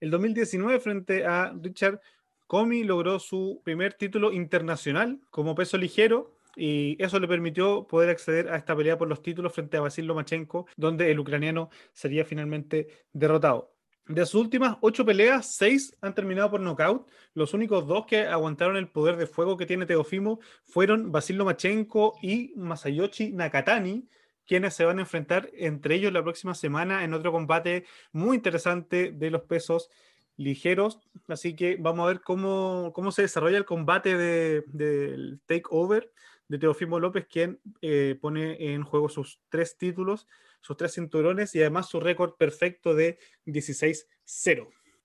[0.00, 2.00] El 2019 frente a Richard
[2.46, 8.48] Comi logró su primer título internacional como peso ligero y eso le permitió poder acceder
[8.48, 12.88] a esta pelea por los títulos frente a Vasil Lomachenko, donde el ucraniano sería finalmente
[13.12, 13.74] derrotado.
[14.08, 17.06] De sus últimas ocho peleas, seis han terminado por nocaut.
[17.34, 22.14] Los únicos dos que aguantaron el poder de fuego que tiene Teofimo fueron Vasil Lomachenko
[22.22, 24.08] y Masayoshi Nakatani,
[24.48, 29.12] quienes se van a enfrentar entre ellos la próxima semana en otro combate muy interesante
[29.12, 29.90] de los pesos
[30.38, 31.00] ligeros.
[31.28, 36.10] Así que vamos a ver cómo, cómo se desarrolla el combate del de, takeover
[36.48, 40.26] de Teofimo López, quien eh, pone en juego sus tres títulos,
[40.62, 44.06] sus tres cinturones y además su récord perfecto de 16-0.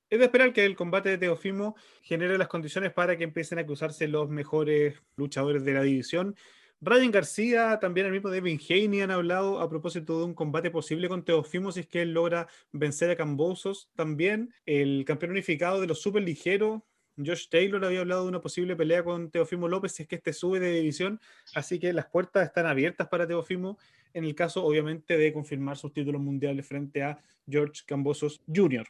[0.10, 3.66] Es de esperar que el combate de Teofimo genere las condiciones para que empiecen a
[3.66, 6.38] cruzarse los mejores luchadores de la división
[6.86, 11.08] Ryan García, también el mismo Devin Haney han hablado a propósito de un combate posible
[11.08, 13.90] con Teofimo si es que él logra vencer a Cambosos.
[13.96, 16.82] También el campeón unificado de los super ligeros,
[17.16, 20.34] Josh Taylor, había hablado de una posible pelea con Teofimo López si es que este
[20.34, 21.22] sube de división.
[21.56, 23.78] Así que las puertas están abiertas para Teofimo
[24.14, 28.86] en el caso, obviamente, de confirmar sus títulos mundiales frente a George Cambosos Jr.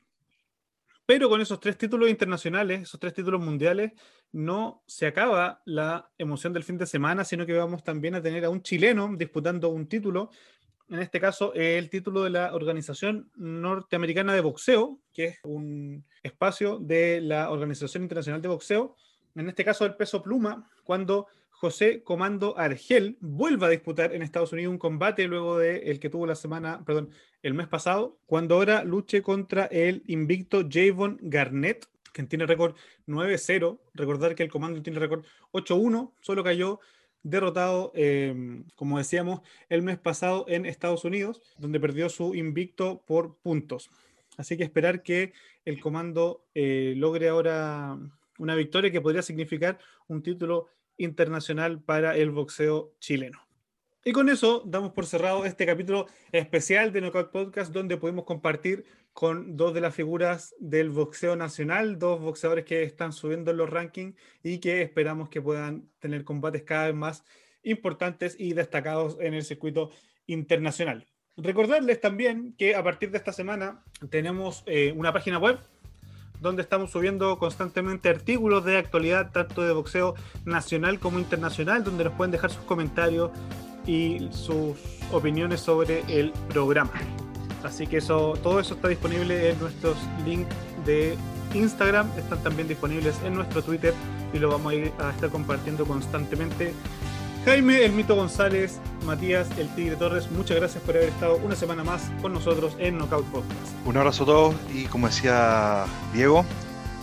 [1.05, 3.91] Pero con esos tres títulos internacionales, esos tres títulos mundiales,
[4.31, 8.45] no se acaba la emoción del fin de semana, sino que vamos también a tener
[8.45, 10.29] a un chileno disputando un título,
[10.89, 16.79] en este caso el título de la Organización Norteamericana de Boxeo, que es un espacio
[16.79, 18.95] de la Organización Internacional de Boxeo,
[19.35, 21.27] en este caso el peso pluma, cuando
[21.63, 26.09] José Comando Argel vuelva a disputar en Estados Unidos un combate luego de el que
[26.09, 27.11] tuvo la semana, perdón,
[27.41, 32.75] el mes pasado, cuando ahora luche contra el invicto Javon Garnett, quien tiene récord
[33.07, 33.79] 9-0.
[33.93, 35.23] Recordar que el comando tiene récord
[35.53, 36.81] 8-1, solo cayó
[37.23, 43.37] derrotado, em, como decíamos, el mes pasado en Estados Unidos, donde perdió su invicto por
[43.37, 43.89] puntos.
[44.35, 45.31] Así que esperar que
[45.63, 47.97] el comando eh, logre ahora
[48.37, 49.79] una victoria que podría significar
[50.09, 50.67] un título
[50.97, 53.43] internacional para el boxeo chileno.
[54.05, 58.83] Y con eso damos por cerrado este capítulo especial de Knockout Podcast, donde pudimos compartir
[59.13, 63.69] con dos de las figuras del boxeo nacional, dos boxeadores que están subiendo en los
[63.69, 67.23] rankings y que esperamos que puedan tener combates cada vez más
[67.63, 69.91] importantes y destacados en el circuito
[70.25, 71.07] internacional.
[71.37, 75.59] Recordarles también que a partir de esta semana tenemos eh, una página web
[76.43, 80.13] donde estamos subiendo constantemente artículos de actualidad, tanto de boxeo
[80.45, 83.31] nacional como internacional, donde nos pueden dejar sus comentarios
[83.87, 84.77] y sus
[85.11, 86.91] opiniones sobre el programa.
[87.63, 90.53] Así que eso, todo eso está disponible en nuestros links
[90.85, 91.15] de
[91.53, 93.93] Instagram, están también disponibles en nuestro Twitter
[94.33, 96.73] y lo vamos a, ir a estar compartiendo constantemente
[97.45, 101.83] Jaime, el Mito González, Matías, el Tigre Torres, muchas gracias por haber estado una semana
[101.83, 103.59] más con nosotros en Knockout Podcast.
[103.85, 105.83] Un abrazo a todos y como decía
[106.13, 106.45] Diego,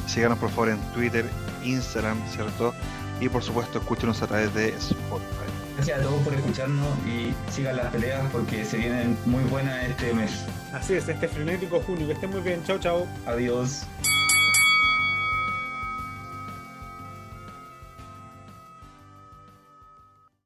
[0.06, 1.28] síganos por favor en Twitter,
[1.62, 2.72] Instagram, ¿cierto?
[3.20, 5.50] Y por supuesto escúchenos a través de Spotify.
[5.76, 10.14] Gracias a todos por escucharnos y sigan las peleas porque se vienen muy buenas este
[10.14, 10.46] mes.
[10.72, 12.06] Así es, este frenético junio.
[12.06, 12.62] Que estén muy bien.
[12.64, 13.06] Chao, chao.
[13.26, 13.82] Adiós.